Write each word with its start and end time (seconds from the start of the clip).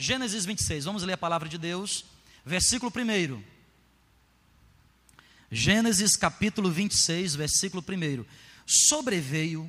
Gênesis 0.00 0.44
26, 0.44 0.84
vamos 0.84 1.02
ler 1.02 1.14
a 1.14 1.18
palavra 1.18 1.48
de 1.48 1.58
Deus, 1.58 2.04
versículo 2.44 2.92
1. 2.94 3.42
Gênesis 5.50 6.16
capítulo 6.16 6.70
26, 6.70 7.34
versículo 7.34 7.82
1. 7.82 8.24
Sobreveio 8.64 9.68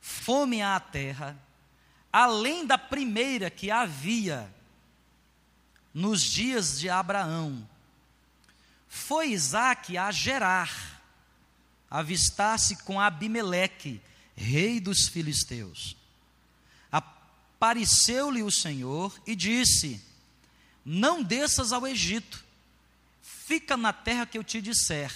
fome 0.00 0.62
à 0.62 0.80
terra, 0.80 1.38
além 2.12 2.66
da 2.66 2.76
primeira 2.76 3.48
que 3.48 3.70
havia 3.70 4.52
nos 5.94 6.22
dias 6.22 6.80
de 6.80 6.88
Abraão. 6.88 7.68
Foi 8.88 9.30
Isaac 9.30 9.96
a 9.96 10.10
Gerar, 10.10 11.00
avistar-se 11.88 12.82
com 12.82 13.00
Abimeleque, 13.00 14.00
rei 14.34 14.80
dos 14.80 15.06
filisteus. 15.06 15.96
Apareceu-lhe 17.56 18.42
o 18.42 18.50
Senhor 18.50 19.18
e 19.26 19.34
disse: 19.34 20.00
Não 20.84 21.22
desças 21.22 21.72
ao 21.72 21.86
Egito, 21.86 22.44
fica 23.22 23.78
na 23.78 23.94
terra 23.94 24.26
que 24.26 24.36
eu 24.36 24.44
te 24.44 24.60
disser, 24.60 25.10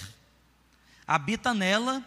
habita 1.05 1.53
nela 1.53 2.03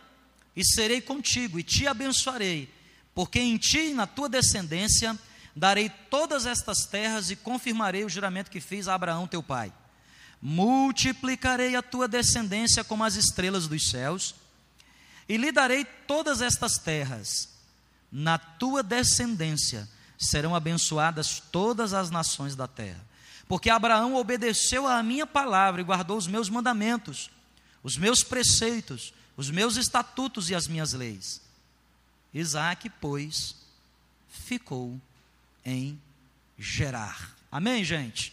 e 0.56 0.64
serei 0.64 1.00
contigo 1.00 1.58
e 1.58 1.62
te 1.62 1.86
abençoarei, 1.86 2.68
porque 3.14 3.38
em 3.38 3.56
ti 3.56 3.90
e 3.90 3.94
na 3.94 4.08
tua 4.08 4.28
descendência 4.28 5.16
darei 5.54 5.88
todas 5.88 6.46
estas 6.46 6.84
terras 6.84 7.30
e 7.30 7.36
confirmarei 7.36 8.04
o 8.04 8.08
juramento 8.08 8.50
que 8.50 8.60
fiz 8.60 8.88
a 8.88 8.94
Abraão 8.94 9.28
teu 9.28 9.42
pai. 9.42 9.72
Multiplicarei 10.42 11.76
a 11.76 11.82
tua 11.82 12.08
descendência 12.08 12.82
como 12.82 13.04
as 13.04 13.14
estrelas 13.14 13.68
dos 13.68 13.88
céus, 13.88 14.34
e 15.28 15.36
lhe 15.36 15.52
darei 15.52 15.84
todas 15.84 16.42
estas 16.42 16.76
terras. 16.76 17.48
Na 18.10 18.36
tua 18.36 18.82
descendência 18.82 19.88
serão 20.24 20.54
abençoadas 20.54 21.42
todas 21.52 21.92
as 21.92 22.10
nações 22.10 22.56
da 22.56 22.66
terra. 22.66 23.00
Porque 23.46 23.70
Abraão 23.70 24.14
obedeceu 24.14 24.86
à 24.86 25.02
minha 25.02 25.26
palavra 25.26 25.80
e 25.80 25.84
guardou 25.84 26.16
os 26.16 26.26
meus 26.26 26.48
mandamentos, 26.48 27.30
os 27.82 27.96
meus 27.96 28.22
preceitos, 28.22 29.12
os 29.36 29.50
meus 29.50 29.76
estatutos 29.76 30.50
e 30.50 30.54
as 30.54 30.66
minhas 30.66 30.92
leis. 30.92 31.40
Isaac, 32.32 32.90
pois, 33.00 33.54
ficou 34.28 35.00
em 35.64 36.00
Gerar. 36.56 37.34
Amém, 37.50 37.82
gente? 37.82 38.32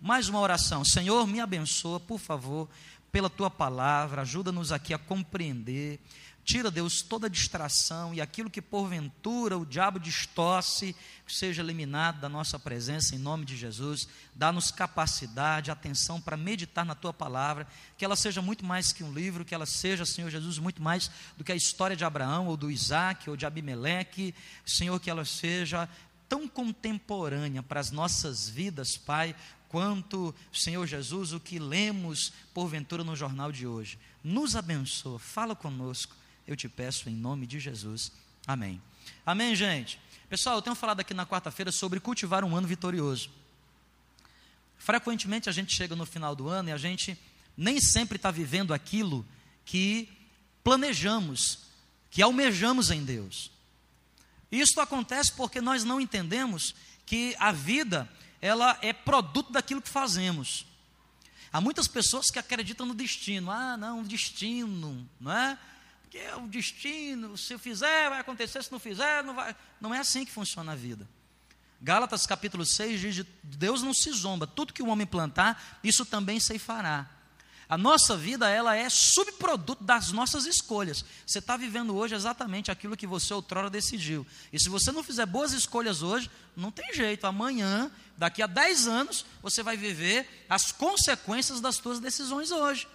Mais 0.00 0.28
uma 0.28 0.40
oração. 0.40 0.84
Senhor, 0.84 1.26
me 1.26 1.38
abençoa, 1.38 2.00
por 2.00 2.18
favor, 2.18 2.66
pela 3.12 3.28
tua 3.28 3.50
palavra, 3.50 4.22
ajuda-nos 4.22 4.72
aqui 4.72 4.94
a 4.94 4.98
compreender 4.98 6.00
Tira, 6.48 6.70
Deus, 6.70 7.02
toda 7.02 7.28
distração 7.28 8.14
e 8.14 8.22
aquilo 8.22 8.48
que 8.48 8.62
porventura 8.62 9.58
o 9.58 9.66
diabo 9.66 10.00
distorce, 10.00 10.96
seja 11.26 11.60
eliminado 11.60 12.20
da 12.20 12.28
nossa 12.30 12.58
presença 12.58 13.14
em 13.14 13.18
nome 13.18 13.44
de 13.44 13.54
Jesus. 13.54 14.08
Dá-nos 14.34 14.70
capacidade, 14.70 15.70
atenção 15.70 16.18
para 16.18 16.38
meditar 16.38 16.86
na 16.86 16.94
tua 16.94 17.12
palavra, 17.12 17.66
que 17.98 18.04
ela 18.04 18.16
seja 18.16 18.40
muito 18.40 18.64
mais 18.64 18.94
que 18.94 19.04
um 19.04 19.12
livro, 19.12 19.44
que 19.44 19.54
ela 19.54 19.66
seja, 19.66 20.06
Senhor 20.06 20.30
Jesus, 20.30 20.58
muito 20.58 20.80
mais 20.80 21.10
do 21.36 21.44
que 21.44 21.52
a 21.52 21.54
história 21.54 21.94
de 21.94 22.02
Abraão 22.02 22.46
ou 22.46 22.56
do 22.56 22.70
Isaac 22.70 23.28
ou 23.28 23.36
de 23.36 23.44
Abimeleque. 23.44 24.34
Senhor, 24.64 24.98
que 25.00 25.10
ela 25.10 25.26
seja 25.26 25.86
tão 26.30 26.48
contemporânea 26.48 27.62
para 27.62 27.78
as 27.78 27.90
nossas 27.90 28.48
vidas, 28.48 28.96
Pai, 28.96 29.36
quanto, 29.68 30.34
Senhor 30.50 30.86
Jesus, 30.86 31.34
o 31.34 31.40
que 31.40 31.58
lemos 31.58 32.32
porventura 32.54 33.04
no 33.04 33.14
jornal 33.14 33.52
de 33.52 33.66
hoje. 33.66 33.98
Nos 34.24 34.56
abençoa, 34.56 35.18
fala 35.18 35.54
conosco 35.54 36.16
eu 36.48 36.56
te 36.56 36.66
peço 36.66 37.10
em 37.10 37.14
nome 37.14 37.46
de 37.46 37.60
Jesus. 37.60 38.10
Amém. 38.46 38.80
Amém, 39.24 39.54
gente. 39.54 40.00
Pessoal, 40.30 40.56
eu 40.56 40.62
tenho 40.62 40.74
falado 40.74 41.00
aqui 41.00 41.12
na 41.12 41.26
quarta-feira 41.26 41.70
sobre 41.70 42.00
cultivar 42.00 42.42
um 42.42 42.56
ano 42.56 42.66
vitorioso. 42.66 43.28
Frequentemente 44.78 45.50
a 45.50 45.52
gente 45.52 45.76
chega 45.76 45.94
no 45.94 46.06
final 46.06 46.34
do 46.34 46.48
ano 46.48 46.70
e 46.70 46.72
a 46.72 46.78
gente 46.78 47.18
nem 47.54 47.78
sempre 47.78 48.16
está 48.16 48.30
vivendo 48.30 48.72
aquilo 48.72 49.26
que 49.66 50.08
planejamos, 50.64 51.58
que 52.10 52.22
almejamos 52.22 52.90
em 52.90 53.04
Deus. 53.04 53.50
Isso 54.50 54.80
acontece 54.80 55.30
porque 55.34 55.60
nós 55.60 55.84
não 55.84 56.00
entendemos 56.00 56.74
que 57.04 57.36
a 57.38 57.52
vida 57.52 58.08
ela 58.40 58.78
é 58.80 58.94
produto 58.94 59.52
daquilo 59.52 59.82
que 59.82 59.90
fazemos. 59.90 60.64
Há 61.52 61.60
muitas 61.60 61.86
pessoas 61.86 62.30
que 62.30 62.38
acreditam 62.38 62.86
no 62.86 62.94
destino. 62.94 63.50
Ah, 63.50 63.76
não, 63.76 64.02
destino, 64.02 65.06
não 65.20 65.32
é? 65.32 65.58
Que 66.08 66.18
é 66.18 66.34
o 66.36 66.46
destino, 66.48 67.36
se 67.36 67.52
eu 67.52 67.58
fizer 67.58 68.08
vai 68.08 68.20
acontecer, 68.20 68.62
se 68.62 68.72
não 68.72 68.78
fizer 68.78 69.22
não 69.22 69.34
vai. 69.34 69.54
Não 69.80 69.94
é 69.94 69.98
assim 69.98 70.24
que 70.24 70.32
funciona 70.32 70.72
a 70.72 70.76
vida. 70.76 71.08
Gálatas 71.80 72.26
capítulo 72.26 72.64
6 72.64 73.00
diz: 73.00 73.26
Deus 73.42 73.82
não 73.82 73.94
se 73.94 74.10
zomba, 74.12 74.46
tudo 74.46 74.72
que 74.72 74.82
o 74.82 74.88
homem 74.88 75.06
plantar, 75.06 75.78
isso 75.84 76.04
também 76.04 76.40
se 76.40 76.58
fará. 76.58 77.08
A 77.68 77.76
nossa 77.76 78.16
vida, 78.16 78.48
ela 78.48 78.74
é 78.74 78.88
subproduto 78.88 79.84
das 79.84 80.10
nossas 80.10 80.46
escolhas. 80.46 81.04
Você 81.26 81.38
está 81.38 81.54
vivendo 81.54 81.94
hoje 81.94 82.14
exatamente 82.14 82.70
aquilo 82.70 82.96
que 82.96 83.06
você 83.06 83.34
outrora 83.34 83.68
decidiu. 83.68 84.26
E 84.50 84.58
se 84.58 84.70
você 84.70 84.90
não 84.90 85.02
fizer 85.02 85.26
boas 85.26 85.52
escolhas 85.52 86.00
hoje, 86.00 86.30
não 86.56 86.70
tem 86.70 86.94
jeito. 86.94 87.26
Amanhã, 87.26 87.90
daqui 88.16 88.40
a 88.42 88.46
10 88.46 88.88
anos, 88.88 89.26
você 89.42 89.62
vai 89.62 89.76
viver 89.76 90.46
as 90.48 90.72
consequências 90.72 91.60
das 91.60 91.76
suas 91.76 92.00
decisões 92.00 92.50
hoje. 92.50 92.88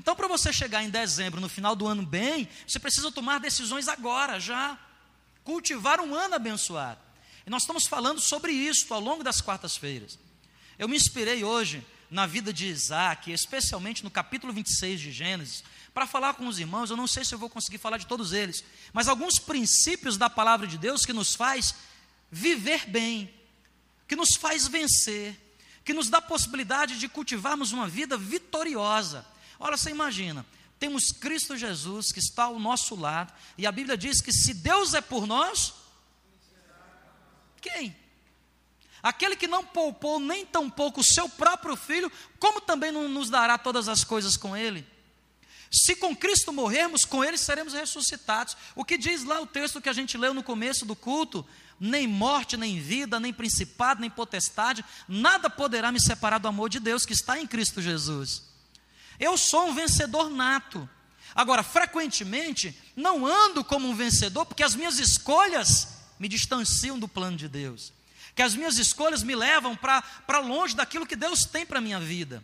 Então, 0.00 0.16
para 0.16 0.26
você 0.26 0.50
chegar 0.50 0.82
em 0.82 0.88
dezembro, 0.88 1.42
no 1.42 1.48
final 1.48 1.76
do 1.76 1.86
ano 1.86 2.02
bem, 2.02 2.48
você 2.66 2.78
precisa 2.78 3.12
tomar 3.12 3.38
decisões 3.38 3.86
agora, 3.86 4.40
já. 4.40 4.78
Cultivar 5.44 6.00
um 6.00 6.14
ano 6.14 6.36
abençoado. 6.36 6.98
E 7.46 7.50
nós 7.50 7.64
estamos 7.64 7.86
falando 7.86 8.18
sobre 8.18 8.50
isso 8.50 8.94
ao 8.94 8.98
longo 8.98 9.22
das 9.22 9.42
quartas-feiras. 9.42 10.18
Eu 10.78 10.88
me 10.88 10.96
inspirei 10.96 11.44
hoje 11.44 11.86
na 12.10 12.26
vida 12.26 12.50
de 12.50 12.64
Isaac, 12.64 13.30
especialmente 13.30 14.02
no 14.02 14.10
capítulo 14.10 14.54
26 14.54 14.98
de 15.02 15.12
Gênesis, 15.12 15.62
para 15.92 16.06
falar 16.06 16.32
com 16.32 16.48
os 16.48 16.58
irmãos. 16.58 16.88
Eu 16.88 16.96
não 16.96 17.06
sei 17.06 17.22
se 17.22 17.34
eu 17.34 17.38
vou 17.38 17.50
conseguir 17.50 17.76
falar 17.76 17.98
de 17.98 18.06
todos 18.06 18.32
eles, 18.32 18.64
mas 18.94 19.06
alguns 19.06 19.38
princípios 19.38 20.16
da 20.16 20.30
palavra 20.30 20.66
de 20.66 20.78
Deus 20.78 21.04
que 21.04 21.12
nos 21.12 21.34
faz 21.34 21.74
viver 22.32 22.88
bem, 22.88 23.30
que 24.08 24.16
nos 24.16 24.30
faz 24.34 24.66
vencer, 24.66 25.38
que 25.84 25.92
nos 25.92 26.08
dá 26.08 26.18
a 26.18 26.22
possibilidade 26.22 26.98
de 26.98 27.06
cultivarmos 27.06 27.70
uma 27.70 27.86
vida 27.86 28.16
vitoriosa. 28.16 29.26
Ora, 29.60 29.76
você 29.76 29.90
imagina, 29.90 30.44
temos 30.78 31.12
Cristo 31.12 31.54
Jesus 31.54 32.10
que 32.10 32.18
está 32.18 32.44
ao 32.44 32.58
nosso 32.58 32.96
lado, 32.96 33.30
e 33.58 33.66
a 33.66 33.72
Bíblia 33.72 33.98
diz 33.98 34.22
que 34.22 34.32
se 34.32 34.54
Deus 34.54 34.94
é 34.94 35.02
por 35.02 35.26
nós, 35.26 35.74
quem? 37.60 37.94
Aquele 39.02 39.36
que 39.36 39.46
não 39.46 39.64
poupou 39.64 40.18
nem 40.18 40.46
tampouco 40.46 41.00
o 41.00 41.04
seu 41.04 41.28
próprio 41.28 41.76
filho, 41.76 42.10
como 42.38 42.60
também 42.62 42.90
não 42.90 43.06
nos 43.06 43.28
dará 43.28 43.58
todas 43.58 43.86
as 43.86 44.02
coisas 44.02 44.36
com 44.36 44.56
ele? 44.56 44.86
Se 45.70 45.94
com 45.94 46.16
Cristo 46.16 46.52
morrermos, 46.52 47.04
com 47.04 47.22
ele 47.22 47.38
seremos 47.38 47.74
ressuscitados. 47.74 48.56
O 48.74 48.84
que 48.84 48.98
diz 48.98 49.22
lá 49.22 49.40
o 49.40 49.46
texto 49.46 49.80
que 49.80 49.88
a 49.88 49.92
gente 49.92 50.18
leu 50.18 50.34
no 50.34 50.42
começo 50.42 50.84
do 50.84 50.96
culto? 50.96 51.46
Nem 51.78 52.06
morte, 52.06 52.56
nem 52.56 52.80
vida, 52.80 53.20
nem 53.20 53.32
principado, 53.32 54.00
nem 54.00 54.10
potestade, 54.10 54.84
nada 55.06 55.48
poderá 55.48 55.92
me 55.92 56.00
separar 56.00 56.38
do 56.38 56.48
amor 56.48 56.68
de 56.68 56.80
Deus 56.80 57.06
que 57.06 57.12
está 57.12 57.38
em 57.38 57.46
Cristo 57.46 57.80
Jesus. 57.80 58.49
Eu 59.20 59.36
sou 59.36 59.68
um 59.68 59.74
vencedor 59.74 60.30
nato. 60.30 60.88
Agora, 61.34 61.62
frequentemente, 61.62 62.74
não 62.96 63.26
ando 63.26 63.62
como 63.62 63.86
um 63.86 63.94
vencedor 63.94 64.46
porque 64.46 64.62
as 64.62 64.74
minhas 64.74 64.98
escolhas 64.98 65.88
me 66.18 66.26
distanciam 66.26 66.98
do 66.98 67.06
plano 67.06 67.36
de 67.36 67.46
Deus. 67.46 67.92
Que 68.34 68.42
as 68.42 68.54
minhas 68.54 68.78
escolhas 68.78 69.22
me 69.22 69.36
levam 69.36 69.76
para 69.76 70.38
longe 70.38 70.74
daquilo 70.74 71.06
que 71.06 71.14
Deus 71.14 71.40
tem 71.44 71.66
para 71.66 71.78
a 71.78 71.82
minha 71.82 72.00
vida. 72.00 72.42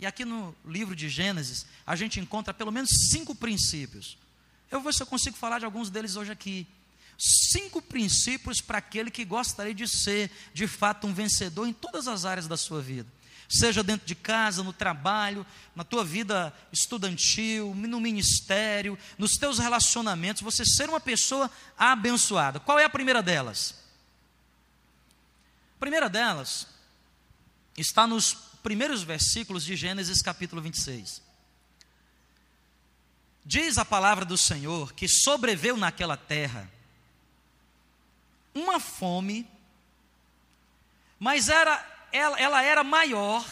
E 0.00 0.04
aqui 0.04 0.24
no 0.24 0.54
livro 0.64 0.96
de 0.96 1.08
Gênesis, 1.08 1.64
a 1.86 1.94
gente 1.94 2.18
encontra 2.18 2.52
pelo 2.52 2.72
menos 2.72 2.90
cinco 3.10 3.34
princípios. 3.34 4.18
Eu 4.70 4.80
vou 4.80 4.90
ver 4.90 4.96
se 4.96 5.02
eu 5.02 5.06
consigo 5.06 5.36
falar 5.36 5.60
de 5.60 5.64
alguns 5.64 5.90
deles 5.90 6.16
hoje 6.16 6.32
aqui. 6.32 6.66
Cinco 7.18 7.80
princípios 7.80 8.60
para 8.60 8.78
aquele 8.78 9.10
que 9.10 9.24
gostaria 9.24 9.74
de 9.74 9.86
ser, 9.86 10.30
de 10.52 10.66
fato, 10.66 11.06
um 11.06 11.14
vencedor 11.14 11.68
em 11.68 11.72
todas 11.72 12.08
as 12.08 12.24
áreas 12.24 12.48
da 12.48 12.56
sua 12.56 12.80
vida 12.80 13.06
seja 13.50 13.82
dentro 13.82 14.06
de 14.06 14.14
casa, 14.14 14.62
no 14.62 14.72
trabalho, 14.72 15.44
na 15.74 15.82
tua 15.82 16.04
vida 16.04 16.54
estudantil, 16.72 17.74
no 17.74 18.00
ministério, 18.00 18.96
nos 19.18 19.32
teus 19.32 19.58
relacionamentos, 19.58 20.40
você 20.40 20.64
ser 20.64 20.88
uma 20.88 21.00
pessoa 21.00 21.50
abençoada. 21.76 22.60
Qual 22.60 22.78
é 22.78 22.84
a 22.84 22.90
primeira 22.90 23.20
delas? 23.20 23.74
A 25.76 25.80
primeira 25.80 26.08
delas 26.08 26.68
está 27.76 28.06
nos 28.06 28.34
primeiros 28.62 29.02
versículos 29.02 29.64
de 29.64 29.74
Gênesis 29.74 30.22
capítulo 30.22 30.62
26. 30.62 31.20
Diz 33.44 33.78
a 33.78 33.84
palavra 33.84 34.24
do 34.24 34.36
Senhor 34.36 34.92
que 34.92 35.08
sobreveu 35.08 35.76
naquela 35.76 36.16
terra 36.16 36.70
uma 38.54 38.78
fome, 38.78 39.48
mas 41.18 41.48
era 41.48 41.89
ela, 42.12 42.38
ela 42.38 42.62
era 42.62 42.82
maior 42.84 43.44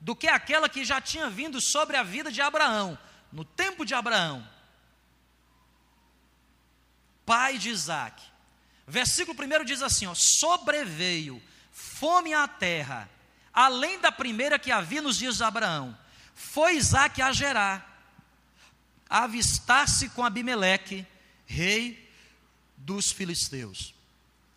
do 0.00 0.14
que 0.14 0.28
aquela 0.28 0.68
que 0.68 0.84
já 0.84 1.00
tinha 1.00 1.30
vindo 1.30 1.60
sobre 1.60 1.96
a 1.96 2.02
vida 2.02 2.30
de 2.30 2.40
Abraão, 2.40 2.98
no 3.32 3.44
tempo 3.44 3.84
de 3.84 3.94
Abraão, 3.94 4.46
pai 7.24 7.58
de 7.58 7.70
Isaac. 7.70 8.22
Versículo 8.86 9.36
1 9.38 9.64
diz 9.64 9.82
assim: 9.82 10.06
ó, 10.06 10.14
sobreveio 10.14 11.42
fome 11.72 12.32
à 12.32 12.46
terra, 12.46 13.08
além 13.52 13.98
da 13.98 14.12
primeira 14.12 14.58
que 14.58 14.70
havia 14.70 15.02
nos 15.02 15.16
dias 15.16 15.38
de 15.38 15.44
Abraão, 15.44 15.96
foi 16.34 16.76
Isaac 16.76 17.20
a 17.20 17.32
gerar, 17.32 18.06
avistar-se 19.08 20.08
com 20.10 20.24
Abimeleque, 20.24 21.06
rei 21.46 22.10
dos 22.76 23.10
filisteus. 23.10 23.94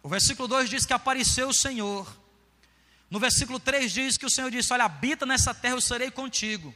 O 0.03 0.09
versículo 0.09 0.47
2 0.47 0.69
diz 0.69 0.85
que 0.85 0.93
apareceu 0.93 1.49
o 1.49 1.53
Senhor. 1.53 2.07
No 3.09 3.19
versículo 3.19 3.59
3 3.59 3.91
diz 3.91 4.17
que 4.17 4.25
o 4.25 4.29
Senhor 4.29 4.51
disse: 4.51 4.73
Olha, 4.73 4.85
habita 4.85 5.25
nessa 5.25 5.53
terra, 5.53 5.75
eu 5.75 5.81
serei 5.81 6.11
contigo. 6.11 6.73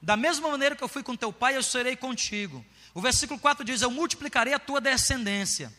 Da 0.00 0.16
mesma 0.16 0.48
maneira 0.48 0.74
que 0.74 0.82
eu 0.82 0.88
fui 0.88 1.02
com 1.02 1.16
teu 1.16 1.32
pai, 1.32 1.56
eu 1.56 1.62
serei 1.62 1.96
contigo. 1.96 2.64
O 2.92 3.00
versículo 3.00 3.38
4 3.38 3.64
diz: 3.64 3.80
Eu 3.80 3.90
multiplicarei 3.90 4.52
a 4.52 4.58
tua 4.58 4.80
descendência. 4.80 5.72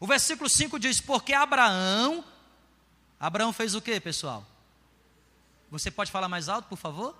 O 0.00 0.06
versículo 0.06 0.48
5 0.48 0.78
diz: 0.78 1.00
Porque 1.00 1.32
Abraão. 1.32 2.24
Abraão 3.18 3.52
fez 3.52 3.74
o 3.74 3.80
que, 3.80 3.98
pessoal? 4.00 4.46
Você 5.70 5.90
pode 5.90 6.10
falar 6.10 6.28
mais 6.28 6.48
alto, 6.48 6.68
por 6.68 6.78
favor? 6.78 7.16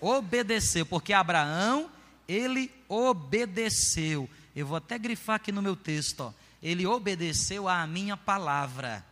Obedeceu, 0.00 0.84
porque 0.84 1.12
Abraão, 1.12 1.90
ele 2.28 2.70
obedeceu. 2.88 4.28
Eu 4.54 4.66
vou 4.66 4.76
até 4.76 4.98
grifar 4.98 5.36
aqui 5.36 5.50
no 5.50 5.62
meu 5.62 5.74
texto, 5.74 6.20
ó. 6.20 6.32
Ele 6.62 6.86
obedeceu 6.86 7.68
à 7.68 7.86
minha 7.86 8.16
palavra. 8.16 9.04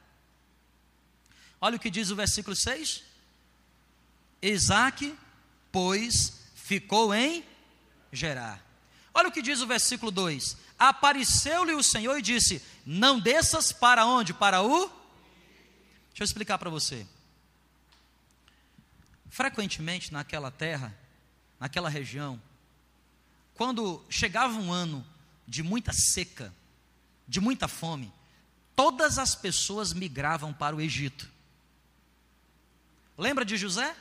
Olha 1.60 1.76
o 1.76 1.80
que 1.80 1.90
diz 1.90 2.10
o 2.10 2.16
versículo 2.16 2.56
6. 2.56 3.02
Isaac, 4.42 5.14
pois, 5.70 6.40
ficou 6.54 7.14
em 7.14 7.44
Gerar. 8.12 8.60
Olha 9.14 9.28
o 9.28 9.32
que 9.32 9.42
diz 9.42 9.60
o 9.60 9.66
versículo 9.66 10.10
2: 10.10 10.56
Apareceu-lhe 10.78 11.72
o 11.72 11.82
Senhor 11.82 12.18
e 12.18 12.22
disse: 12.22 12.62
Não 12.84 13.20
desças 13.20 13.70
para 13.70 14.04
onde? 14.04 14.34
Para 14.34 14.62
o. 14.62 14.88
Deixa 16.08 16.22
eu 16.22 16.24
explicar 16.24 16.58
para 16.58 16.70
você. 16.70 17.06
Frequentemente 19.28 20.12
naquela 20.12 20.50
terra, 20.50 20.96
naquela 21.58 21.88
região, 21.88 22.40
quando 23.54 24.04
chegava 24.10 24.58
um 24.58 24.72
ano 24.72 25.06
de 25.46 25.62
muita 25.62 25.92
seca, 25.92 26.52
de 27.28 27.40
muita 27.40 27.68
fome, 27.68 28.12
todas 28.74 29.18
as 29.18 29.36
pessoas 29.36 29.92
migravam 29.92 30.52
para 30.52 30.74
o 30.74 30.80
Egito. 30.80 31.30
Lembra 33.20 33.44
de 33.44 33.58
José? 33.58 33.94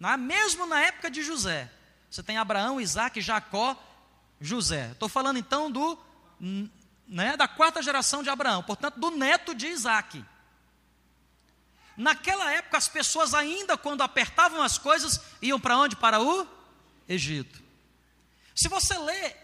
Na, 0.00 0.16
mesmo 0.16 0.64
na 0.64 0.80
época 0.80 1.10
de 1.10 1.22
José, 1.22 1.70
você 2.10 2.22
tem 2.22 2.38
Abraão, 2.38 2.80
Isaac, 2.80 3.20
Jacó, 3.20 3.76
José. 4.40 4.92
Estou 4.92 5.10
falando 5.10 5.38
então 5.38 5.70
do 5.70 5.98
né, 7.06 7.36
da 7.36 7.46
quarta 7.46 7.82
geração 7.82 8.22
de 8.22 8.30
Abraão, 8.30 8.62
portanto, 8.62 8.98
do 8.98 9.10
neto 9.10 9.54
de 9.54 9.66
Isaac. 9.66 10.24
Naquela 11.98 12.50
época, 12.50 12.78
as 12.78 12.88
pessoas 12.88 13.34
ainda, 13.34 13.76
quando 13.76 14.02
apertavam 14.02 14.62
as 14.62 14.78
coisas, 14.78 15.20
iam 15.42 15.60
para 15.60 15.76
onde? 15.76 15.96
Para 15.96 16.22
o 16.22 16.48
Egito. 17.06 17.62
Se 18.54 18.68
você 18.68 18.96
lê 18.96 19.36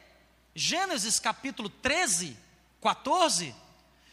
Gênesis 0.54 1.20
capítulo 1.20 1.68
13, 1.68 2.34
14, 2.80 3.54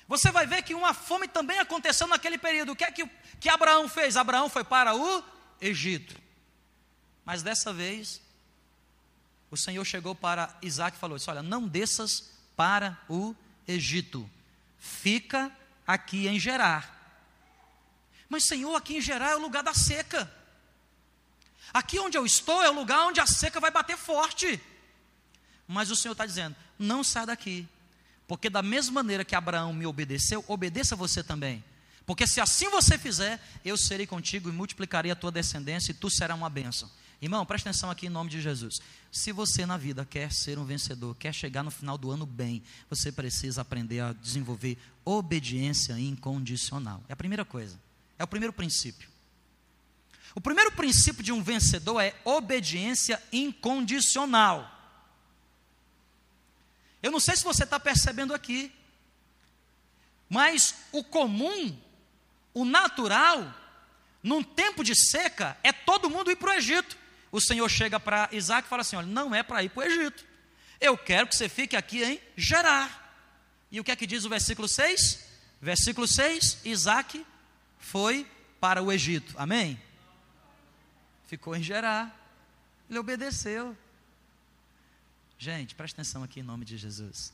você 0.07 0.31
vai 0.31 0.47
ver 0.47 0.63
que 0.63 0.73
uma 0.73 0.93
fome 0.93 1.27
também 1.27 1.59
aconteceu 1.59 2.07
naquele 2.07 2.37
período. 2.37 2.71
O 2.71 2.75
que 2.75 2.83
é 2.83 2.91
que, 2.91 3.05
que 3.39 3.49
Abraão 3.49 3.89
fez? 3.89 4.15
Abraão 4.15 4.49
foi 4.49 4.63
para 4.63 4.95
o 4.95 5.23
Egito. 5.59 6.15
Mas 7.25 7.43
dessa 7.43 7.73
vez, 7.73 8.21
o 9.51 9.57
Senhor 9.57 9.83
chegou 9.83 10.15
para 10.15 10.55
Isaac 10.61 10.95
e 10.95 10.99
falou: 10.99 11.17
Olha, 11.27 11.43
não 11.43 11.67
desças 11.67 12.31
para 12.55 12.97
o 13.09 13.35
Egito, 13.67 14.29
fica 14.77 15.51
aqui 15.85 16.27
em 16.27 16.39
Gerar. 16.39 16.95
Mas, 18.29 18.45
Senhor, 18.45 18.75
aqui 18.75 18.97
em 18.97 19.01
Gerar 19.01 19.31
é 19.31 19.35
o 19.35 19.41
lugar 19.41 19.63
da 19.63 19.73
seca. 19.73 20.31
Aqui 21.73 21.99
onde 21.99 22.17
eu 22.17 22.25
estou 22.25 22.63
é 22.63 22.69
o 22.69 22.73
lugar 22.73 23.07
onde 23.07 23.19
a 23.19 23.27
seca 23.27 23.59
vai 23.59 23.71
bater 23.71 23.97
forte. 23.97 24.61
Mas 25.67 25.91
o 25.91 25.95
Senhor 25.97 26.13
está 26.13 26.25
dizendo: 26.25 26.55
não 26.79 27.03
sai 27.03 27.25
daqui, 27.25 27.67
porque 28.27 28.49
da 28.49 28.61
mesma 28.61 28.95
maneira 28.95 29.23
que 29.23 29.35
Abraão 29.35 29.71
me 29.71 29.85
obedeceu, 29.85 30.43
obedeça 30.47 30.95
você 30.95 31.23
também. 31.23 31.63
Porque 32.05 32.27
se 32.27 32.39
assim 32.39 32.69
você 32.69 32.97
fizer, 32.97 33.41
eu 33.65 33.77
serei 33.77 34.05
contigo 34.05 34.49
e 34.49 34.51
multiplicarei 34.51 35.11
a 35.11 35.15
tua 35.15 35.31
descendência 35.31 35.91
e 35.91 35.95
tu 35.95 36.09
serás 36.09 36.37
uma 36.37 36.49
bênção. 36.49 36.89
Irmão, 37.21 37.45
presta 37.45 37.69
atenção 37.69 37.89
aqui 37.89 38.05
em 38.05 38.09
nome 38.09 38.29
de 38.29 38.39
Jesus. 38.39 38.79
Se 39.11 39.31
você 39.31 39.65
na 39.65 39.75
vida 39.75 40.05
quer 40.05 40.31
ser 40.31 40.59
um 40.59 40.65
vencedor, 40.65 41.15
quer 41.15 41.33
chegar 41.33 41.63
no 41.63 41.71
final 41.71 41.97
do 41.97 42.11
ano 42.11 42.25
bem, 42.25 42.61
você 42.89 43.11
precisa 43.11 43.61
aprender 43.61 44.01
a 44.01 44.13
desenvolver 44.13 44.77
obediência 45.03 45.99
incondicional. 45.99 47.03
É 47.09 47.13
a 47.13 47.15
primeira 47.15 47.43
coisa. 47.43 47.79
É 48.19 48.23
o 48.23 48.27
primeiro 48.27 48.53
princípio. 48.53 49.09
O 50.35 50.41
primeiro 50.41 50.71
princípio 50.71 51.23
de 51.23 51.31
um 51.31 51.41
vencedor 51.41 51.99
é 51.99 52.13
obediência 52.23 53.21
incondicional. 53.33 54.76
Eu 57.01 57.11
não 57.11 57.19
sei 57.19 57.35
se 57.35 57.43
você 57.43 57.63
está 57.63 57.79
percebendo 57.79 58.33
aqui, 58.33 58.71
mas 60.29 60.75
o 60.91 61.03
comum, 61.03 61.79
o 62.53 62.65
natural, 62.65 63.53
num 64.21 64.43
tempo 64.43 64.83
de 64.83 64.95
seca, 64.95 65.57
é 65.63 65.71
todo 65.71 66.09
mundo 66.09 66.31
ir 66.31 66.35
para 66.35 66.51
o 66.51 66.53
Egito 66.53 66.97
o 67.31 67.41
Senhor 67.41 67.67
chega 67.69 67.99
para 67.99 68.29
Isaac 68.31 68.65
e 68.65 68.69
fala 68.69 68.81
assim: 68.81 68.95
olha, 68.95 69.07
não 69.07 69.33
é 69.33 69.43
para 69.43 69.63
ir 69.63 69.69
para 69.69 69.81
o 69.81 69.83
Egito. 69.83 70.25
Eu 70.79 70.97
quero 70.97 71.27
que 71.27 71.35
você 71.35 71.49
fique 71.49 71.75
aqui 71.75 72.03
em 72.03 72.21
Gerar. 72.35 73.05
E 73.71 73.79
o 73.79 73.83
que 73.83 73.91
é 73.91 73.95
que 73.95 74.07
diz 74.07 74.23
o 74.23 74.29
versículo 74.29 74.67
6? 74.67 75.25
Versículo 75.61 76.07
6: 76.07 76.59
Isaac 76.65 77.25
foi 77.79 78.25
para 78.59 78.81
o 78.81 78.91
Egito. 78.91 79.33
Amém? 79.37 79.79
Ficou 81.27 81.55
em 81.55 81.63
Gerar. 81.63 82.15
Ele 82.89 82.99
obedeceu. 82.99 83.75
Gente, 85.39 85.75
presta 85.75 86.01
atenção 86.01 86.23
aqui 86.23 86.39
em 86.39 86.43
nome 86.43 86.65
de 86.65 86.77
Jesus. 86.77 87.31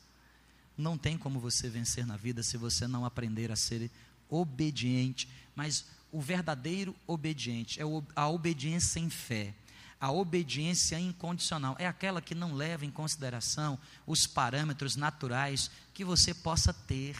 Não 0.77 0.97
tem 0.97 1.17
como 1.17 1.39
você 1.39 1.69
vencer 1.69 2.05
na 2.05 2.17
vida 2.17 2.43
se 2.43 2.57
você 2.57 2.87
não 2.87 3.05
aprender 3.05 3.51
a 3.51 3.55
ser 3.55 3.89
obediente. 4.29 5.27
Mas 5.55 5.85
o 6.11 6.19
verdadeiro 6.19 6.95
obediente 7.07 7.79
é 7.79 7.83
a 8.15 8.27
obediência 8.27 8.99
em 8.99 9.09
fé. 9.09 9.53
A 9.99 10.11
obediência 10.11 10.99
incondicional 10.99 11.77
é 11.79 11.87
aquela 11.87 12.21
que 12.21 12.35
não 12.35 12.53
leva 12.53 12.85
em 12.85 12.91
consideração 12.91 13.79
os 14.05 14.27
parâmetros 14.27 14.97
naturais 14.97 15.71
que 15.93 16.03
você 16.03 16.33
possa 16.33 16.73
ter. 16.73 17.15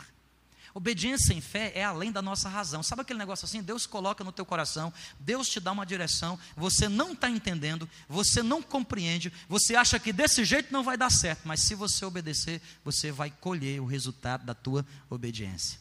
Obediência 0.74 1.34
em 1.34 1.42
fé 1.42 1.72
é 1.76 1.84
além 1.84 2.12
da 2.12 2.22
nossa 2.22 2.50
razão. 2.50 2.82
Sabe 2.82 3.04
aquele 3.04 3.20
negócio 3.20 3.46
assim? 3.46 3.62
Deus 3.62 3.86
coloca 3.86 4.24
no 4.24 4.32
teu 4.32 4.44
coração, 4.44 4.92
Deus 5.20 5.48
te 5.48 5.60
dá 5.60 5.72
uma 5.72 5.86
direção, 5.86 6.40
você 6.56 6.90
não 6.90 7.14
está 7.14 7.30
entendendo, 7.30 7.88
você 8.10 8.42
não 8.42 8.62
compreende, 8.62 9.32
você 9.48 9.76
acha 9.76 10.00
que 10.00 10.12
desse 10.12 10.44
jeito 10.44 10.74
não 10.74 10.84
vai 10.84 10.98
dar 10.98 11.12
certo, 11.12 11.42
mas 11.46 11.62
se 11.62 11.76
você 11.76 12.04
obedecer, 12.04 12.60
você 12.84 13.12
vai 13.12 13.30
colher 13.30 13.80
o 13.82 13.86
resultado 13.86 14.46
da 14.46 14.56
tua 14.56 14.84
obediência. 15.12 15.80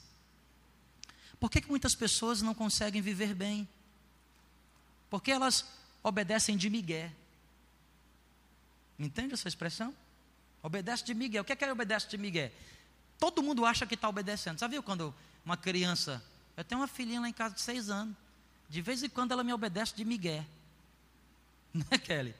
Por 1.40 1.50
que, 1.50 1.62
que 1.62 1.70
muitas 1.70 1.94
pessoas 1.94 2.42
não 2.42 2.54
conseguem 2.54 3.00
viver 3.00 3.34
bem? 3.34 3.66
Porque 5.08 5.30
elas 5.30 5.64
obedecem 6.02 6.56
de 6.56 6.68
Miguel. 6.68 7.10
Entende 8.98 9.32
essa 9.32 9.48
expressão? 9.48 9.94
Obedece 10.62 11.02
de 11.02 11.14
Miguel. 11.14 11.42
O 11.42 11.44
que 11.44 11.52
é 11.52 11.56
que 11.56 11.64
ele 11.64 11.72
obedece 11.72 12.08
de 12.08 12.18
Miguel? 12.18 12.52
Todo 13.22 13.40
mundo 13.40 13.64
acha 13.64 13.86
que 13.86 13.94
está 13.94 14.08
obedecendo. 14.08 14.58
Sabe 14.58 14.82
quando 14.82 15.14
uma 15.44 15.56
criança. 15.56 16.20
Eu 16.56 16.64
tenho 16.64 16.80
uma 16.80 16.88
filhinha 16.88 17.20
lá 17.20 17.28
em 17.28 17.32
casa 17.32 17.54
de 17.54 17.60
seis 17.60 17.88
anos. 17.88 18.16
De 18.68 18.82
vez 18.82 19.00
em 19.00 19.08
quando 19.08 19.30
ela 19.30 19.44
me 19.44 19.52
obedece 19.52 19.94
de 19.94 20.04
Miguel. 20.04 20.44
Não 21.72 21.86
é, 21.88 21.98
Kelly? 21.98 22.34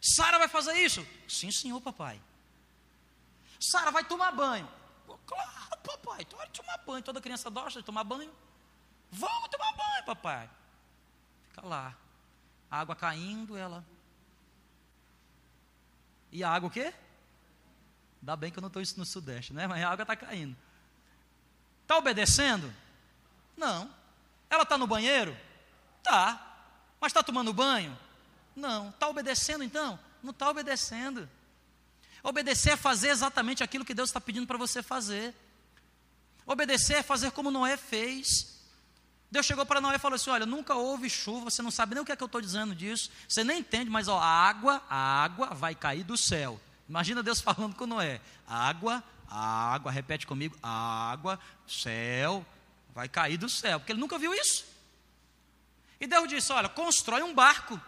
Sara 0.00 0.38
vai 0.38 0.48
fazer 0.48 0.72
isso? 0.78 1.06
Sim, 1.28 1.50
senhor, 1.52 1.78
papai. 1.82 2.18
Sara 3.60 3.90
vai 3.90 4.02
tomar 4.02 4.32
banho. 4.32 4.66
Claro, 5.26 5.76
papai. 5.84 6.24
Tu 6.24 6.34
vai 6.34 6.48
tomar 6.48 6.78
banho. 6.78 7.02
Toda 7.02 7.20
criança 7.20 7.50
gosta 7.50 7.80
de 7.80 7.84
tomar 7.84 8.04
banho. 8.04 8.32
Vamos 9.10 9.50
tomar 9.50 9.72
banho, 9.72 10.06
papai. 10.06 10.48
Fica 11.50 11.66
lá 11.66 11.94
a 12.70 12.80
água 12.80 12.96
caindo, 12.96 13.58
ela. 13.58 13.84
E 16.32 16.42
a 16.42 16.50
água 16.50 16.68
o 16.68 16.72
quê? 16.72 16.94
Ainda 18.26 18.34
bem 18.34 18.50
que 18.50 18.58
eu 18.58 18.60
não 18.60 18.66
estou 18.66 18.82
no 18.96 19.06
Sudeste, 19.06 19.52
né? 19.52 19.68
Mas 19.68 19.84
a 19.84 19.88
água 19.88 20.02
está 20.02 20.16
caindo. 20.16 20.56
Está 21.82 21.96
obedecendo? 21.96 22.74
Não. 23.56 23.88
Ela 24.50 24.64
está 24.64 24.76
no 24.76 24.84
banheiro? 24.84 25.36
Tá. 26.02 26.58
Mas 27.00 27.10
está 27.10 27.22
tomando 27.22 27.52
banho? 27.52 27.96
Não. 28.56 28.88
Está 28.88 29.06
obedecendo 29.06 29.62
então? 29.62 29.96
Não 30.24 30.32
está 30.32 30.50
obedecendo. 30.50 31.30
Obedecer 32.20 32.72
é 32.72 32.76
fazer 32.76 33.10
exatamente 33.10 33.62
aquilo 33.62 33.84
que 33.84 33.94
Deus 33.94 34.08
está 34.08 34.20
pedindo 34.20 34.44
para 34.44 34.58
você 34.58 34.82
fazer. 34.82 35.32
Obedecer 36.44 36.96
é 36.96 37.02
fazer 37.04 37.30
como 37.30 37.52
Noé 37.52 37.76
fez. 37.76 38.58
Deus 39.30 39.46
chegou 39.46 39.64
para 39.64 39.80
Noé 39.80 39.94
e 39.94 40.00
falou 40.00 40.16
assim: 40.16 40.30
Olha, 40.30 40.44
nunca 40.44 40.74
houve 40.74 41.08
chuva, 41.08 41.48
você 41.48 41.62
não 41.62 41.70
sabe 41.70 41.94
nem 41.94 42.02
o 42.02 42.04
que 42.04 42.10
é 42.10 42.16
que 42.16 42.22
eu 42.24 42.26
estou 42.26 42.40
dizendo 42.40 42.74
disso, 42.74 43.08
você 43.28 43.44
nem 43.44 43.60
entende, 43.60 43.88
mas 43.88 44.08
ó, 44.08 44.18
a 44.18 44.26
água, 44.26 44.82
a 44.90 45.22
água 45.22 45.54
vai 45.54 45.76
cair 45.76 46.02
do 46.02 46.16
céu. 46.16 46.60
Imagina 46.88 47.22
Deus 47.22 47.40
falando 47.40 47.74
com 47.74 47.86
Noé: 47.86 48.20
água, 48.46 49.02
água, 49.28 49.90
repete 49.90 50.26
comigo: 50.26 50.56
água, 50.62 51.38
céu, 51.66 52.44
vai 52.94 53.08
cair 53.08 53.36
do 53.36 53.48
céu, 53.48 53.80
porque 53.80 53.92
ele 53.92 54.00
nunca 54.00 54.18
viu 54.18 54.32
isso. 54.34 54.64
E 56.00 56.06
Deus 56.06 56.28
disse: 56.28 56.52
Olha, 56.52 56.68
constrói 56.68 57.22
um 57.22 57.34
barco. 57.34 57.80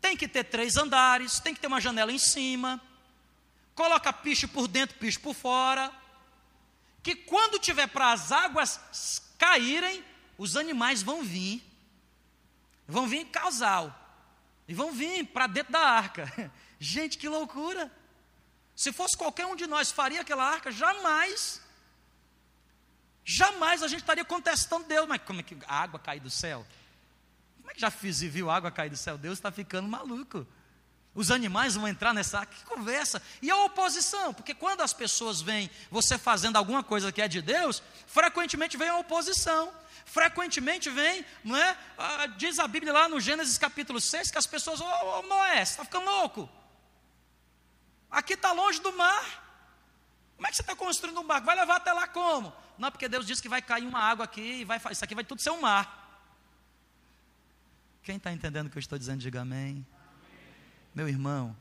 Tem 0.00 0.16
que 0.16 0.28
ter 0.28 0.44
três 0.44 0.76
andares, 0.76 1.40
tem 1.40 1.54
que 1.54 1.60
ter 1.60 1.66
uma 1.66 1.80
janela 1.80 2.12
em 2.12 2.18
cima, 2.18 2.80
coloca 3.74 4.12
piche 4.12 4.46
por 4.46 4.68
dentro, 4.68 4.96
piche 4.98 5.18
por 5.18 5.34
fora. 5.34 5.90
Que 7.02 7.14
quando 7.14 7.58
tiver 7.58 7.86
para 7.86 8.12
as 8.12 8.30
águas 8.32 9.22
caírem, 9.38 10.04
os 10.36 10.56
animais 10.56 11.02
vão 11.02 11.22
vir. 11.22 11.62
Vão 12.86 13.06
vir 13.06 13.18
em 13.18 13.26
casal. 13.26 14.05
E 14.68 14.74
vão 14.74 14.92
vir 14.92 15.26
para 15.26 15.46
dentro 15.46 15.72
da 15.72 15.80
arca. 15.80 16.32
Gente, 16.78 17.18
que 17.18 17.28
loucura! 17.28 17.90
Se 18.74 18.92
fosse 18.92 19.16
qualquer 19.16 19.46
um 19.46 19.56
de 19.56 19.66
nós 19.66 19.90
faria 19.90 20.20
aquela 20.20 20.44
arca, 20.44 20.70
jamais. 20.70 21.62
Jamais 23.24 23.82
a 23.82 23.88
gente 23.88 24.00
estaria 24.00 24.24
contestando 24.24 24.84
Deus. 24.84 25.08
Mas 25.08 25.22
como 25.24 25.40
é 25.40 25.42
que 25.42 25.56
a 25.66 25.82
água 25.82 25.98
cai 25.98 26.20
do 26.20 26.28
céu? 26.28 26.66
Como 27.56 27.70
é 27.70 27.74
que 27.74 27.80
já 27.80 27.90
fiz 27.90 28.20
e 28.20 28.28
viu 28.28 28.50
a 28.50 28.56
água 28.56 28.70
cair 28.70 28.90
do 28.90 28.96
céu? 28.96 29.16
Deus 29.16 29.38
está 29.38 29.50
ficando 29.50 29.88
maluco. 29.88 30.46
Os 31.14 31.30
animais 31.30 31.74
vão 31.74 31.88
entrar 31.88 32.12
nessa 32.12 32.40
arca. 32.40 32.54
Que 32.54 32.64
conversa. 32.66 33.22
E 33.40 33.50
a 33.50 33.56
oposição? 33.64 34.34
Porque 34.34 34.54
quando 34.54 34.82
as 34.82 34.92
pessoas 34.92 35.40
veem 35.40 35.70
você 35.90 36.18
fazendo 36.18 36.56
alguma 36.56 36.84
coisa 36.84 37.10
que 37.10 37.22
é 37.22 37.26
de 37.26 37.40
Deus, 37.40 37.82
frequentemente 38.06 38.76
vem 38.76 38.90
a 38.90 38.98
oposição 38.98 39.72
frequentemente 40.06 40.88
vem, 40.88 41.26
não 41.44 41.56
é? 41.56 41.76
Ah, 41.98 42.26
diz 42.26 42.58
a 42.58 42.66
Bíblia 42.66 42.92
lá 42.92 43.08
no 43.08 43.20
Gênesis 43.20 43.58
capítulo 43.58 44.00
6 44.00 44.30
que 44.30 44.38
as 44.38 44.46
pessoas, 44.46 44.80
ô 44.80 44.84
oh, 44.84 45.18
oh, 45.18 45.22
Noé, 45.22 45.56
você 45.56 45.72
está 45.72 45.84
ficando 45.84 46.06
louco? 46.06 46.48
Aqui 48.10 48.34
está 48.34 48.52
longe 48.52 48.80
do 48.80 48.92
mar. 48.92 49.44
Como 50.36 50.46
é 50.46 50.50
que 50.50 50.56
você 50.56 50.62
está 50.62 50.76
construindo 50.76 51.20
um 51.20 51.26
barco? 51.26 51.44
Vai 51.44 51.56
levar 51.56 51.76
até 51.76 51.92
lá 51.92 52.06
como? 52.06 52.52
Não, 52.78 52.90
porque 52.90 53.08
Deus 53.08 53.26
disse 53.26 53.42
que 53.42 53.48
vai 53.48 53.60
cair 53.60 53.86
uma 53.86 53.98
água 53.98 54.24
aqui 54.24 54.60
e 54.60 54.64
vai, 54.64 54.80
isso 54.90 55.04
aqui 55.04 55.14
vai 55.14 55.24
tudo 55.24 55.42
ser 55.42 55.50
um 55.50 55.60
mar. 55.60 56.04
Quem 58.02 58.16
está 58.16 58.32
entendendo 58.32 58.68
o 58.68 58.70
que 58.70 58.78
eu 58.78 58.80
estou 58.80 58.98
dizendo, 58.98 59.18
diga 59.18 59.40
amém. 59.40 59.58
amém. 59.60 59.86
Meu 60.94 61.08
irmão, 61.08 61.56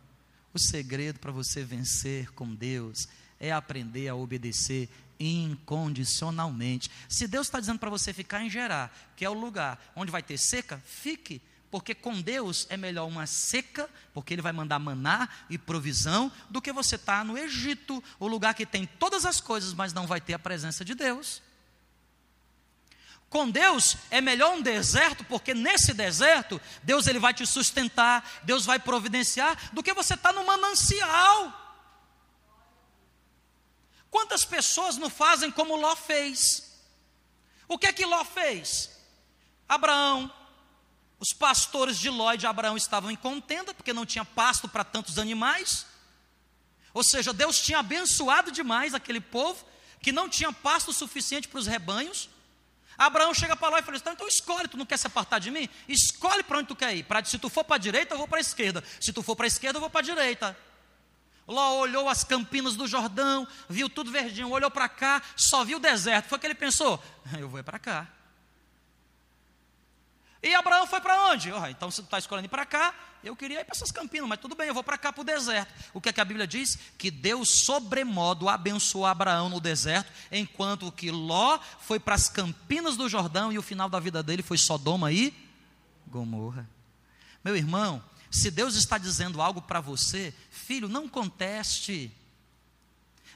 o 0.54 0.60
segredo 0.60 1.20
para 1.20 1.32
você 1.32 1.64
vencer 1.64 2.32
com 2.34 2.54
Deus 2.54 3.08
é 3.40 3.52
aprender 3.52 4.08
a 4.08 4.16
obedecer 4.16 4.88
incondicionalmente. 5.20 6.90
Se 7.08 7.28
Deus 7.28 7.48
está 7.48 7.60
dizendo 7.60 7.80
para 7.80 7.90
você 7.90 8.14
ficar 8.14 8.42
em 8.42 8.50
Gerar, 8.50 8.92
que 9.16 9.26
é 9.26 9.30
o 9.30 9.34
lugar 9.34 9.80
onde 9.96 10.12
vai 10.12 10.24
ter 10.24 10.38
seca, 10.38 10.82
fique, 10.86 11.42
porque 11.72 11.94
com 11.94 12.22
Deus 12.22 12.66
é 12.70 12.78
melhor 12.78 13.06
uma 13.06 13.28
seca, 13.28 13.90
porque 14.14 14.34
Ele 14.34 14.42
vai 14.42 14.54
mandar 14.54 14.80
maná 14.80 15.28
e 15.50 15.58
provisão, 15.58 16.32
do 16.50 16.62
que 16.62 16.72
você 16.72 16.96
estar 16.96 17.20
tá 17.20 17.24
no 17.24 17.38
Egito, 17.38 18.04
o 18.20 18.28
lugar 18.28 18.54
que 18.54 18.66
tem 18.66 18.86
todas 18.86 19.26
as 19.26 19.42
coisas, 19.42 19.74
mas 19.74 19.94
não 19.94 20.08
vai 20.08 20.22
ter 20.22 20.34
a 20.34 20.40
presença 20.40 20.86
de 20.86 20.96
Deus. 20.96 21.42
Com 23.30 23.50
Deus 23.50 23.98
é 24.10 24.22
melhor 24.22 24.54
um 24.54 24.62
deserto, 24.62 25.26
porque 25.26 25.54
nesse 25.54 25.94
deserto 25.94 26.62
Deus 26.84 27.08
ele 27.08 27.20
vai 27.20 27.34
te 27.34 27.46
sustentar, 27.46 28.24
Deus 28.44 28.66
vai 28.66 28.80
providenciar, 28.80 29.74
do 29.74 29.84
que 29.84 29.94
você 29.94 30.14
estar 30.14 30.32
tá 30.32 30.40
no 30.40 30.46
manancial. 30.48 31.65
Quantas 34.16 34.46
pessoas 34.46 34.96
não 34.96 35.10
fazem 35.10 35.52
como 35.52 35.76
Ló 35.76 35.94
fez? 35.94 36.40
O 37.68 37.78
que 37.78 37.86
é 37.86 37.92
que 37.92 38.06
Ló 38.06 38.24
fez? 38.24 38.90
Abraão, 39.68 40.32
os 41.20 41.34
pastores 41.34 42.00
de 42.00 42.10
Ló 42.10 42.32
e 42.32 42.38
de 42.38 42.48
Abraão 42.48 42.78
estavam 42.78 43.12
em 43.12 43.18
contenda, 43.18 43.74
porque 43.74 43.92
não 43.92 44.06
tinha 44.06 44.24
pasto 44.24 44.70
para 44.70 44.86
tantos 44.86 45.20
animais. 45.20 45.86
Ou 46.94 47.04
seja, 47.04 47.34
Deus 47.34 47.60
tinha 47.60 47.80
abençoado 47.80 48.54
demais 48.54 48.94
aquele 48.94 49.20
povo, 49.20 49.66
que 50.02 50.14
não 50.14 50.30
tinha 50.30 50.54
pasto 50.54 50.94
suficiente 50.94 51.50
para 51.50 51.60
os 51.60 51.68
rebanhos. 51.68 52.30
Abraão 52.98 53.34
chega 53.34 53.54
para 53.58 53.68
lá 53.68 53.80
e 53.80 53.84
fala: 53.84 53.98
então, 53.98 54.14
então 54.14 54.28
escolhe, 54.30 54.70
tu 54.70 54.78
não 54.78 54.86
quer 54.86 54.98
se 54.98 55.08
apartar 55.08 55.40
de 55.40 55.52
mim? 55.52 55.68
Escolhe 55.90 56.42
para 56.42 56.60
onde 56.60 56.70
tu 56.70 56.76
quer 56.78 56.96
ir. 56.96 57.04
Pra, 57.04 57.22
se 57.26 57.38
tu 57.38 57.50
for 57.50 57.66
para 57.66 57.76
a 57.76 57.80
direita, 57.80 58.14
eu 58.14 58.18
vou 58.18 58.30
para 58.30 58.38
a 58.38 58.42
esquerda. 58.42 58.82
Se 59.02 59.12
tu 59.12 59.22
for 59.22 59.36
para 59.36 59.46
a 59.46 59.48
esquerda, 59.48 59.76
eu 59.76 59.82
vou 59.82 59.90
para 59.90 60.00
a 60.00 60.04
direita. 60.04 60.58
Ló 61.48 61.78
olhou 61.78 62.10
as 62.10 62.24
campinas 62.24 62.76
do 62.76 62.88
Jordão, 62.88 63.48
viu 63.70 63.90
tudo 63.90 64.12
verdinho, 64.12 64.50
olhou 64.50 64.72
para 64.72 64.90
cá, 64.90 65.22
só 65.36 65.64
viu 65.64 65.78
o 65.78 65.82
deserto. 65.82 66.28
Foi 66.28 66.40
que 66.40 66.48
ele 66.48 66.56
pensou: 66.56 67.02
eu 67.38 67.48
vou 67.48 67.64
para 67.64 67.80
cá. 67.80 68.08
E 70.46 70.54
Abraão 70.54 70.86
foi 70.86 71.02
para 71.02 71.32
onde? 71.32 71.52
Oh, 71.52 71.66
então 71.66 71.90
você 71.90 72.02
está 72.02 72.20
escolhendo 72.20 72.46
ir 72.46 72.50
para 72.50 72.68
cá, 72.68 72.94
eu 73.24 73.36
queria 73.36 73.62
ir 73.62 73.66
para 73.66 73.76
essas 73.76 73.92
campinas, 73.92 74.30
mas 74.30 74.40
tudo 74.40 74.54
bem, 74.54 74.68
eu 74.68 74.76
vou 74.76 74.84
para 74.84 74.96
cá 74.96 75.12
para 75.12 75.22
o 75.22 75.24
deserto. 75.24 75.74
O 75.92 76.00
que 76.00 76.10
é 76.10 76.14
que 76.14 76.22
a 76.22 76.26
Bíblia 76.26 76.46
diz? 76.46 76.78
Que 77.00 77.10
Deus 77.10 77.64
sobremodo 77.66 78.48
abençoou 78.48 79.08
Abraão 79.08 79.50
no 79.50 79.60
deserto, 79.60 80.12
enquanto 80.32 80.92
que 80.92 81.10
Ló 81.10 81.58
foi 81.80 82.00
para 82.00 82.14
as 82.14 82.30
campinas 82.30 82.96
do 82.96 83.10
Jordão 83.10 83.52
e 83.52 83.58
o 83.58 83.64
final 83.64 83.90
da 83.90 84.00
vida 84.00 84.22
dele 84.22 84.44
foi 84.44 84.60
Sodoma 84.60 85.12
e 85.12 85.34
Gomorra. 86.06 86.70
Meu 87.44 87.58
irmão, 87.58 88.04
se 88.36 88.52
Deus 88.52 88.76
está 88.76 88.98
dizendo 88.98 89.42
algo 89.42 89.62
para 89.62 89.80
você, 89.80 90.34
filho, 90.50 90.88
não 90.88 91.08
conteste. 91.08 92.12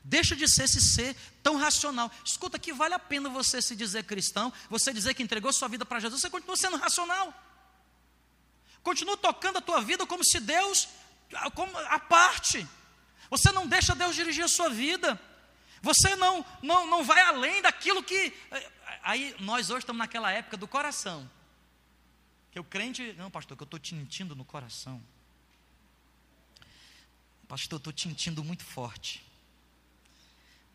Deixa 0.04 0.36
de 0.36 0.48
ser 0.48 0.64
esse 0.64 0.82
ser 0.82 1.16
tão 1.42 1.58
racional. 1.58 2.12
Escuta 2.26 2.60
que 2.60 2.74
vale 2.74 2.94
a 2.94 3.00
pena 3.00 3.30
você 3.30 3.62
se 3.62 3.76
dizer 3.76 4.04
cristão, 4.04 4.52
você 4.70 4.94
dizer 4.94 5.14
que 5.14 5.24
entregou 5.24 5.52
sua 5.54 5.68
vida 5.68 5.86
para 5.86 6.00
Jesus, 6.00 6.22
você 6.22 6.30
continua 6.30 6.58
sendo 6.58 6.78
racional. 6.78 7.34
Continua 8.82 9.18
tocando 9.18 9.58
a 9.58 9.62
tua 9.62 9.82
vida 9.82 10.06
como 10.06 10.24
se 10.24 10.40
Deus, 10.40 10.88
como 11.54 11.78
a 11.78 12.00
parte. 12.00 12.68
Você 13.30 13.52
não 13.52 13.68
deixa 13.68 13.94
Deus 13.96 14.16
dirigir 14.16 14.44
a 14.44 14.48
sua 14.48 14.70
vida. 14.70 15.20
Você 15.82 16.16
não, 16.16 16.46
não, 16.62 16.88
não 16.88 17.04
vai 17.04 17.22
além 17.22 17.62
daquilo 17.62 18.04
que. 18.04 18.34
Aí 19.04 19.36
nós 19.40 19.70
hoje 19.70 19.80
estamos 19.80 20.00
naquela 20.00 20.32
época 20.32 20.58
do 20.58 20.68
coração. 20.68 21.30
Que 22.60 22.62
o 22.62 22.64
crente, 22.66 23.14
não, 23.14 23.32
pastor, 23.32 23.56
que 23.56 23.64
eu 23.64 23.66
estou 23.66 23.80
tintindo 23.80 24.36
no 24.36 24.44
coração. 24.44 25.02
Pastor, 27.48 27.76
eu 27.76 27.78
estou 27.78 27.94
tintindo 27.94 28.44
muito 28.44 28.66
forte. 28.66 29.24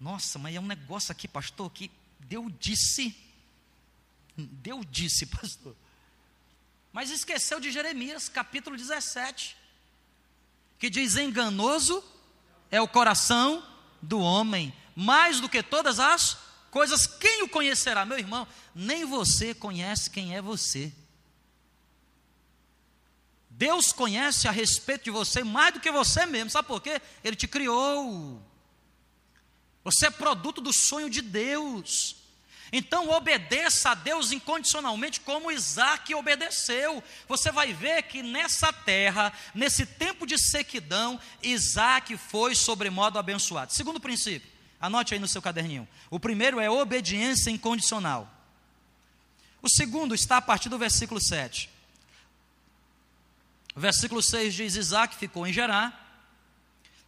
Nossa, 0.00 0.38
mas 0.38 0.56
é 0.56 0.60
um 0.60 0.66
negócio 0.66 1.12
aqui, 1.12 1.28
pastor, 1.28 1.70
que 1.70 1.90
Deus 2.20 2.50
disse. 2.58 3.14
Deus 4.34 4.86
disse, 4.90 5.26
pastor. 5.36 5.76
Mas 6.90 7.10
esqueceu 7.10 7.60
de 7.60 7.70
Jeremias, 7.70 8.30
capítulo 8.30 8.78
17, 8.78 9.54
que 10.78 10.88
diz: 10.88 11.16
enganoso 11.16 12.02
é 12.70 12.80
o 12.80 12.88
coração 12.88 13.62
do 14.00 14.20
homem, 14.20 14.72
mais 14.96 15.38
do 15.38 15.50
que 15.50 15.62
todas 15.62 16.00
as 16.00 16.38
coisas. 16.70 17.06
Quem 17.06 17.42
o 17.42 17.48
conhecerá, 17.50 18.06
meu 18.06 18.18
irmão? 18.18 18.48
Nem 18.74 19.04
você 19.04 19.52
conhece 19.52 20.08
quem 20.08 20.34
é 20.34 20.40
você. 20.40 20.90
Deus 23.56 23.92
conhece 23.92 24.48
a 24.48 24.50
respeito 24.50 25.04
de 25.04 25.10
você 25.10 25.44
mais 25.44 25.74
do 25.74 25.80
que 25.80 25.90
você 25.90 26.26
mesmo. 26.26 26.50
Sabe 26.50 26.66
por 26.66 26.82
quê? 26.82 27.00
Ele 27.22 27.36
te 27.36 27.46
criou. 27.46 28.42
Você 29.84 30.06
é 30.06 30.10
produto 30.10 30.60
do 30.60 30.72
sonho 30.72 31.08
de 31.08 31.22
Deus. 31.22 32.16
Então 32.72 33.10
obedeça 33.10 33.90
a 33.90 33.94
Deus 33.94 34.32
incondicionalmente, 34.32 35.20
como 35.20 35.52
Isaac 35.52 36.12
obedeceu. 36.14 37.00
Você 37.28 37.52
vai 37.52 37.72
ver 37.72 38.02
que 38.02 38.24
nessa 38.24 38.72
terra, 38.72 39.32
nesse 39.54 39.86
tempo 39.86 40.26
de 40.26 40.36
sequidão, 40.36 41.20
Isaac 41.40 42.16
foi 42.16 42.56
sobremodo 42.56 43.20
abençoado. 43.20 43.72
Segundo 43.72 44.00
princípio, 44.00 44.50
anote 44.80 45.14
aí 45.14 45.20
no 45.20 45.28
seu 45.28 45.40
caderninho. 45.40 45.86
O 46.10 46.18
primeiro 46.18 46.58
é 46.58 46.68
obediência 46.68 47.50
incondicional. 47.50 48.28
O 49.62 49.68
segundo 49.68 50.12
está 50.12 50.38
a 50.38 50.42
partir 50.42 50.68
do 50.68 50.76
versículo 50.76 51.20
7. 51.20 51.73
Versículo 53.74 54.22
6 54.22 54.54
diz: 54.54 54.76
Isaac 54.76 55.16
ficou 55.16 55.46
em 55.46 55.52
Gerar. 55.52 56.02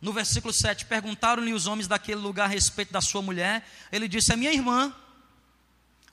No 0.01 0.13
versículo 0.13 0.53
7, 0.53 0.85
perguntaram-lhe 0.85 1.53
os 1.53 1.67
homens 1.67 1.89
daquele 1.89 2.21
lugar 2.21 2.45
a 2.45 2.49
respeito 2.49 2.93
da 2.93 3.01
sua 3.01 3.23
mulher. 3.23 3.67
Ele 3.91 4.09
disse: 4.09 4.33
É 4.33 4.37
minha 4.37 4.53
irmã, 4.53 4.95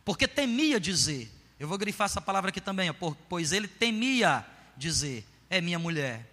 porque 0.05 0.27
temia 0.27 0.79
dizer. 0.79 1.31
Eu 1.59 1.67
vou 1.67 1.77
grifar 1.77 2.05
essa 2.05 2.21
palavra 2.21 2.49
aqui 2.49 2.59
também, 2.59 2.91
pois 3.27 3.51
ele 3.51 3.67
temia 3.67 4.45
dizer: 4.77 5.25
É 5.49 5.59
minha 5.59 5.79
mulher. 5.79 6.29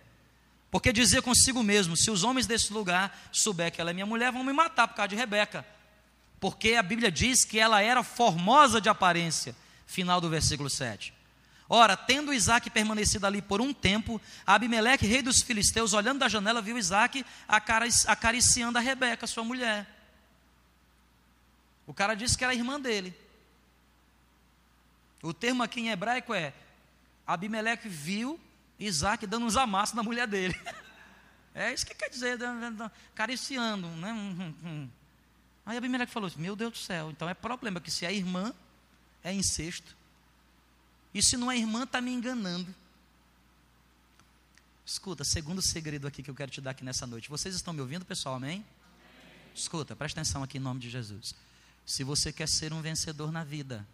Porque 0.71 0.93
dizia 0.93 1.21
consigo 1.21 1.63
mesmo: 1.63 1.97
Se 1.97 2.11
os 2.11 2.23
homens 2.23 2.47
desse 2.47 2.73
lugar 2.73 3.29
souber 3.33 3.73
que 3.73 3.81
ela 3.81 3.91
é 3.91 3.93
minha 3.93 4.07
mulher, 4.07 4.31
vão 4.31 4.45
me 4.45 4.53
matar 4.53 4.87
por 4.87 4.95
causa 4.95 5.09
de 5.09 5.17
Rebeca. 5.17 5.67
Porque 6.39 6.75
a 6.75 6.83
Bíblia 6.83 7.11
diz 7.11 7.45
que 7.45 7.59
ela 7.59 7.83
era 7.83 8.03
formosa 8.03 8.81
de 8.81 8.89
aparência. 8.89 9.55
Final 9.87 10.21
do 10.21 10.31
versículo 10.31 10.71
7. 10.71 11.13
Ora, 11.73 11.97
tendo 11.97 12.35
Isaac 12.35 12.69
permanecido 12.69 13.29
ali 13.29 13.41
por 13.41 13.61
um 13.61 13.73
tempo, 13.73 14.21
Abimeleque, 14.45 15.07
rei 15.07 15.23
dos 15.23 15.41
filisteus, 15.41 15.93
olhando 15.93 16.19
da 16.19 16.29
janela, 16.29 16.61
viu 16.61 16.77
Isaac 16.77 17.25
acariciando 18.07 18.77
a 18.77 18.81
Rebeca, 18.81 19.25
sua 19.25 19.45
mulher. 19.45 19.87
O 21.87 21.95
cara 21.95 22.17
disse 22.17 22.37
que 22.37 22.43
era 22.43 22.53
irmã 22.53 22.81
dele. 22.81 23.17
O 25.23 25.33
termo 25.33 25.63
aqui 25.63 25.81
em 25.81 25.91
hebraico 25.91 26.35
é: 26.35 26.53
Abimeleque 27.25 27.89
viu 27.89 28.39
Isaac 28.77 29.25
dando 29.25 29.47
uns 29.47 29.57
amassos 29.57 29.95
na 29.95 30.03
mulher 30.03 30.27
dele. 30.27 30.59
É 31.53 31.75
isso 31.75 31.85
que 31.85 31.97
quer 31.97 32.09
dizer, 32.09 32.39
acariciando, 33.13 33.89
né? 33.89 34.15
Aí 35.67 35.77
Abimeleque 35.77 36.13
falou 36.13 36.29
assim: 36.29 36.41
Meu 36.41 36.55
Deus 36.55 36.73
do 36.73 36.79
céu, 36.79 37.11
então 37.11 37.29
é 37.29 37.35
problema 37.35 37.81
que 37.81 37.91
se 37.91 38.07
é 38.07 38.15
irmã, 38.15 38.55
é 39.23 39.33
incesto. 39.33 39.97
E 41.13 41.23
se 41.23 41.37
não 41.37 41.51
é 41.51 41.59
irmã, 41.59 41.85
está 41.85 42.01
me 42.01 42.13
enganando. 42.13 42.75
Escuta, 44.87 45.25
segundo 45.25 45.63
segredo 45.63 46.07
aqui 46.07 46.23
que 46.23 46.31
eu 46.31 46.35
quero 46.35 46.51
te 46.51 46.61
dar 46.61 46.73
aqui 46.73 46.85
nessa 46.85 47.07
noite. 47.07 47.29
Vocês 47.29 47.55
estão 47.55 47.73
me 47.73 47.81
ouvindo, 47.81 48.05
pessoal? 48.05 48.37
Amém? 48.37 48.51
Amém? 48.51 48.67
Escuta, 49.55 49.95
presta 49.95 50.21
atenção 50.21 50.43
aqui 50.43 50.59
em 50.59 50.61
nome 50.61 50.81
de 50.81 50.91
Jesus. 50.91 51.35
Se 51.87 52.05
você 52.05 52.33
quer 52.33 52.49
ser 52.49 52.73
um 52.73 52.81
vencedor 52.81 53.33
na 53.33 53.45
vida, 53.45 53.87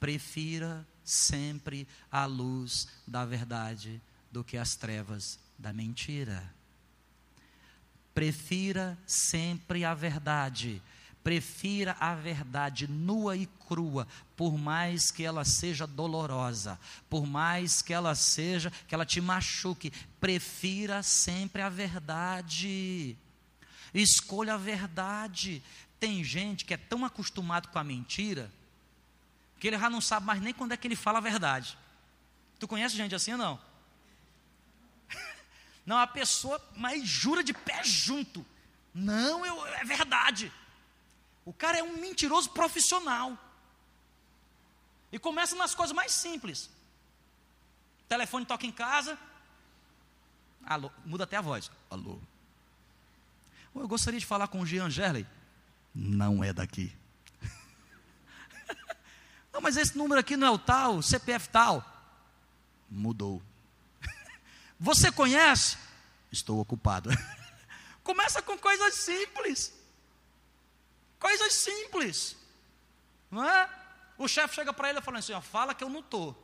prefira 0.00 0.86
sempre 1.04 1.86
a 2.10 2.26
luz 2.26 2.88
da 3.06 3.24
verdade 3.24 4.00
do 4.30 4.42
que 4.42 4.56
as 4.56 4.74
trevas 4.74 5.38
da 5.58 5.72
mentira. 5.72 6.52
Prefira 8.14 8.98
sempre 9.06 9.84
a 9.84 9.94
verdade. 9.94 10.82
Prefira 11.22 11.96
a 12.00 12.14
verdade 12.14 12.88
nua 12.88 13.36
e 13.36 13.46
crua, 13.68 14.08
por 14.36 14.58
mais 14.58 15.10
que 15.10 15.22
ela 15.22 15.44
seja 15.44 15.86
dolorosa, 15.86 16.78
por 17.08 17.26
mais 17.26 17.80
que 17.80 17.92
ela 17.92 18.14
seja, 18.14 18.72
que 18.88 18.94
ela 18.94 19.06
te 19.06 19.20
machuque, 19.20 19.92
prefira 20.20 21.02
sempre 21.02 21.62
a 21.62 21.68
verdade. 21.68 23.16
Escolha 23.94 24.54
a 24.54 24.58
verdade. 24.58 25.62
Tem 26.00 26.24
gente 26.24 26.64
que 26.64 26.74
é 26.74 26.76
tão 26.76 27.04
acostumado 27.04 27.68
com 27.68 27.78
a 27.78 27.84
mentira, 27.84 28.50
que 29.60 29.68
ele 29.68 29.78
já 29.78 29.88
não 29.88 30.00
sabe 30.00 30.26
mais 30.26 30.40
nem 30.40 30.52
quando 30.52 30.72
é 30.72 30.76
que 30.76 30.88
ele 30.88 30.96
fala 30.96 31.18
a 31.18 31.22
verdade. 31.22 31.78
Tu 32.58 32.66
conhece 32.66 32.96
gente 32.96 33.14
assim 33.14 33.32
ou 33.32 33.38
não? 33.38 33.60
Não, 35.86 35.98
a 35.98 36.06
pessoa, 36.06 36.64
mas 36.76 37.06
jura 37.06 37.42
de 37.42 37.52
pé 37.52 37.82
junto. 37.82 38.46
Não, 38.94 39.44
eu, 39.44 39.66
é 39.66 39.84
verdade. 39.84 40.52
O 41.44 41.52
cara 41.52 41.78
é 41.78 41.82
um 41.82 41.96
mentiroso 41.96 42.50
profissional. 42.50 43.36
E 45.10 45.18
começa 45.18 45.56
nas 45.56 45.74
coisas 45.74 45.94
mais 45.94 46.12
simples. 46.12 46.66
O 48.00 48.08
telefone 48.08 48.46
toca 48.46 48.66
em 48.66 48.72
casa. 48.72 49.18
Alô, 50.64 50.90
muda 51.04 51.24
até 51.24 51.36
a 51.36 51.40
voz. 51.40 51.70
Alô. 51.90 52.18
Eu 53.74 53.88
gostaria 53.88 54.20
de 54.20 54.26
falar 54.26 54.48
com 54.48 54.60
o 54.60 54.66
Jean 54.66 54.88
Gerley. 54.88 55.26
Não 55.94 56.44
é 56.44 56.52
daqui. 56.52 56.94
não, 59.52 59.60
mas 59.60 59.76
esse 59.76 59.96
número 59.96 60.20
aqui 60.20 60.36
não 60.36 60.46
é 60.46 60.50
o 60.50 60.58
tal, 60.58 61.02
CPF 61.02 61.48
tal. 61.48 61.84
Mudou. 62.88 63.42
Você 64.78 65.10
conhece? 65.10 65.76
Estou 66.30 66.60
ocupado. 66.60 67.10
Começa 68.04 68.40
com 68.40 68.56
coisas 68.56 68.94
simples. 68.94 69.81
Coisas 71.22 71.52
simples. 71.52 72.36
Não 73.30 73.48
é? 73.48 73.70
O 74.18 74.26
chefe 74.26 74.56
chega 74.56 74.72
para 74.72 74.90
ele 74.90 74.98
e 74.98 75.02
fala 75.02 75.20
assim: 75.20 75.32
ó, 75.32 75.40
fala 75.40 75.72
que 75.72 75.84
eu 75.84 75.88
não 75.88 76.00
estou. 76.00 76.36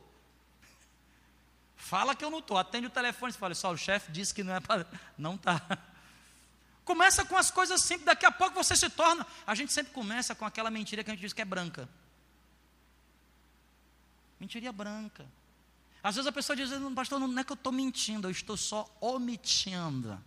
Fala 1.75 2.15
que 2.15 2.23
eu 2.23 2.31
não 2.31 2.39
estou. 2.39 2.57
Atende 2.57 2.87
o 2.87 2.89
telefone 2.89 3.33
e 3.33 3.35
fala: 3.35 3.53
só 3.53 3.73
o 3.73 3.77
chefe 3.77 4.09
disse 4.09 4.33
que 4.33 4.41
não 4.41 4.55
é 4.55 4.61
para. 4.61 4.87
Não 5.17 5.35
está. 5.35 5.61
Começa 6.85 7.25
com 7.25 7.35
as 7.35 7.51
coisas 7.51 7.81
simples, 7.81 8.05
daqui 8.05 8.25
a 8.25 8.31
pouco 8.31 8.55
você 8.55 8.73
se 8.73 8.89
torna. 8.89 9.27
A 9.45 9.53
gente 9.53 9.73
sempre 9.73 9.91
começa 9.91 10.33
com 10.33 10.45
aquela 10.45 10.71
mentira 10.71 11.03
que 11.03 11.11
a 11.11 11.13
gente 11.13 11.21
diz 11.21 11.33
que 11.33 11.41
é 11.41 11.45
branca. 11.45 11.87
Mentiria 14.39 14.71
branca. 14.71 15.25
Às 16.01 16.15
vezes 16.15 16.27
a 16.27 16.31
pessoa 16.31 16.55
diz, 16.55 16.69
pastor, 16.95 17.19
não 17.19 17.37
é 17.37 17.43
que 17.43 17.51
eu 17.51 17.55
estou 17.55 17.73
mentindo, 17.73 18.27
eu 18.27 18.31
estou 18.31 18.55
só 18.55 18.89
omitindo. 19.01 20.19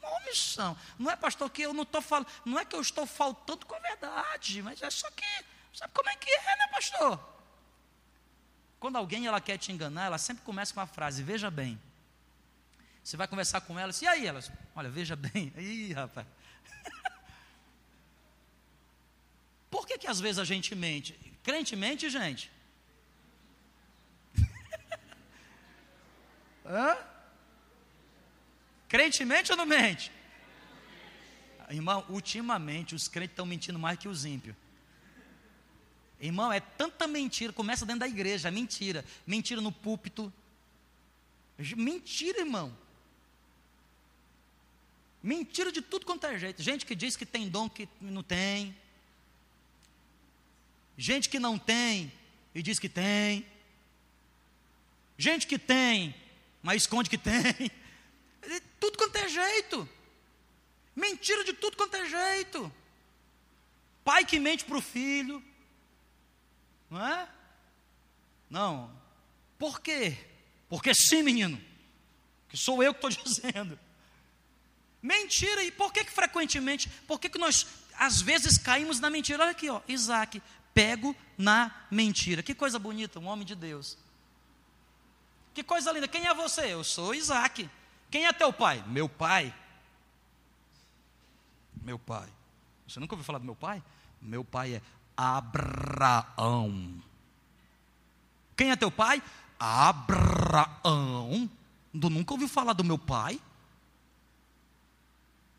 Uma 0.00 0.16
omissão. 0.18 0.76
Não 0.98 1.10
é, 1.10 1.16
pastor, 1.16 1.50
que 1.50 1.62
eu 1.62 1.74
não 1.74 1.82
estou 1.82 2.00
falando, 2.00 2.28
não 2.44 2.58
é 2.58 2.64
que 2.64 2.74
eu 2.74 2.80
estou 2.80 3.06
faltando 3.06 3.66
com 3.66 3.74
a 3.74 3.78
verdade, 3.78 4.62
mas 4.62 4.80
é 4.80 4.90
só 4.90 5.10
que, 5.10 5.44
sabe 5.74 5.92
como 5.92 6.08
é 6.08 6.16
que 6.16 6.30
é, 6.30 6.56
né, 6.56 6.68
pastor? 6.68 7.20
Quando 8.78 8.96
alguém 8.96 9.26
ela 9.26 9.40
quer 9.40 9.58
te 9.58 9.70
enganar, 9.72 10.06
ela 10.06 10.18
sempre 10.18 10.42
começa 10.42 10.72
com 10.72 10.80
a 10.80 10.86
frase, 10.86 11.22
veja 11.22 11.50
bem. 11.50 11.78
Você 13.04 13.16
vai 13.16 13.28
conversar 13.28 13.60
com 13.60 13.78
elas, 13.78 14.00
e 14.00 14.06
aí 14.06 14.26
elas? 14.26 14.50
Olha, 14.74 14.88
veja 14.88 15.14
bem. 15.16 15.52
Ih, 15.58 15.92
rapaz. 15.92 16.26
Por 19.70 19.86
que, 19.86 19.98
que 19.98 20.06
às 20.06 20.18
vezes 20.18 20.38
a 20.38 20.44
gente 20.44 20.74
mente? 20.74 21.12
Crente 21.42 21.76
mente, 21.76 22.08
gente? 22.08 22.50
Hã? 26.64 26.96
Crente 28.90 29.24
mente 29.24 29.52
ou 29.52 29.56
não 29.56 29.64
mente? 29.64 30.10
Irmão, 31.70 32.04
ultimamente 32.08 32.92
os 32.92 33.06
crentes 33.06 33.34
estão 33.34 33.46
mentindo 33.46 33.78
mais 33.78 33.96
que 33.96 34.08
os 34.08 34.24
ímpios. 34.24 34.56
Irmão, 36.20 36.52
é 36.52 36.58
tanta 36.58 37.06
mentira, 37.06 37.52
começa 37.52 37.86
dentro 37.86 38.00
da 38.00 38.08
igreja, 38.08 38.48
é 38.48 38.50
mentira. 38.50 39.04
Mentira 39.24 39.60
no 39.60 39.70
púlpito. 39.70 40.32
Mentira, 41.76 42.40
irmão. 42.40 42.76
Mentira 45.22 45.70
de 45.70 45.80
tudo 45.80 46.04
quanto 46.04 46.26
é 46.26 46.36
jeito. 46.36 46.60
Gente 46.60 46.84
que 46.84 46.96
diz 46.96 47.14
que 47.14 47.24
tem 47.24 47.48
dom 47.48 47.70
que 47.70 47.88
não 48.00 48.24
tem. 48.24 48.76
Gente 50.98 51.28
que 51.28 51.38
não 51.38 51.56
tem 51.56 52.12
e 52.52 52.60
diz 52.60 52.80
que 52.80 52.88
tem. 52.88 53.46
Gente 55.16 55.46
que 55.46 55.60
tem, 55.60 56.12
mas 56.60 56.82
esconde 56.82 57.08
que 57.08 57.18
tem. 57.18 57.70
Tudo 58.78 58.96
quanto 58.96 59.16
é 59.16 59.28
jeito. 59.28 59.88
Mentira 60.94 61.44
de 61.44 61.52
tudo 61.52 61.76
quanto 61.76 61.94
é 61.96 62.06
jeito. 62.06 62.72
Pai 64.04 64.24
que 64.24 64.38
mente 64.38 64.64
para 64.64 64.78
o 64.78 64.82
filho. 64.82 65.42
Não 66.88 67.06
é? 67.06 67.28
Não. 68.48 68.90
Por 69.58 69.80
quê? 69.80 70.16
Porque 70.68 70.94
sim, 70.94 71.22
menino. 71.22 71.60
Que 72.48 72.56
sou 72.56 72.82
eu 72.82 72.92
que 72.94 73.06
estou 73.06 73.22
dizendo. 73.24 73.78
Mentira, 75.02 75.62
e 75.62 75.70
por 75.70 75.92
que, 75.92 76.04
que 76.04 76.12
frequentemente, 76.12 76.88
por 77.06 77.18
que, 77.18 77.30
que 77.30 77.38
nós 77.38 77.66
às 77.96 78.20
vezes 78.20 78.58
caímos 78.58 79.00
na 79.00 79.08
mentira? 79.08 79.42
Olha 79.42 79.52
aqui, 79.52 79.70
ó, 79.70 79.80
Isaac, 79.88 80.42
pego 80.74 81.16
na 81.38 81.86
mentira. 81.90 82.42
Que 82.42 82.54
coisa 82.54 82.78
bonita, 82.78 83.18
um 83.18 83.26
homem 83.26 83.46
de 83.46 83.54
Deus. 83.54 83.96
Que 85.54 85.62
coisa 85.62 85.90
linda, 85.92 86.06
quem 86.06 86.26
é 86.26 86.34
você? 86.34 86.72
Eu 86.72 86.84
sou 86.84 87.14
Isaac. 87.14 87.68
Quem 88.10 88.26
é 88.26 88.32
teu 88.32 88.52
pai? 88.52 88.82
Meu 88.88 89.08
pai. 89.08 89.54
Meu 91.82 91.98
pai. 91.98 92.28
Você 92.86 92.98
nunca 92.98 93.14
ouviu 93.14 93.24
falar 93.24 93.38
do 93.38 93.44
meu 93.44 93.54
pai? 93.54 93.82
Meu 94.20 94.44
pai 94.44 94.74
é 94.74 94.82
Abraão. 95.16 97.02
Quem 98.56 98.70
é 98.70 98.76
teu 98.76 98.90
pai? 98.90 99.22
Abraão. 99.58 101.48
Tu 101.92 102.10
nunca 102.10 102.34
ouviu 102.34 102.48
falar 102.48 102.72
do 102.72 102.84
meu 102.84 102.98
pai? 102.98 103.40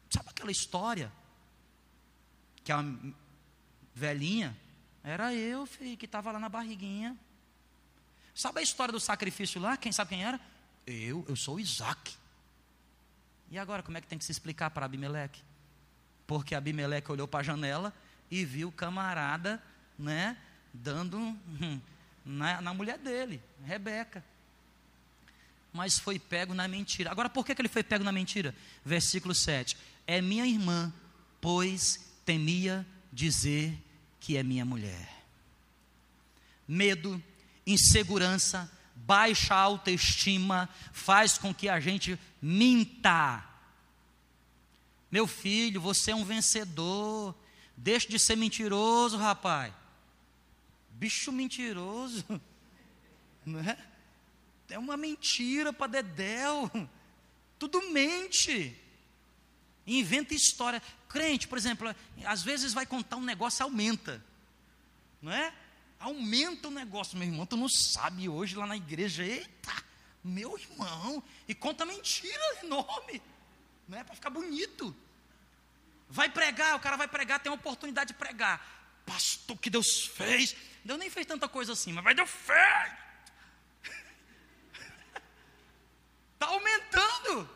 Sabe 0.10 0.30
aquela 0.30 0.52
história? 0.52 1.12
Que 2.64 2.72
a 2.72 2.84
velhinha, 3.96 4.58
era 5.04 5.34
eu, 5.34 5.66
filho, 5.66 5.98
que 5.98 6.06
estava 6.06 6.32
lá 6.32 6.40
na 6.40 6.50
barriguinha. 6.50 7.18
Sabe 8.36 8.60
a 8.60 8.64
história 8.64 8.92
do 8.92 9.00
sacrifício 9.00 9.60
lá? 9.60 9.78
Quem 9.78 9.92
sabe 9.92 10.10
quem 10.10 10.24
era? 10.24 10.40
Eu, 10.86 11.26
eu 11.28 11.36
sou 11.36 11.60
Isaac. 11.60 12.20
E 13.52 13.60
agora, 13.60 13.84
como 13.84 13.98
é 13.98 14.02
que 14.02 14.08
tem 14.08 14.18
que 14.18 14.26
se 14.26 14.32
explicar 14.32 14.72
para 14.72 14.86
Abimeleque? 14.86 15.42
Porque 16.26 16.56
Abimeleque 16.56 17.12
olhou 17.12 17.28
para 17.28 17.42
a 17.42 17.44
janela 17.44 17.94
e 18.32 18.44
viu 18.46 18.70
o 18.70 18.72
camarada, 18.72 19.62
né, 20.00 20.38
dando 20.74 21.18
hum, 21.18 21.82
na, 22.26 22.62
na 22.62 22.74
mulher 22.74 22.98
dele, 22.98 23.42
Rebeca 23.64 24.24
mas 25.74 25.98
foi 25.98 26.20
pego 26.20 26.54
na 26.54 26.68
mentira. 26.68 27.12
Agora, 27.12 27.30
por 27.30 27.46
que, 27.46 27.56
que 27.56 27.62
ele 27.62 27.70
foi 27.70 27.84
pego 27.84 28.04
na 28.04 28.12
mentira? 28.12 28.54
Versículo 28.84 29.34
7 29.34 29.78
é 30.06 30.22
minha 30.22 30.46
irmã, 30.46 30.94
pois 31.40 32.12
temia 32.26 32.86
dizer 33.12 33.78
que 34.20 34.38
é 34.38 34.44
minha 34.44 34.66
mulher. 34.66 35.10
Medo, 36.68 37.22
insegurança, 37.66 38.70
baixa 38.95 39.56
autoestima 39.56 40.69
faz 40.91 41.38
com 41.38 41.54
que 41.54 41.69
a 41.69 41.80
gente 41.80 42.19
minta. 42.41 43.43
Meu 45.12 45.27
filho, 45.27 45.82
você 45.82 46.12
é 46.12 46.15
um 46.15 46.23
vencedor. 46.23 47.36
Deixe 47.75 48.08
de 48.08 48.19
ser 48.19 48.36
mentiroso, 48.36 49.17
rapaz. 49.17 49.73
Bicho 50.91 51.32
mentiroso. 51.32 52.25
Não 53.45 53.60
é? 53.60 53.77
É 54.69 54.80
uma 54.80 54.95
mentira 54.95 55.73
para 55.73 55.88
Dedéu. 55.88 56.71
Tudo 57.60 57.91
mente 57.91 58.77
inventa 59.86 60.34
história. 60.34 60.82
Crente, 61.10 61.47
por 61.47 61.58
exemplo, 61.58 61.93
às 62.25 62.41
vezes 62.41 62.73
vai 62.73 62.86
contar 62.86 63.17
um 63.17 63.23
negócio, 63.23 63.63
aumenta. 63.63 64.23
Não 65.21 65.32
é? 65.32 65.54
Aumenta 66.02 66.68
o 66.68 66.72
negócio, 66.72 67.16
meu 67.18 67.28
irmão. 67.28 67.46
Tu 67.46 67.56
não 67.56 67.70
sabe 67.70 68.28
hoje 68.28 68.56
lá 68.56 68.66
na 68.66 68.76
igreja, 68.76 69.24
eita, 69.24 69.72
meu 70.24 70.58
irmão, 70.58 71.24
e 71.48 71.54
conta 71.54 71.86
mentira 71.86 72.60
enorme. 72.64 73.22
Não 73.88 74.00
é 74.00 74.04
para 74.04 74.16
ficar 74.16 74.32
bonito. 74.32 74.96
Vai 76.10 76.28
pregar, 76.28 76.76
o 76.76 76.80
cara 76.80 76.98
vai 76.98 77.08
pregar, 77.08 77.40
tem 77.40 77.52
a 77.52 77.56
oportunidade 77.56 78.10
de 78.10 78.14
pregar. 78.16 79.02
Pastor, 79.06 79.56
que 79.58 79.70
Deus 79.70 80.08
fez. 80.08 80.56
Deus 80.84 80.98
nem 80.98 81.10
fez 81.10 81.28
tanta 81.28 81.48
coisa 81.48 81.74
assim, 81.74 81.94
mas 81.94 82.04
vai 82.04 82.16
Deus 82.16 82.30
fez. 82.30 82.94
Está 86.34 86.48
aumentando 86.50 87.50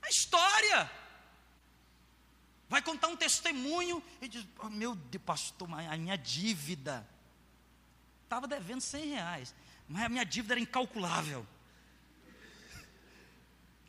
a 0.00 0.08
história. 0.08 0.90
Vai 2.66 2.80
contar 2.80 3.08
um 3.08 3.16
testemunho 3.16 4.02
e 4.22 4.28
diz: 4.28 4.46
oh, 4.58 4.70
Meu 4.70 4.94
Deus, 4.94 5.22
pastor, 5.22 5.68
a 5.70 5.96
minha 5.98 6.16
dívida. 6.16 7.06
Estava 8.24 8.48
devendo 8.48 8.80
100 8.80 9.06
reais, 9.10 9.54
mas 9.88 10.04
a 10.04 10.08
minha 10.08 10.24
dívida 10.24 10.54
era 10.54 10.60
incalculável. 10.60 11.46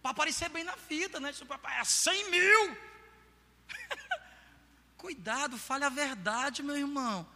Para 0.02 0.12
aparecer 0.12 0.50
bem 0.50 0.64
na 0.64 0.78
fita, 0.78 1.20
né? 1.20 1.32
Disse, 1.32 1.44
papai, 1.46 1.80
é 1.80 1.84
100 1.84 2.30
mil. 2.30 2.78
Cuidado, 4.98 5.58
fale 5.58 5.84
a 5.84 5.90
verdade, 5.90 6.62
meu 6.62 6.78
irmão. 6.78 7.28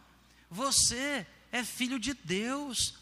Você 0.48 1.26
é 1.50 1.64
filho 1.64 1.98
de 1.98 2.14
Deus. 2.14 2.94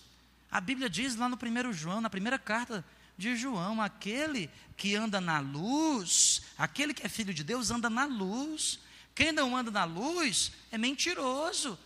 A 0.51 0.61
Bíblia 0.61 0.89
diz 0.89 1.17
lá 1.17 1.29
no 1.29 1.37
primeiro 1.37 1.73
João, 1.73 2.01
na 2.01 2.09
primeira 2.09 2.39
carta 2.39 2.83
de 3.19 3.37
João, 3.37 3.83
aquele 3.83 4.49
que 4.77 4.95
anda 4.95 5.21
na 5.21 5.41
luz, 5.41 6.43
aquele 6.57 6.95
que 6.95 7.05
é 7.05 7.09
filho 7.09 7.35
de 7.35 7.45
Deus 7.45 7.71
anda 7.71 7.91
na 7.91 8.07
luz. 8.07 8.79
Quem 9.15 9.33
não 9.33 9.57
anda 9.57 9.71
na 9.71 9.85
luz 9.85 10.53
é 10.71 10.79
mentiroso. 10.79 11.79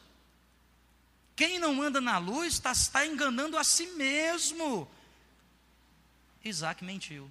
Quem 1.34 1.58
não 1.58 1.80
anda 1.82 2.00
na 2.00 2.18
luz 2.18 2.54
está, 2.54 2.72
está 2.72 3.06
enganando 3.06 3.56
a 3.56 3.64
si 3.64 3.86
mesmo. 3.92 4.88
Isaac 6.44 6.84
mentiu. 6.84 7.30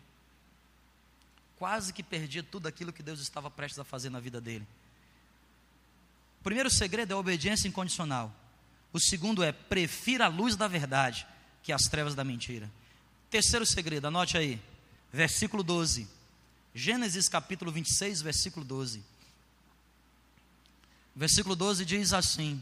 Quase 1.58 1.94
que 1.94 2.02
perdia 2.02 2.42
tudo 2.42 2.68
aquilo 2.68 2.92
que 2.92 3.04
Deus 3.04 3.20
estava 3.20 3.50
prestes 3.52 3.80
a 3.80 3.84
fazer 3.84 4.10
na 4.10 4.20
vida 4.20 4.42
dele. 4.42 4.68
O 6.40 6.44
primeiro 6.44 6.72
segredo 6.72 7.12
é 7.12 7.14
a 7.14 7.20
obediência 7.20 7.68
incondicional. 7.68 8.34
O 8.92 9.00
segundo 9.00 9.44
é 9.44 9.52
prefira 9.52 10.26
a 10.26 10.28
luz 10.28 10.56
da 10.56 10.68
verdade 10.68 11.28
que 11.62 11.72
as 11.72 11.84
trevas 11.84 12.16
da 12.16 12.24
mentira. 12.24 12.70
Terceiro 13.30 13.66
segredo, 13.66 14.08
anote 14.08 14.38
aí, 14.38 14.60
versículo 15.14 15.62
12. 15.64 16.08
Gênesis 16.74 17.30
capítulo 17.30 17.72
26, 17.72 18.22
versículo 18.22 18.66
12. 18.66 19.04
Versículo 21.16 21.56
12 21.56 21.86
diz 21.86 22.12
assim: 22.12 22.62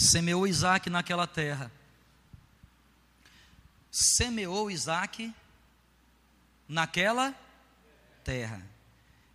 Semeou 0.00 0.46
Isaac 0.46 0.88
naquela 0.88 1.26
terra. 1.26 1.70
Semeou 3.90 4.70
Isaac 4.70 5.30
naquela 6.66 7.34
terra. 8.24 8.66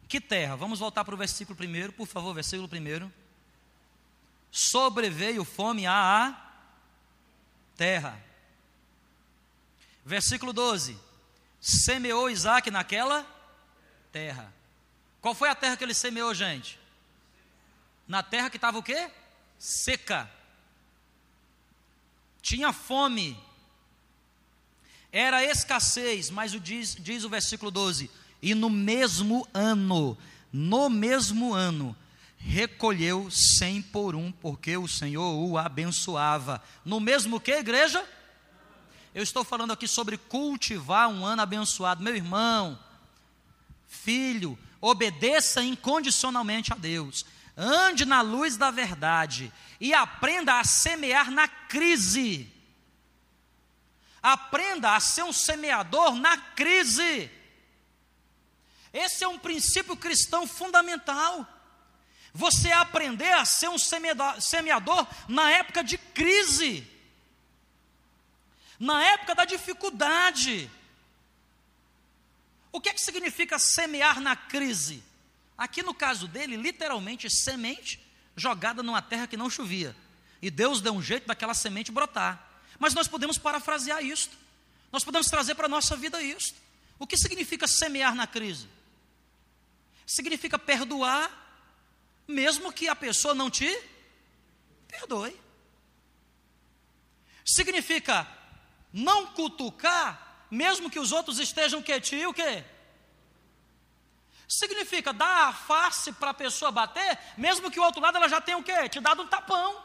Que 0.08 0.20
terra? 0.20 0.56
Vamos 0.56 0.80
voltar 0.80 1.06
para 1.06 1.14
o 1.14 1.18
versículo 1.20 1.56
primeiro, 1.56 1.94
por 1.94 2.08
favor, 2.08 2.34
versículo 2.34 2.68
primeiro. 2.68 3.14
Sobreveio 4.50 5.46
fome 5.46 5.86
à 5.86 6.36
terra. 7.78 8.20
Versículo 10.04 10.52
12. 10.52 10.98
Semeou 11.62 12.28
Isaac 12.28 12.72
naquela 12.72 13.24
terra. 14.12 14.52
Qual 15.22 15.36
foi 15.36 15.48
a 15.48 15.54
terra 15.54 15.78
que 15.78 15.84
ele 15.84 15.94
semeou, 15.94 16.34
gente? 16.34 16.80
Na 18.08 18.24
terra 18.24 18.50
que 18.50 18.58
estava 18.58 18.80
o 18.80 18.84
quê? 18.84 19.12
Seca. 19.60 20.35
Tinha 22.46 22.72
fome. 22.72 23.36
Era 25.12 25.44
escassez, 25.44 26.30
mas 26.30 26.52
diz, 26.52 26.96
diz 27.00 27.24
o 27.24 27.30
versículo 27.30 27.72
12: 27.72 28.08
e 28.40 28.54
no 28.54 28.70
mesmo 28.70 29.48
ano, 29.52 30.16
no 30.54 30.88
mesmo 30.88 31.56
ano, 31.56 31.98
recolheu 32.38 33.32
cem 33.32 33.82
por 33.82 34.14
um, 34.14 34.32
porque 34.32 34.78
o 34.78 34.88
Senhor 34.88 35.34
o 35.34 35.58
abençoava. 35.58 36.62
No 36.86 37.00
mesmo 37.00 37.40
que, 37.40 37.52
igreja? 37.52 38.08
Eu 39.16 39.24
estou 39.24 39.44
falando 39.44 39.74
aqui 39.74 39.88
sobre 39.88 40.16
cultivar 40.16 41.10
um 41.10 41.26
ano 41.26 41.42
abençoado. 41.42 42.04
Meu 42.04 42.16
irmão, 42.16 42.78
filho, 43.88 44.56
obedeça 44.80 45.64
incondicionalmente 45.64 46.72
a 46.72 46.76
Deus. 46.76 47.26
Ande 47.58 48.04
na 48.06 48.22
luz 48.22 48.58
da 48.58 48.70
verdade 48.70 49.52
e 49.80 49.94
aprenda 49.94 50.60
a 50.60 50.64
semear 50.64 51.32
na 51.32 51.48
crise. 51.48 52.52
Aprenda 54.22 54.96
a 54.96 55.00
ser 55.00 55.24
um 55.24 55.32
semeador 55.32 56.16
na 56.16 56.38
crise. 56.38 57.32
Esse 58.92 59.24
é 59.24 59.28
um 59.28 59.38
princípio 59.38 59.96
cristão 59.96 60.48
fundamental. 60.48 61.48
Você 62.34 62.72
aprender 62.72 63.32
a 63.32 63.46
ser 63.46 63.70
um 63.70 63.78
semeador 63.78 65.08
na 65.30 65.52
época 65.52 65.82
de 65.84 65.98
crise, 65.98 66.86
na 68.78 69.02
época 69.06 69.36
da 69.36 69.46
dificuldade. 69.46 70.70
O 72.72 72.82
que, 72.82 72.90
é 72.90 72.94
que 72.94 73.02
significa 73.02 73.58
semear 73.58 74.20
na 74.20 74.36
crise? 74.36 75.02
Aqui 75.58 75.82
no 75.82 75.94
caso 75.94 76.28
dele, 76.28 76.58
literalmente, 76.58 77.30
semente 77.30 78.00
jogada 78.36 78.84
numa 78.84 79.02
terra 79.02 79.28
que 79.28 79.38
não 79.38 79.50
chovia. 79.50 79.96
E 80.42 80.50
Deus 80.52 80.82
deu 80.82 80.94
um 80.94 81.02
jeito 81.02 81.28
daquela 81.28 81.54
semente 81.54 81.92
brotar. 81.92 82.62
Mas 82.78 82.94
nós 82.94 83.08
podemos 83.08 83.38
parafrasear 83.38 84.04
isto. 84.04 84.36
Nós 84.92 85.04
podemos 85.04 85.28
trazer 85.28 85.56
para 85.56 85.66
a 85.66 85.70
nossa 85.70 85.96
vida 85.96 86.22
isto. 86.22 86.56
O 87.00 87.08
que 87.08 87.18
significa 87.18 87.68
semear 87.68 88.16
na 88.16 88.28
crise? 88.28 88.68
significa 90.06 90.60
perdoar, 90.60 91.32
mesmo 92.28 92.72
que 92.72 92.88
a 92.88 92.96
pessoa 92.96 93.34
não 93.34 93.50
te 93.50 93.68
perdoe. 94.88 95.36
Significa 97.44 98.28
não 98.94 99.28
cutucar, 99.28 100.46
mesmo 100.50 100.90
que 100.90 101.00
os 101.00 101.12
outros 101.12 101.40
estejam 101.40 101.82
quietinhos, 101.82 102.30
o 102.30 102.34
quê? 102.34 102.64
Significa 104.56 105.12
dar 105.12 105.50
a 105.50 105.54
face 105.54 106.14
para 106.14 106.30
a 106.30 106.34
pessoa 106.34 106.72
bater, 106.72 107.20
mesmo 107.38 107.70
que 107.70 107.78
o 107.78 107.84
outro 107.84 108.02
lado 108.02 108.16
ela 108.16 108.30
já 108.30 108.40
tenha 108.40 108.58
o 108.58 108.64
quê? 108.64 108.88
Te 108.88 109.02
dado 109.02 109.22
um 109.22 109.28
tapão. 109.28 109.84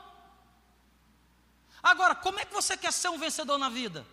Agora, 1.82 2.14
como 2.14 2.38
é 2.38 2.44
que 2.44 2.54
você 2.54 2.76
quer 2.76 2.92
ser 2.92 3.08
um 3.08 3.18
vencedor 3.18 3.58
na 3.58 3.68
vida? 3.68 4.06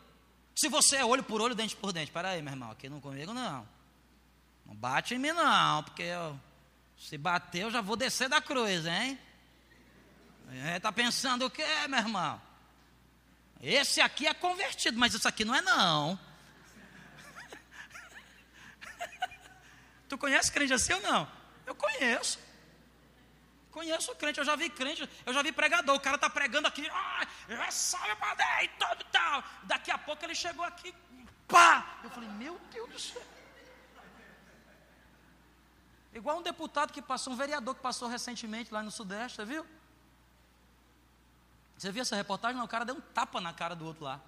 Se 0.56 0.68
você 0.68 0.96
é 0.96 1.06
olho 1.06 1.22
por 1.22 1.42
olho, 1.42 1.54
dente 1.54 1.76
por 1.76 1.94
dente. 1.94 2.12
Para 2.12 2.30
aí, 2.30 2.42
meu 2.42 2.54
irmão, 2.54 2.72
aqui 2.72 2.90
não 2.90 3.00
comigo 3.00 3.36
não. 3.36 3.68
Não 4.66 4.74
bate 4.74 5.14
em 5.14 5.20
mim, 5.20 5.32
não, 5.32 5.84
porque 5.84 6.02
eu, 6.02 6.40
se 6.98 7.20
bater 7.20 7.62
eu 7.62 7.70
já 7.70 7.80
vou 7.80 7.96
descer 7.96 8.28
da 8.28 8.42
cruz, 8.42 8.88
hein? 8.88 9.20
É, 10.66 10.80
tá 10.80 10.92
pensando 10.92 11.46
o 11.46 11.52
quê, 11.52 11.68
meu 11.88 12.00
irmão? 12.00 12.42
Esse 13.62 14.02
aqui 14.02 14.26
é 14.26 14.34
convertido, 14.34 14.98
mas 14.98 15.14
isso 15.14 15.28
aqui 15.28 15.46
não 15.46 15.54
é, 15.54 15.62
não. 15.62 16.20
Tu 20.08 20.18
conhece 20.18 20.52
crente 20.52 20.74
assim 20.74 20.94
ou 20.94 21.02
não? 21.02 21.30
Eu 21.66 21.76
conheço. 21.76 22.40
Conheço 23.72 24.16
crente, 24.16 24.40
eu 24.40 24.46
já 24.46 24.56
vi 24.56 24.70
crente, 24.70 25.08
eu 25.26 25.34
já 25.34 25.44
vi 25.44 25.52
pregador, 25.52 25.96
o 25.96 26.00
cara 26.00 26.16
está 26.16 26.30
pregando 26.30 26.68
aqui, 26.68 26.90
ah, 26.90 27.28
salve 27.70 28.16
para 28.16 28.64
e 28.64 28.70
todo 28.70 29.04
tal. 29.12 29.44
Daqui 29.64 29.92
a 29.92 29.98
pouco 29.98 30.26
ele 30.26 30.34
chegou 30.34 30.66
aqui, 30.66 30.94
pá! 31.48 32.00
Eu 32.04 32.10
falei, 32.10 32.30
meu 32.30 32.60
Deus 32.72 32.90
do 32.90 33.00
céu. 33.00 33.22
Igual 36.14 36.40
um 36.40 36.42
deputado 36.42 36.92
que 36.92 37.02
passou, 37.02 37.34
um 37.34 37.36
vereador 37.36 37.76
que 37.76 37.82
passou 37.82 38.08
recentemente 38.08 38.74
lá 38.74 38.82
no 38.82 38.90
Sudeste, 38.90 39.36
você 39.36 39.46
viu? 39.46 39.64
Você 41.78 41.92
viu 41.92 42.02
essa 42.02 42.16
reportagem? 42.16 42.58
Não, 42.58 42.66
o 42.66 42.68
cara 42.68 42.84
deu 42.84 42.96
um 42.96 43.02
tapa 43.02 43.40
na 43.40 43.54
cara 43.54 43.76
do 43.76 43.86
outro 43.86 44.04
lá. 44.04 44.20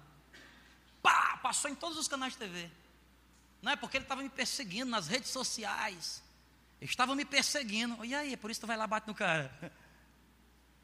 Pá! 1.02 1.38
Passou 1.42 1.68
em 1.68 1.74
todos 1.74 1.98
os 1.98 2.06
canais 2.06 2.34
de 2.34 2.38
TV. 2.38 2.70
Não 3.62 3.72
é 3.72 3.76
porque 3.76 3.96
ele 3.96 4.04
estava 4.04 4.22
me 4.22 4.28
perseguindo 4.28 4.90
nas 4.90 5.06
redes 5.06 5.30
sociais. 5.30 6.22
Estava 6.80 7.14
me 7.14 7.24
perseguindo. 7.24 8.04
E 8.04 8.14
aí, 8.14 8.36
por 8.36 8.50
isso 8.50 8.60
tu 8.60 8.66
vai 8.66 8.76
lá 8.76 8.86
bate 8.86 9.06
no 9.06 9.14
cara. 9.14 9.52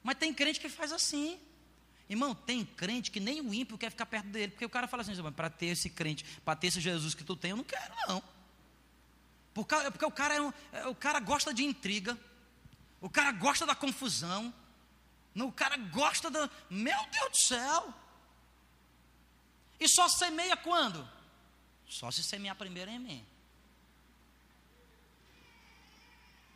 Mas 0.03 0.17
tem 0.17 0.33
crente 0.33 0.61
que 0.61 0.69
faz 0.69 0.93
assim. 0.93 1.41
Irmão, 2.09 2.35
tem 2.35 2.65
crente 2.65 3.11
que 3.11 3.19
nem 3.19 3.41
o 3.41 3.53
ímpio 3.53 3.79
quer 3.79 3.91
ficar 3.91 4.07
perto 4.07 4.29
dele. 4.29 4.53
Porque 4.53 4.65
o 4.65 4.71
cara 4.71 4.87
fala 4.87 5.03
assim, 5.03 5.15
para 5.33 5.51
ter 5.51 5.67
esse 5.67 5.91
crente, 5.91 6.25
para 6.45 6.55
ter 6.55 6.69
esse 6.69 6.81
Jesus 6.81 7.15
que 7.15 7.25
tu 7.25 7.35
tem, 7.35 7.51
eu 7.51 7.57
não 7.57 7.65
quero 7.65 7.95
não. 8.07 8.23
Porque, 9.53 9.75
porque 9.91 10.05
o, 10.05 10.11
cara 10.11 10.35
é 10.35 10.41
um, 10.41 10.53
é, 10.71 10.87
o 10.87 10.95
cara 10.95 11.19
gosta 11.19 11.53
de 11.53 11.65
intriga, 11.65 12.17
o 13.01 13.09
cara 13.09 13.33
gosta 13.33 13.65
da 13.65 13.75
confusão, 13.75 14.53
o 15.35 15.51
cara 15.51 15.79
gosta 15.79 16.31
da. 16.31 16.51
Meu 16.69 17.07
Deus 17.07 17.31
do 17.31 17.37
céu! 17.39 17.95
E 19.81 19.89
só 19.89 20.09
semeia 20.09 20.57
quando? 20.57 21.09
Só 21.89 22.11
se 22.11 22.23
semear 22.23 22.57
primeiro 22.57 22.91
em 22.91 22.99
mim. 22.99 23.27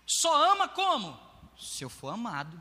Só 0.06 0.52
ama 0.52 0.68
como? 0.68 1.18
Se 1.58 1.84
eu 1.84 1.88
for 1.88 2.08
amado. 2.08 2.60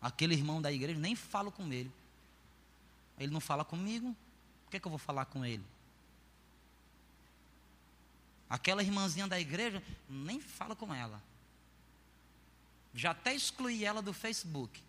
Aquele 0.00 0.34
irmão 0.34 0.60
da 0.60 0.70
igreja, 0.70 0.98
nem 0.98 1.16
falo 1.16 1.50
com 1.50 1.72
ele. 1.72 1.90
Ele 3.18 3.32
não 3.32 3.40
fala 3.40 3.64
comigo, 3.64 4.14
por 4.64 4.70
que, 4.70 4.78
que 4.78 4.86
eu 4.86 4.90
vou 4.90 4.98
falar 4.98 5.24
com 5.24 5.44
ele? 5.44 5.64
Aquela 8.48 8.82
irmãzinha 8.82 9.26
da 9.26 9.40
igreja, 9.40 9.82
nem 10.08 10.40
fala 10.40 10.76
com 10.76 10.94
ela. 10.94 11.22
Já 12.94 13.10
até 13.10 13.34
excluí 13.34 13.84
ela 13.84 14.00
do 14.00 14.12
Facebook. 14.12 14.82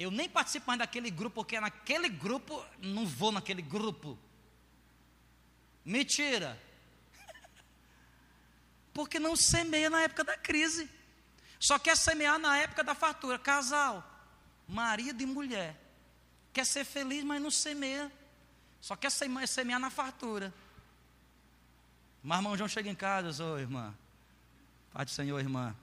Eu 0.00 0.10
nem 0.10 0.30
participo 0.30 0.66
mais 0.66 0.78
daquele 0.78 1.10
grupo, 1.10 1.34
porque 1.34 1.60
naquele 1.60 2.08
grupo, 2.08 2.64
não 2.80 3.06
vou 3.06 3.30
naquele 3.30 3.60
grupo. 3.60 4.18
Mentira. 5.84 6.58
Porque 8.94 9.18
não 9.18 9.36
semeia 9.36 9.90
na 9.90 10.00
época 10.00 10.24
da 10.24 10.38
crise. 10.38 10.88
Só 11.58 11.78
quer 11.78 11.98
semear 11.98 12.38
na 12.38 12.56
época 12.56 12.82
da 12.82 12.94
fartura. 12.94 13.38
Casal, 13.38 14.02
marido 14.66 15.22
e 15.22 15.26
mulher. 15.26 15.78
Quer 16.50 16.64
ser 16.64 16.86
feliz, 16.86 17.22
mas 17.22 17.42
não 17.42 17.50
semeia. 17.50 18.10
Só 18.80 18.96
quer 18.96 19.10
semear 19.10 19.78
na 19.78 19.90
fartura. 19.90 20.50
Mas 22.22 22.38
irmão 22.38 22.56
João 22.56 22.68
chega 22.68 22.88
em 22.88 22.94
casa, 22.94 23.44
ô 23.44 23.58
irmã. 23.58 23.94
Pai 24.94 25.04
do 25.04 25.10
Senhor, 25.10 25.38
irmã. 25.38 25.76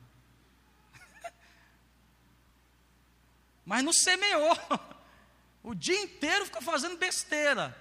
Mas 3.67 3.83
não 3.83 3.93
semeou. 3.93 4.57
O 5.63 5.75
dia 5.75 6.01
inteiro 6.01 6.45
ficou 6.45 6.61
fazendo 6.61 6.95
besteira. 6.95 7.77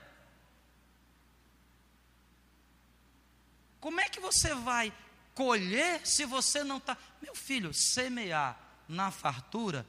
Como 3.78 4.00
é 4.00 4.08
que 4.08 4.18
você 4.18 4.52
vai 4.56 4.92
colher 5.36 6.04
se 6.04 6.24
você 6.24 6.64
não 6.64 6.78
está. 6.78 6.96
Meu 7.22 7.36
filho, 7.36 7.72
semear 7.72 8.58
na 8.88 9.12
fartura, 9.12 9.86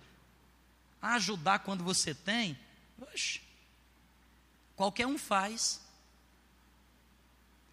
ajudar 1.02 1.60
quando 1.60 1.84
você 1.84 2.14
tem, 2.14 2.56
oxe, 3.02 3.42
qualquer 4.76 5.08
um 5.08 5.18
faz. 5.18 5.82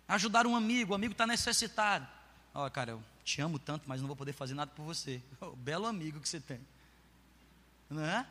Ajudar 0.08 0.46
um 0.46 0.56
amigo, 0.56 0.92
o 0.92 0.94
amigo 0.94 1.12
está 1.12 1.26
necessitado. 1.26 2.08
Olha, 2.54 2.70
cara, 2.70 2.92
eu 2.92 3.04
te 3.24 3.42
amo 3.42 3.58
tanto, 3.58 3.86
mas 3.86 4.00
não 4.00 4.06
vou 4.06 4.16
poder 4.16 4.32
fazer 4.32 4.54
nada 4.54 4.70
por 4.74 4.84
você. 4.84 5.20
Oh, 5.38 5.50
belo 5.50 5.86
amigo 5.86 6.18
que 6.18 6.28
você 6.28 6.40
tem. 6.40 6.60
Não 7.88 8.04
é? 8.04 8.26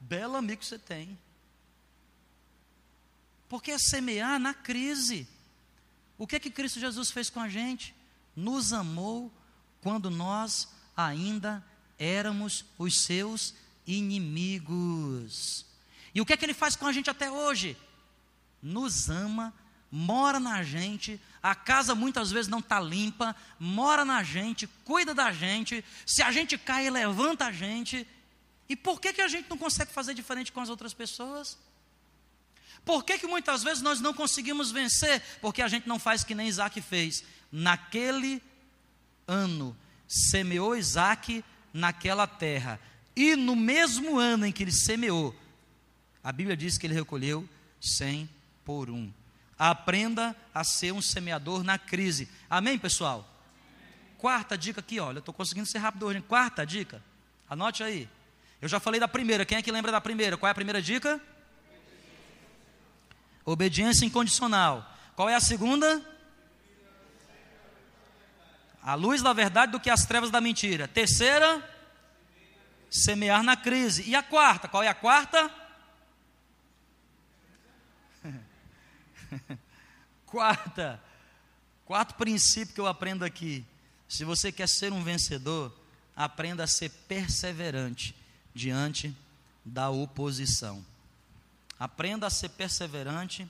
Belo 0.00 0.36
amigo 0.36 0.64
você 0.64 0.78
tem. 0.78 1.18
Porque 3.48 3.70
é 3.70 3.78
semear 3.78 4.38
na 4.38 4.52
crise. 4.52 5.28
O 6.18 6.26
que 6.26 6.36
é 6.36 6.40
que 6.40 6.50
Cristo 6.50 6.80
Jesus 6.80 7.10
fez 7.10 7.30
com 7.30 7.40
a 7.40 7.48
gente? 7.48 7.94
Nos 8.34 8.72
amou 8.72 9.32
quando 9.80 10.10
nós 10.10 10.68
ainda 10.96 11.64
éramos 11.98 12.64
os 12.78 13.02
seus 13.02 13.54
inimigos. 13.86 15.64
E 16.14 16.20
o 16.20 16.26
que 16.26 16.32
é 16.32 16.36
que 16.36 16.44
ele 16.44 16.54
faz 16.54 16.74
com 16.76 16.86
a 16.86 16.92
gente 16.92 17.10
até 17.10 17.30
hoje? 17.30 17.76
Nos 18.62 19.08
ama, 19.08 19.54
mora 19.90 20.40
na 20.40 20.62
gente, 20.62 21.20
a 21.42 21.54
casa 21.54 21.94
muitas 21.94 22.30
vezes 22.30 22.48
não 22.48 22.58
está 22.58 22.80
limpa, 22.80 23.36
mora 23.58 24.04
na 24.04 24.22
gente, 24.22 24.66
cuida 24.84 25.14
da 25.14 25.30
gente, 25.30 25.84
se 26.04 26.22
a 26.22 26.32
gente 26.32 26.58
cai, 26.58 26.90
levanta 26.90 27.46
a 27.46 27.52
gente. 27.52 28.06
E 28.68 28.74
por 28.74 29.00
que, 29.00 29.12
que 29.12 29.20
a 29.20 29.28
gente 29.28 29.48
não 29.48 29.56
consegue 29.56 29.92
fazer 29.92 30.14
diferente 30.14 30.52
com 30.52 30.60
as 30.60 30.68
outras 30.68 30.92
pessoas? 30.92 31.56
Por 32.84 33.04
que, 33.04 33.18
que 33.18 33.26
muitas 33.26 33.62
vezes 33.62 33.82
nós 33.82 34.00
não 34.00 34.14
conseguimos 34.14 34.70
vencer? 34.70 35.20
Porque 35.40 35.62
a 35.62 35.68
gente 35.68 35.88
não 35.88 35.98
faz 35.98 36.22
que 36.22 36.34
nem 36.34 36.48
Isaac 36.48 36.80
fez. 36.80 37.24
Naquele 37.50 38.42
ano, 39.26 39.76
semeou 40.08 40.76
Isaac 40.76 41.44
naquela 41.72 42.26
terra. 42.26 42.80
E 43.14 43.34
no 43.34 43.56
mesmo 43.56 44.18
ano 44.18 44.46
em 44.46 44.52
que 44.52 44.62
ele 44.62 44.72
semeou, 44.72 45.34
a 46.22 46.30
Bíblia 46.30 46.56
diz 46.56 46.76
que 46.76 46.86
ele 46.86 46.94
recolheu 46.94 47.48
cem 47.80 48.28
por 48.64 48.90
um. 48.90 49.12
Aprenda 49.58 50.36
a 50.52 50.62
ser 50.62 50.92
um 50.92 51.00
semeador 51.00 51.64
na 51.64 51.78
crise. 51.78 52.28
Amém, 52.48 52.78
pessoal? 52.78 53.26
Quarta 54.18 54.56
dica 54.56 54.80
aqui, 54.80 55.00
olha, 55.00 55.16
eu 55.16 55.20
estou 55.20 55.34
conseguindo 55.34 55.66
ser 55.66 55.78
rápido 55.78 56.06
hoje. 56.06 56.20
Quarta 56.20 56.64
dica, 56.64 57.02
anote 57.48 57.82
aí. 57.82 58.08
Eu 58.60 58.68
já 58.68 58.80
falei 58.80 58.98
da 58.98 59.06
primeira, 59.06 59.44
quem 59.44 59.58
é 59.58 59.62
que 59.62 59.70
lembra 59.70 59.92
da 59.92 60.00
primeira? 60.00 60.36
Qual 60.36 60.48
é 60.48 60.50
a 60.50 60.54
primeira 60.54 60.80
dica? 60.80 61.20
Obediência 63.44 64.06
incondicional. 64.06 64.90
Qual 65.14 65.28
é 65.28 65.34
a 65.34 65.40
segunda? 65.40 66.02
A 68.82 68.94
luz 68.94 69.20
da 69.22 69.32
verdade 69.32 69.72
do 69.72 69.80
que 69.80 69.90
as 69.90 70.06
trevas 70.06 70.30
da 70.30 70.40
mentira. 70.40 70.88
Terceira, 70.88 71.62
semear 72.90 73.42
na 73.42 73.56
crise. 73.56 74.08
E 74.08 74.14
a 74.14 74.22
quarta? 74.22 74.68
Qual 74.68 74.82
é 74.82 74.88
a 74.88 74.94
quarta? 74.94 75.50
quarta. 80.24 81.02
Quarto 81.84 82.14
princípio 82.14 82.74
que 82.74 82.80
eu 82.80 82.86
aprendo 82.86 83.24
aqui. 83.24 83.64
Se 84.08 84.24
você 84.24 84.50
quer 84.50 84.68
ser 84.68 84.92
um 84.92 85.04
vencedor, 85.04 85.78
aprenda 86.16 86.64
a 86.64 86.66
ser 86.66 86.88
perseverante 87.06 88.14
diante 88.56 89.14
da 89.62 89.90
oposição. 89.90 90.82
Aprenda 91.78 92.26
a 92.26 92.30
ser 92.30 92.48
perseverante 92.48 93.46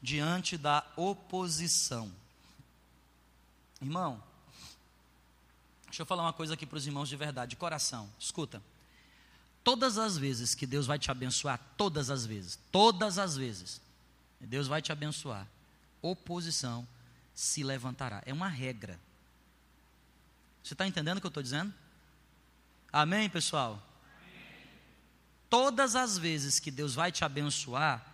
diante 0.00 0.56
da 0.56 0.82
oposição. 0.96 2.10
Irmão, 3.82 4.22
deixa 5.84 6.00
eu 6.00 6.06
falar 6.06 6.22
uma 6.22 6.32
coisa 6.32 6.54
aqui 6.54 6.64
para 6.64 6.78
os 6.78 6.86
irmãos 6.86 7.06
de 7.06 7.16
verdade, 7.16 7.50
de 7.50 7.56
coração. 7.56 8.08
Escuta. 8.18 8.62
Todas 9.62 9.98
as 9.98 10.16
vezes 10.16 10.54
que 10.54 10.66
Deus 10.66 10.86
vai 10.86 10.98
te 10.98 11.10
abençoar, 11.10 11.60
todas 11.76 12.08
as 12.08 12.24
vezes, 12.24 12.58
todas 12.72 13.18
as 13.18 13.36
vezes, 13.36 13.78
Deus 14.40 14.66
vai 14.66 14.80
te 14.80 14.90
abençoar, 14.90 15.46
oposição 16.00 16.88
se 17.34 17.62
levantará. 17.62 18.22
É 18.24 18.32
uma 18.32 18.48
regra. 18.48 18.98
Você 20.64 20.72
está 20.72 20.86
entendendo 20.86 21.18
o 21.18 21.20
que 21.20 21.26
eu 21.26 21.28
estou 21.28 21.42
dizendo? 21.42 21.74
Amém, 22.90 23.28
pessoal? 23.28 23.82
Todas 25.56 25.96
as 25.96 26.18
vezes 26.18 26.60
que 26.60 26.70
Deus 26.70 26.94
vai 26.94 27.10
te 27.10 27.24
abençoar, 27.24 28.04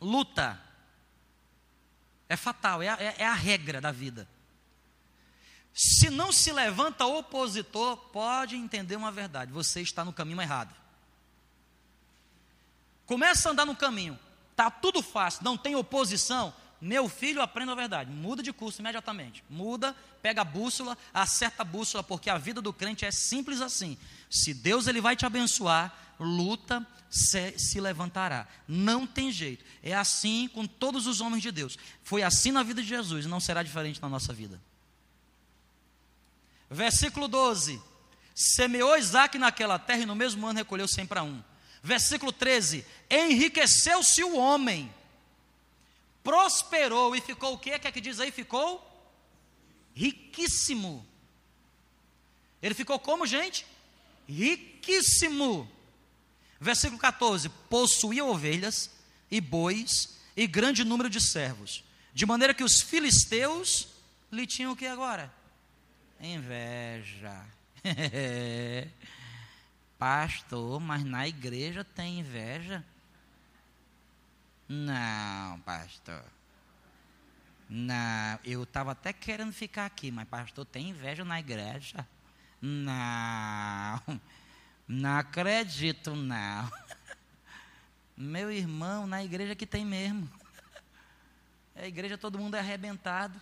luta. 0.00 0.60
É 2.28 2.34
fatal, 2.36 2.82
é 2.82 2.88
a, 2.88 2.96
é, 3.00 3.14
é 3.18 3.26
a 3.26 3.32
regra 3.32 3.80
da 3.80 3.92
vida. 3.92 4.28
Se 5.72 6.10
não 6.10 6.32
se 6.32 6.50
levanta 6.50 7.06
opositor, 7.06 7.96
pode 8.08 8.56
entender 8.56 8.96
uma 8.96 9.12
verdade: 9.12 9.52
você 9.52 9.80
está 9.82 10.04
no 10.04 10.12
caminho 10.12 10.42
errado. 10.42 10.74
Começa 13.04 13.48
a 13.48 13.52
andar 13.52 13.66
no 13.66 13.76
caminho, 13.76 14.18
está 14.50 14.68
tudo 14.68 15.00
fácil, 15.00 15.44
não 15.44 15.56
tem 15.56 15.76
oposição, 15.76 16.52
meu 16.80 17.08
filho, 17.08 17.40
aprenda 17.40 17.72
a 17.72 17.74
verdade. 17.74 18.10
Muda 18.10 18.42
de 18.42 18.52
curso 18.52 18.80
imediatamente. 18.80 19.42
Muda, 19.48 19.96
pega 20.20 20.42
a 20.42 20.44
bússola, 20.44 20.96
acerta 21.12 21.62
a 21.62 21.64
bússola, 21.64 22.02
porque 22.02 22.28
a 22.28 22.38
vida 22.38 22.60
do 22.60 22.72
crente 22.72 23.04
é 23.04 23.10
simples 23.10 23.60
assim. 23.60 23.96
Se 24.30 24.52
Deus 24.52 24.86
ele 24.86 25.00
vai 25.00 25.16
te 25.16 25.24
abençoar, 25.24 26.14
luta, 26.20 26.86
se, 27.10 27.58
se 27.58 27.80
levantará. 27.80 28.46
Não 28.68 29.06
tem 29.06 29.30
jeito. 29.32 29.64
É 29.82 29.94
assim 29.94 30.48
com 30.48 30.66
todos 30.66 31.06
os 31.06 31.20
homens 31.20 31.42
de 31.42 31.50
Deus. 31.50 31.78
Foi 32.02 32.22
assim 32.22 32.52
na 32.52 32.62
vida 32.62 32.82
de 32.82 32.88
Jesus, 32.88 33.26
não 33.26 33.40
será 33.40 33.62
diferente 33.62 34.00
na 34.00 34.08
nossa 34.08 34.32
vida. 34.32 34.60
Versículo 36.70 37.28
12: 37.28 37.80
Semeou 38.34 38.96
Isaac 38.98 39.38
naquela 39.38 39.78
terra 39.78 40.00
e 40.00 40.06
no 40.06 40.14
mesmo 40.14 40.46
ano 40.46 40.58
recolheu 40.58 40.86
cem 40.86 41.06
para 41.06 41.22
um. 41.22 41.42
Versículo 41.82 42.32
13: 42.32 42.84
Enriqueceu-se 43.08 44.22
o 44.24 44.36
homem 44.36 44.92
prosperou 46.26 47.14
e 47.14 47.20
ficou 47.20 47.54
o 47.54 47.58
quê? 47.58 47.78
Que 47.78 47.86
é 47.86 47.92
que 47.92 48.00
diz 48.00 48.18
aí? 48.18 48.32
Ficou 48.32 48.84
riquíssimo. 49.94 51.06
Ele 52.60 52.74
ficou 52.74 52.98
como, 52.98 53.24
gente? 53.24 53.64
Riquíssimo. 54.28 55.70
Versículo 56.60 56.98
14: 56.98 57.48
possuía 57.70 58.24
ovelhas 58.24 58.90
e 59.30 59.40
bois 59.40 60.18
e 60.36 60.48
grande 60.48 60.82
número 60.84 61.08
de 61.08 61.20
servos, 61.20 61.84
de 62.12 62.26
maneira 62.26 62.52
que 62.52 62.64
os 62.64 62.80
filisteus 62.80 63.86
lhe 64.32 64.48
tinham 64.48 64.72
o 64.72 64.76
que 64.76 64.86
agora? 64.86 65.32
Inveja. 66.20 67.46
Pastor, 69.96 70.80
mas 70.80 71.04
na 71.04 71.28
igreja 71.28 71.84
tem 71.84 72.18
inveja? 72.18 72.84
Não, 74.68 75.60
pastor. 75.60 76.24
Não, 77.68 78.38
eu 78.44 78.62
estava 78.62 78.92
até 78.92 79.12
querendo 79.12 79.52
ficar 79.52 79.86
aqui, 79.86 80.10
mas 80.10 80.28
pastor, 80.28 80.64
tem 80.64 80.90
inveja 80.90 81.24
na 81.24 81.40
igreja? 81.40 82.06
Não, 82.62 84.20
não 84.86 85.16
acredito, 85.16 86.14
não. 86.14 86.70
Meu 88.16 88.50
irmão, 88.50 89.06
na 89.06 89.22
igreja 89.22 89.54
que 89.54 89.66
tem 89.66 89.84
mesmo. 89.84 90.30
A 91.74 91.86
igreja 91.86 92.16
todo 92.16 92.38
mundo 92.38 92.54
é 92.54 92.60
arrebentado. 92.60 93.40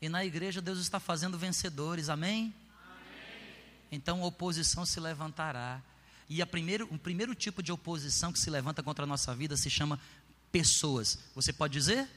E 0.00 0.08
na 0.08 0.24
igreja 0.24 0.62
Deus 0.62 0.78
está 0.78 0.98
fazendo 1.00 1.38
vencedores, 1.38 2.08
amém? 2.08 2.54
amém. 2.86 3.54
Então 3.90 4.22
a 4.22 4.26
oposição 4.26 4.86
se 4.86 5.00
levantará. 5.00 5.82
E 6.28 6.40
a 6.40 6.46
primeiro, 6.46 6.88
o 6.92 6.98
primeiro 6.98 7.34
tipo 7.34 7.62
de 7.62 7.70
oposição 7.70 8.32
que 8.32 8.38
se 8.38 8.50
levanta 8.50 8.82
contra 8.82 9.04
a 9.04 9.06
nossa 9.06 9.34
vida 9.34 9.56
se 9.56 9.68
chama 9.68 10.00
pessoas. 10.50 11.18
Você 11.34 11.52
pode 11.52 11.72
dizer? 11.72 12.08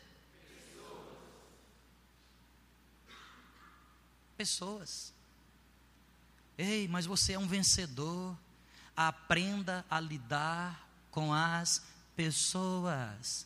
Pessoas. 4.38 5.14
Ei, 6.58 6.88
mas 6.88 7.06
você 7.06 7.34
é 7.34 7.40
um 7.40 7.48
vencedor. 7.48 8.38
Aprenda 8.96 9.86
a 9.90 10.00
lidar 10.00 10.88
com 11.12 11.34
as 11.34 11.84
pessoas. 12.16 13.46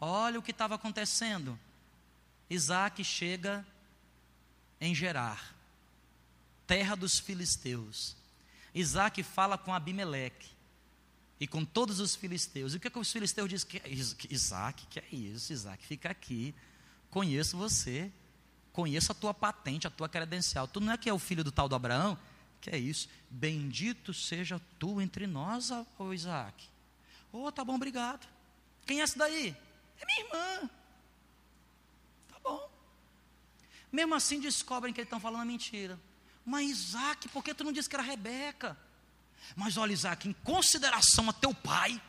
Olha 0.00 0.38
o 0.38 0.42
que 0.42 0.50
estava 0.50 0.74
acontecendo. 0.74 1.58
Isaac 2.50 3.02
chega 3.04 3.66
em 4.80 4.94
Gerar, 4.94 5.54
terra 6.66 6.94
dos 6.94 7.18
filisteus. 7.18 8.17
Isaac 8.80 9.22
fala 9.22 9.58
com 9.58 9.74
Abimeleque 9.74 10.48
e 11.40 11.46
com 11.46 11.64
todos 11.64 12.00
os 12.00 12.14
filisteus. 12.14 12.74
E 12.74 12.76
o 12.76 12.80
que, 12.80 12.86
é 12.86 12.90
que 12.90 12.98
os 12.98 13.10
filisteus 13.10 13.48
dizem? 13.48 13.68
Que, 13.68 13.82
Isaac, 14.30 14.86
que 14.86 15.00
é 15.00 15.04
isso, 15.10 15.52
Isaac, 15.52 15.84
fica 15.84 16.10
aqui. 16.10 16.54
Conheço 17.10 17.56
você, 17.56 18.12
conheço 18.72 19.12
a 19.12 19.14
tua 19.14 19.34
patente, 19.34 19.86
a 19.86 19.90
tua 19.90 20.08
credencial. 20.08 20.68
Tu 20.68 20.80
não 20.80 20.92
é 20.92 20.96
que 20.96 21.08
é 21.08 21.12
o 21.12 21.18
filho 21.18 21.42
do 21.42 21.50
tal 21.50 21.68
do 21.68 21.74
Abraão? 21.74 22.18
Que 22.60 22.70
é 22.70 22.78
isso? 22.78 23.08
Bendito 23.30 24.12
seja 24.12 24.60
tu 24.78 25.00
entre 25.00 25.26
nós, 25.26 25.70
ó 25.70 26.12
Isaac. 26.12 26.68
Oh, 27.32 27.50
tá 27.50 27.64
bom, 27.64 27.74
obrigado. 27.74 28.26
Quem 28.86 29.00
é 29.00 29.02
essa 29.02 29.18
daí? 29.18 29.56
É 30.00 30.06
minha 30.06 30.20
irmã. 30.20 30.70
Tá 32.28 32.38
bom. 32.42 32.70
Mesmo 33.92 34.14
assim 34.14 34.40
descobrem 34.40 34.92
que 34.92 35.00
eles 35.00 35.06
estão 35.06 35.20
falando 35.20 35.46
mentira. 35.46 35.98
Mas 36.48 36.70
Isaac, 36.70 37.28
por 37.28 37.44
que 37.44 37.52
tu 37.52 37.62
não 37.62 37.72
disse 37.72 37.90
que 37.90 37.94
era 37.94 38.02
Rebeca? 38.02 38.74
Mas 39.54 39.76
olha, 39.76 39.92
Isaac, 39.92 40.26
em 40.26 40.32
consideração 40.32 41.28
a 41.28 41.32
teu 41.34 41.52
pai, 41.52 42.00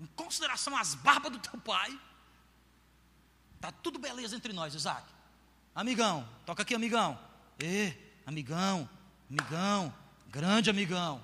em 0.00 0.06
consideração 0.16 0.74
às 0.74 0.94
barbas 0.94 1.32
do 1.32 1.38
teu 1.38 1.60
pai, 1.60 2.00
tá 3.60 3.70
tudo 3.70 3.98
beleza 3.98 4.34
entre 4.34 4.54
nós, 4.54 4.74
Isaac. 4.74 5.06
Amigão, 5.74 6.26
toca 6.46 6.62
aqui, 6.62 6.74
amigão. 6.74 7.18
Ê, 7.58 7.94
amigão, 8.24 8.88
amigão, 9.28 9.94
grande 10.28 10.70
amigão. 10.70 11.22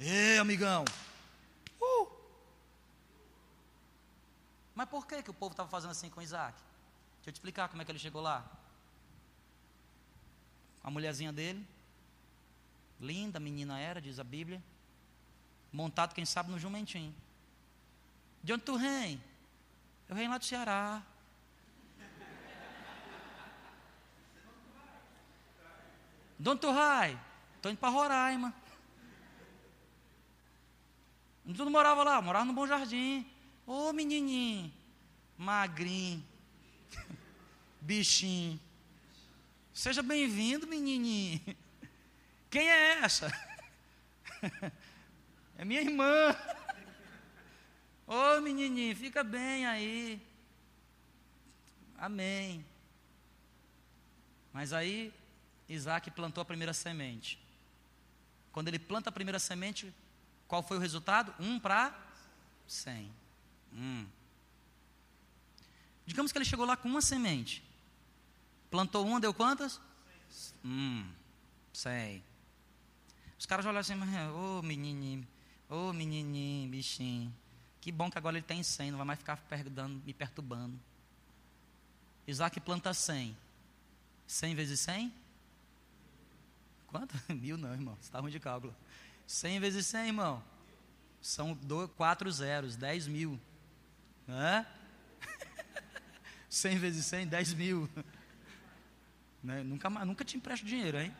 Ê, 0.00 0.38
amigão. 0.38 0.82
Uh. 1.78 2.08
Mas 4.74 4.88
por 4.88 5.06
que, 5.06 5.22
que 5.22 5.30
o 5.30 5.34
povo 5.34 5.52
estava 5.52 5.68
fazendo 5.68 5.90
assim 5.90 6.08
com 6.08 6.22
Isaac? 6.22 6.56
Deixa 7.16 7.28
eu 7.28 7.32
te 7.34 7.36
explicar 7.36 7.68
como 7.68 7.82
é 7.82 7.84
que 7.84 7.92
ele 7.92 7.98
chegou 7.98 8.22
lá. 8.22 8.42
A 10.86 10.90
mulherzinha 10.90 11.32
dele, 11.32 11.66
linda 13.00 13.40
menina 13.40 13.76
era, 13.76 14.00
diz 14.00 14.20
a 14.20 14.24
Bíblia, 14.24 14.62
montado, 15.72 16.14
quem 16.14 16.24
sabe, 16.24 16.48
no 16.48 16.60
jumentinho. 16.60 17.12
De 18.40 18.52
onde 18.52 18.62
tu 18.62 18.78
vem? 18.78 19.20
Eu 20.08 20.14
venho 20.14 20.30
lá 20.30 20.38
do 20.38 20.44
Ceará. 20.44 21.02
De 26.38 26.48
onde 26.48 26.60
tu 26.60 26.72
vai? 26.72 27.18
Estou 27.56 27.72
indo 27.72 27.78
para 27.78 27.88
Roraima. 27.88 28.54
Tu 31.44 31.64
não 31.64 31.72
morava 31.72 32.04
lá? 32.04 32.22
Morava 32.22 32.44
no 32.44 32.52
Bom 32.52 32.64
Jardim. 32.64 33.26
Ô 33.66 33.92
menininho, 33.92 34.72
magrinho, 35.36 36.24
bichinho. 37.82 38.60
Seja 39.76 40.02
bem-vindo, 40.02 40.66
menininho. 40.66 41.38
Quem 42.48 42.66
é 42.66 43.00
essa? 43.00 43.30
É 45.58 45.66
minha 45.66 45.82
irmã. 45.82 46.34
Ô 48.06 48.40
menininho, 48.40 48.96
fica 48.96 49.22
bem 49.22 49.66
aí. 49.66 50.18
Amém. 51.98 52.64
Mas 54.50 54.72
aí 54.72 55.12
Isaac 55.68 56.10
plantou 56.10 56.40
a 56.40 56.46
primeira 56.46 56.72
semente. 56.72 57.38
Quando 58.52 58.68
ele 58.68 58.78
planta 58.78 59.10
a 59.10 59.12
primeira 59.12 59.38
semente, 59.38 59.92
qual 60.48 60.62
foi 60.62 60.78
o 60.78 60.80
resultado? 60.80 61.34
Um 61.38 61.60
para 61.60 61.94
cem. 62.66 63.12
Hum. 63.74 64.06
Digamos 66.06 66.32
que 66.32 66.38
ele 66.38 66.46
chegou 66.46 66.64
lá 66.64 66.78
com 66.78 66.88
uma 66.88 67.02
semente. 67.02 67.65
Plantou 68.70 69.06
uma, 69.06 69.20
deu 69.20 69.32
quantas? 69.32 69.80
Hum, 70.64 71.08
cem. 71.72 72.22
Os 73.38 73.46
caras 73.46 73.64
olharam 73.64 73.80
assim, 73.80 73.94
ô 74.30 74.58
oh, 74.58 74.62
menininho, 74.62 75.26
ô 75.68 75.88
oh, 75.88 75.92
menininho, 75.92 76.70
bichinho. 76.70 77.34
Que 77.80 77.92
bom 77.92 78.10
que 78.10 78.18
agora 78.18 78.36
ele 78.36 78.46
tem 78.46 78.62
cem, 78.62 78.90
não 78.90 78.98
vai 78.98 79.06
mais 79.06 79.18
ficar 79.18 79.40
me 80.04 80.12
perturbando. 80.12 80.78
Isaac 82.26 82.58
planta 82.60 82.92
cem. 82.92 83.36
Cem 84.26 84.54
vezes 84.54 84.80
cem? 84.80 85.12
Quanto? 86.86 87.14
Mil 87.32 87.58
não, 87.58 87.72
irmão. 87.72 87.94
Você 87.96 88.08
está 88.08 88.20
ruim 88.20 88.30
de 88.30 88.40
cálculo. 88.40 88.74
100 89.26 89.60
vezes 89.60 89.86
100, 89.86 90.06
irmão. 90.06 90.42
São 91.20 91.54
dois, 91.54 91.90
quatro 91.96 92.30
zeros, 92.30 92.76
10 92.76 93.08
mil. 93.08 93.40
Hã? 94.28 94.64
100 96.48 96.78
vezes 96.78 97.06
100, 97.06 97.26
10 97.26 97.54
mil. 97.54 97.90
Né? 99.46 99.62
Nunca, 99.62 99.88
nunca 99.88 100.24
te 100.24 100.36
empresto 100.36 100.66
dinheiro, 100.66 100.98
hein? 100.98 101.14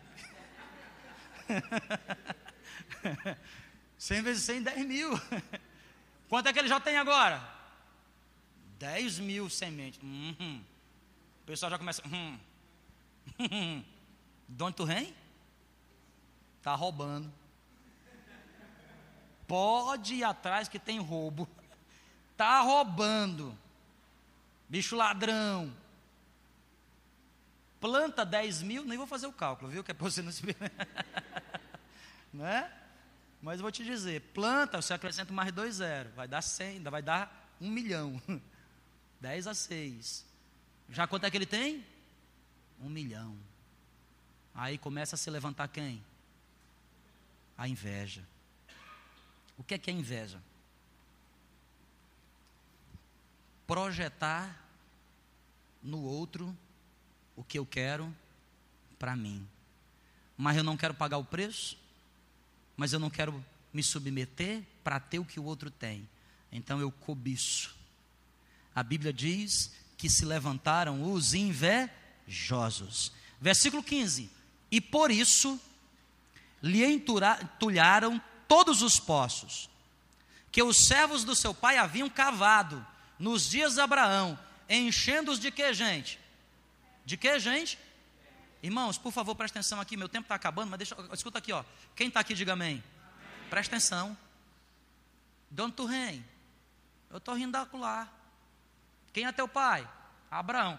100 3.97 4.23
vezes 4.23 4.43
100, 4.43 4.62
10 4.65 4.85
mil. 4.85 5.11
Quanto 6.29 6.49
é 6.49 6.53
que 6.53 6.59
ele 6.59 6.67
já 6.67 6.81
tem 6.81 6.97
agora? 6.97 7.41
10 8.81 9.21
mil 9.21 9.49
sementes. 9.49 10.03
Uhum. 10.03 10.61
O 11.41 11.47
pessoal 11.47 11.71
já 11.71 11.79
começa. 11.79 12.03
Hum. 12.09 12.37
De 14.49 14.62
onde 14.65 14.75
tu 14.75 14.85
vem? 14.85 15.15
Está 16.59 16.75
roubando. 16.75 17.33
Pode 19.47 20.17
ir 20.17 20.25
atrás 20.25 20.69
que 20.69 20.81
tem 20.81 20.99
roubo. 20.99 21.49
Está 22.33 22.61
roubando. 22.67 23.57
Bicho 24.69 24.97
ladrão. 24.97 25.73
Planta 27.87 28.27
10 28.27 28.62
mil, 28.62 28.85
nem 28.85 28.99
vou 28.99 29.07
fazer 29.07 29.29
o 29.29 29.33
cálculo, 29.33 29.70
viu? 29.70 29.85
Que 29.85 29.92
é 29.92 29.94
para 29.94 30.11
você 30.11 30.20
não 30.20 30.33
se. 30.33 30.42
né? 32.35 32.68
Mas 33.40 33.61
eu 33.61 33.62
vou 33.62 33.70
te 33.70 33.85
dizer: 33.85 34.22
planta, 34.35 34.83
você 34.83 34.92
acrescenta 34.92 35.33
mais 35.33 35.53
dois 35.53 35.77
zeros. 35.77 36.12
Vai 36.16 36.27
dar 36.27 36.42
100, 36.42 36.79
ainda 36.79 36.90
vai 36.90 37.01
dar 37.01 37.55
um 37.61 37.70
milhão. 37.70 38.20
10 39.20 39.46
a 39.46 39.55
6. 39.55 40.27
Já 40.90 41.07
quanto 41.07 41.27
é 41.27 41.31
que 41.31 41.37
ele 41.37 41.46
tem? 41.46 41.87
Um 42.83 42.88
milhão. 42.88 43.38
Aí 44.53 44.79
começa 44.79 45.14
a 45.14 45.16
se 45.16 45.31
levantar 45.31 45.68
quem? 45.68 46.05
A 47.57 47.68
inveja. 47.68 48.27
O 49.57 49.62
que 49.62 49.75
é 49.75 49.79
que 49.79 49.92
é 49.92 49.94
inveja? 49.94 50.42
Projetar 53.64 54.61
no 55.81 56.03
outro 56.03 56.53
o 57.37 57.44
que 57.44 57.59
eu 57.59 57.66
quero 57.66 58.14
para 58.99 59.14
mim. 59.14 59.46
Mas 60.37 60.57
eu 60.57 60.64
não 60.64 60.77
quero 60.77 60.94
pagar 60.94 61.18
o 61.18 61.25
preço, 61.25 61.79
mas 62.77 62.92
eu 62.92 62.99
não 62.99 63.11
quero 63.11 63.44
me 63.72 63.83
submeter 63.83 64.62
para 64.83 64.99
ter 64.99 65.18
o 65.18 65.25
que 65.25 65.38
o 65.38 65.44
outro 65.44 65.70
tem. 65.70 66.09
Então 66.51 66.81
eu 66.81 66.90
cobiço. 66.90 67.75
A 68.75 68.83
Bíblia 68.83 69.12
diz 69.12 69.72
que 69.96 70.09
se 70.09 70.25
levantaram 70.25 71.12
os 71.12 71.35
invejosos. 71.35 73.12
Versículo 73.41 73.82
15: 73.82 74.30
E 74.70 74.80
por 74.80 75.11
isso 75.11 75.61
lhe 76.62 76.84
entulharam 76.84 78.20
todos 78.49 78.82
os 78.82 78.99
poços 78.99 79.68
que 80.51 80.62
os 80.62 80.87
servos 80.87 81.22
do 81.22 81.37
seu 81.37 81.53
pai 81.53 81.76
haviam 81.76 82.09
cavado 82.09 82.84
nos 83.18 83.51
dias 83.51 83.74
de 83.74 83.80
Abraão, 83.80 84.39
enchendo-os 84.68 85.39
de 85.39 85.51
que, 85.51 85.74
gente? 85.74 86.18
De 87.07 87.17
que, 87.17 87.39
gente? 87.39 87.79
Irmãos, 88.61 88.99
por 88.99 89.13
favor, 89.13 89.37
presta 89.37 89.61
atenção 89.61 89.81
aqui, 89.81 89.97
meu 89.97 90.09
tempo 90.09 90.25
está 90.25 90.35
acabando, 90.35 90.71
mas 90.71 90.79
deixa, 90.79 90.97
escuta 91.13 91.39
aqui, 91.39 91.53
ó. 91.53 91.65
Quem 91.95 92.09
está 92.09 92.19
aqui, 92.19 92.35
diga 92.35 92.55
amém. 92.55 92.83
amém. 92.83 93.49
Presta 93.49 93.77
atenção. 93.77 94.19
Onde 95.57 95.73
tu 95.73 95.87
vem? 95.87 96.25
Eu 97.09 97.19
estou 97.19 97.35
rindo 97.35 97.53
da. 97.53 98.09
Quem 99.13 99.25
é 99.25 99.31
teu 99.31 99.47
pai? 99.47 99.89
Abraão. 100.29 100.79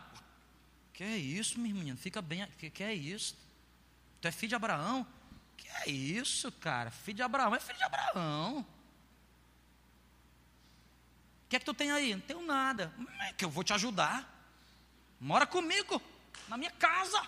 Que 0.92 1.04
é 1.06 1.18
isso, 1.18 1.58
meu 1.60 1.74
menino? 1.74 1.98
Fica 1.98 2.22
bem. 2.22 2.46
Que, 2.58 2.70
que 2.70 2.84
é 2.84 2.94
isso? 2.94 3.38
Tu 4.20 4.28
é 4.28 4.32
filho 4.32 4.50
de 4.50 4.56
Abraão? 4.56 5.08
Que 5.56 5.70
é 5.70 5.90
isso, 5.90 6.52
cara? 6.52 6.92
Filho 6.92 7.16
de 7.16 7.24
Abraão 7.24 7.56
é 7.56 7.60
filho 7.60 7.78
de 7.78 7.84
Abraão. 7.86 8.60
O 11.46 11.50
que 11.50 11.56
é 11.56 11.60
que 11.60 11.66
tu 11.66 11.74
tem 11.74 11.90
aí? 11.92 12.14
Não 12.14 12.22
tenho 12.22 12.46
nada. 12.46 12.94
É 13.22 13.32
que 13.32 13.46
eu 13.46 13.50
vou 13.50 13.64
te 13.64 13.72
ajudar. 13.72 14.34
Mora 15.20 15.48
comigo, 15.48 16.02
na 16.48 16.58
minha 16.58 16.72
casa. 16.72 17.22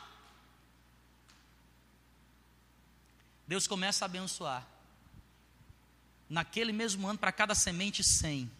Deus 3.48 3.66
começa 3.66 4.06
a 4.06 4.08
abençoar. 4.08 4.68
Naquele 6.30 6.72
mesmo 6.72 7.08
ano, 7.08 7.18
para 7.18 7.32
cada 7.32 7.56
semente, 7.56 8.04
100. 8.04 8.52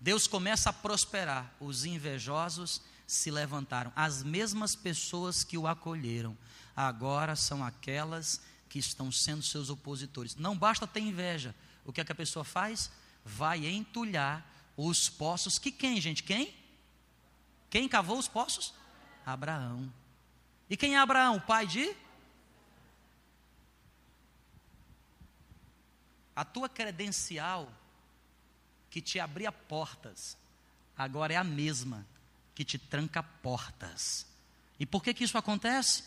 Deus 0.00 0.26
começa 0.26 0.70
a 0.70 0.72
prosperar. 0.72 1.54
Os 1.60 1.84
invejosos 1.84 2.82
se 3.06 3.30
levantaram. 3.30 3.92
As 3.94 4.22
mesmas 4.22 4.74
pessoas 4.74 5.44
que 5.44 5.56
o 5.56 5.68
acolheram, 5.68 6.36
agora 6.74 7.36
são 7.36 7.62
aquelas 7.62 8.40
que 8.68 8.78
estão 8.78 9.12
sendo 9.12 9.42
seus 9.42 9.70
opositores. 9.70 10.34
Não 10.34 10.56
basta 10.56 10.86
ter 10.86 11.00
inveja. 11.00 11.54
O 11.84 11.92
que 11.92 12.00
é 12.00 12.04
que 12.04 12.10
a 12.10 12.16
pessoa 12.16 12.44
faz? 12.44 12.90
Vai 13.24 13.66
entulhar 13.66 14.44
os 14.76 15.08
poços. 15.08 15.58
Que 15.58 15.70
quem, 15.70 16.00
gente? 16.00 16.22
Quem? 16.22 16.52
Quem 17.70 17.88
cavou 17.88 18.18
os 18.18 18.26
poços? 18.26 18.74
Abraão. 19.24 19.92
E 20.68 20.76
quem 20.76 20.94
é 20.94 20.98
Abraão? 20.98 21.40
Pai 21.40 21.66
de? 21.66 21.94
A 26.34 26.44
tua 26.44 26.68
credencial 26.68 27.70
que 28.90 29.00
te 29.00 29.20
abria 29.20 29.52
portas, 29.52 30.36
agora 30.96 31.32
é 31.32 31.36
a 31.36 31.44
mesma 31.44 32.06
que 32.54 32.64
te 32.64 32.78
tranca 32.78 33.22
portas. 33.22 34.26
E 34.78 34.86
por 34.86 35.02
que 35.02 35.14
que 35.14 35.24
isso 35.24 35.38
acontece? 35.38 36.04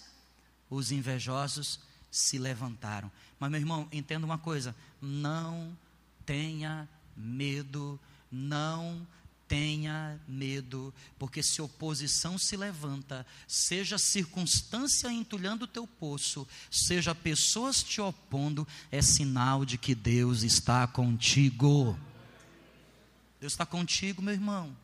Os 0.69 0.91
invejosos 0.91 1.79
se 2.11 2.37
levantaram. 2.37 3.11
Mas 3.39 3.51
meu 3.51 3.59
irmão, 3.59 3.87
entenda 3.91 4.25
uma 4.25 4.37
coisa, 4.37 4.75
não 5.01 5.77
tenha 6.25 6.87
medo, 7.15 7.99
não 8.31 9.05
tenha 9.47 10.19
medo, 10.27 10.93
porque 11.17 11.43
se 11.43 11.61
oposição 11.61 12.37
se 12.37 12.57
levanta, 12.57 13.25
seja 13.47 13.97
circunstância 13.97 15.11
entulhando 15.11 15.65
o 15.65 15.67
teu 15.67 15.85
poço, 15.85 16.47
seja 16.69 17.13
pessoas 17.13 17.83
te 17.83 18.01
opondo, 18.01 18.67
é 18.91 19.01
sinal 19.01 19.65
de 19.65 19.77
que 19.77 19.93
Deus 19.93 20.43
está 20.43 20.87
contigo. 20.87 21.97
Deus 23.39 23.53
está 23.53 23.65
contigo, 23.65 24.21
meu 24.21 24.33
irmão. 24.33 24.75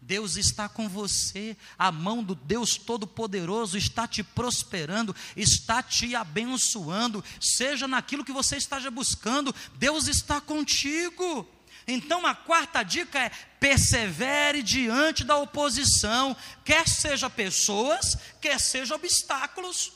Deus 0.00 0.36
está 0.36 0.68
com 0.68 0.88
você, 0.88 1.56
a 1.76 1.90
mão 1.90 2.22
do 2.22 2.34
Deus 2.34 2.76
Todo-Poderoso 2.76 3.76
está 3.76 4.06
te 4.06 4.22
prosperando, 4.22 5.14
está 5.36 5.82
te 5.82 6.14
abençoando, 6.14 7.24
seja 7.40 7.88
naquilo 7.88 8.24
que 8.24 8.32
você 8.32 8.56
esteja 8.56 8.88
buscando, 8.88 9.54
Deus 9.74 10.06
está 10.06 10.40
contigo. 10.40 11.48
Então 11.86 12.26
a 12.26 12.34
quarta 12.34 12.82
dica 12.82 13.18
é: 13.18 13.30
persevere 13.60 14.62
diante 14.62 15.22
da 15.24 15.36
oposição, 15.36 16.36
quer 16.64 16.88
seja 16.88 17.30
pessoas, 17.30 18.16
quer 18.40 18.58
seja 18.58 18.94
obstáculos. 18.94 19.92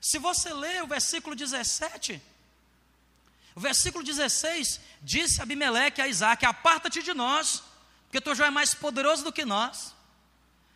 Se 0.00 0.18
você 0.18 0.52
ler 0.52 0.82
o 0.82 0.86
versículo 0.86 1.36
17, 1.36 2.20
o 3.54 3.60
versículo 3.60 4.02
16 4.02 4.80
disse 5.02 5.42
Abimeleque 5.42 6.00
a 6.00 6.08
Isaac: 6.08 6.44
Aparta-te 6.46 7.02
de 7.02 7.12
nós, 7.12 7.62
porque 8.04 8.20
tu 8.20 8.34
já 8.34 8.46
é 8.46 8.50
mais 8.50 8.74
poderoso 8.74 9.24
do 9.24 9.32
que 9.32 9.44
nós. 9.44 9.94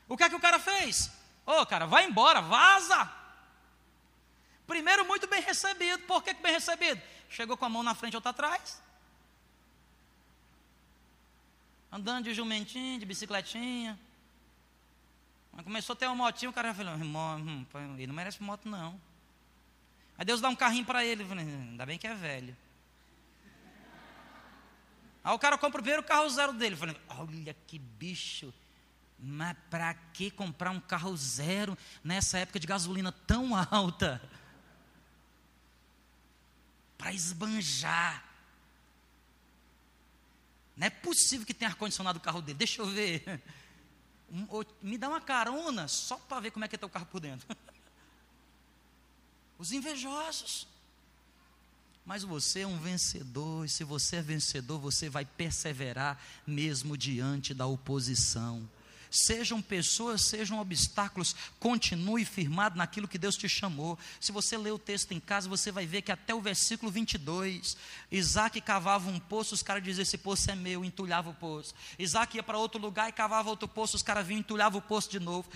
O 0.07 0.17
que 0.17 0.25
é 0.25 0.29
que 0.29 0.35
o 0.35 0.41
cara 0.41 0.59
fez? 0.59 1.11
Ô, 1.47 1.61
oh, 1.61 1.67
cara, 1.67 1.87
vai 1.87 2.05
embora, 2.05 2.41
vaza. 2.41 3.11
Primeiro, 4.67 5.07
muito 5.07 5.27
bem 5.27 5.41
recebido. 5.41 6.03
Por 6.05 6.23
que, 6.23 6.35
que 6.35 6.43
bem 6.43 6.53
recebido? 6.53 7.01
Chegou 7.31 7.57
com 7.57 7.65
a 7.65 7.69
mão 7.71 7.83
na 7.83 7.95
frente 7.95 8.13
e 8.13 8.17
outra 8.17 8.31
atrás. 8.31 8.81
Andando 11.91 12.25
de 12.25 12.35
jumentinho, 12.35 12.99
de 12.99 13.07
bicicletinha. 13.07 13.99
Mas 15.53 15.65
começou 15.65 15.95
a 15.95 15.97
ter 15.97 16.07
uma 16.07 16.15
motinha, 16.15 16.51
o 16.51 16.53
cara 16.53 16.73
falou, 16.73 16.95
irmão, 16.95 17.67
ele 17.97 18.07
não 18.07 18.15
merece 18.15 18.43
moto 18.43 18.69
não. 18.69 19.01
Aí 20.17 20.25
Deus 20.25 20.41
dá 20.41 20.49
um 20.49 20.57
carrinho 20.57 20.85
para 20.85 21.05
ele, 21.05 21.25
falei, 21.25 21.45
ainda 21.45 21.87
bem 21.87 21.99
que 21.99 22.07
é 22.07 22.15
velho. 22.15 22.57
Aí 25.23 25.35
o 25.35 25.39
cara 25.39 25.59
compra 25.59 25.81
o 25.81 25.83
primeiro 25.83 26.03
carro 26.03 26.29
zero 26.31 26.53
dele. 26.53 26.77
Falei, 26.77 26.97
olha 27.09 27.55
que 27.67 27.79
bicho. 27.79 28.53
Mas 29.19 29.57
para 29.69 29.95
que 29.95 30.31
comprar 30.31 30.71
um 30.71 30.81
carro 30.81 31.17
zero 31.17 31.77
nessa 32.05 32.39
época 32.39 32.61
de 32.61 32.67
gasolina 32.67 33.13
tão 33.13 33.55
alta? 33.71 34.23
Para 36.97 37.13
esbanjar. 37.13 38.25
Não 40.79 40.87
é 40.87 40.91
possível 40.91 41.45
que 41.45 41.53
tenha 41.53 41.71
ar-condicionado 41.71 42.19
o 42.19 42.23
carro 42.23 42.41
dele. 42.41 42.57
Deixa 42.57 42.81
eu 42.81 42.87
ver. 42.87 43.43
Me 44.81 44.97
dá 44.97 45.09
uma 45.09 45.21
carona 45.21 45.89
só 45.89 46.17
para 46.17 46.41
ver 46.41 46.53
como 46.53 46.65
é 46.65 46.69
que 46.69 46.77
é 46.77 46.79
teu 46.79 46.89
carro 46.89 47.07
por 47.07 47.21
dentro. 47.21 47.47
Os 49.59 49.73
invejosos. 49.73 50.69
Mas 52.07 52.23
você 52.23 52.61
é 52.61 52.67
um 52.67 52.79
vencedor, 52.79 53.67
e 53.67 53.69
se 53.69 53.83
você 53.83 54.17
é 54.17 54.23
vencedor, 54.23 54.79
você 54.79 55.11
vai 55.11 55.27
perseverar 55.27 56.19
mesmo 56.47 56.97
diante 56.97 57.53
da 57.53 57.67
oposição 57.67 58.67
sejam 59.11 59.61
pessoas, 59.61 60.27
sejam 60.27 60.59
obstáculos, 60.59 61.35
continue 61.59 62.25
firmado 62.25 62.77
naquilo 62.77 63.09
que 63.09 63.19
Deus 63.19 63.37
te 63.37 63.49
chamou. 63.49 63.99
Se 64.21 64.33
você 64.33 64.57
ler 64.57 64.73
o 64.73 64.79
texto 64.79 65.13
em 65.13 65.21
casa, 65.21 65.49
você 65.49 65.71
vai 65.71 65.87
ver 65.87 66.03
que 66.03 66.13
até 66.13 66.35
o 66.35 66.41
versículo 66.41 66.91
22, 66.91 67.77
Isaac 68.11 68.61
cavava 68.61 69.11
um 69.11 69.19
poço, 69.19 69.55
os 69.55 69.63
caras 69.63 69.83
diziam: 69.83 70.03
Esse 70.03 70.19
poço 70.19 70.51
é 70.51 70.55
meu, 70.55 70.85
entulhava 70.85 71.31
o 71.31 71.35
poço. 71.35 71.75
Isaac 71.99 72.37
ia 72.37 72.43
para 72.43 72.59
outro 72.59 72.81
lugar 72.81 73.09
e 73.09 73.13
cavava 73.13 73.51
outro 73.51 73.69
poço, 73.69 73.97
os 73.97 74.03
caras 74.03 74.27
vinham 74.27 74.39
e 74.39 74.41
entulhavam 74.41 74.79
o 74.79 74.83
poço 74.83 75.11
de 75.11 75.21
novo. 75.21 75.49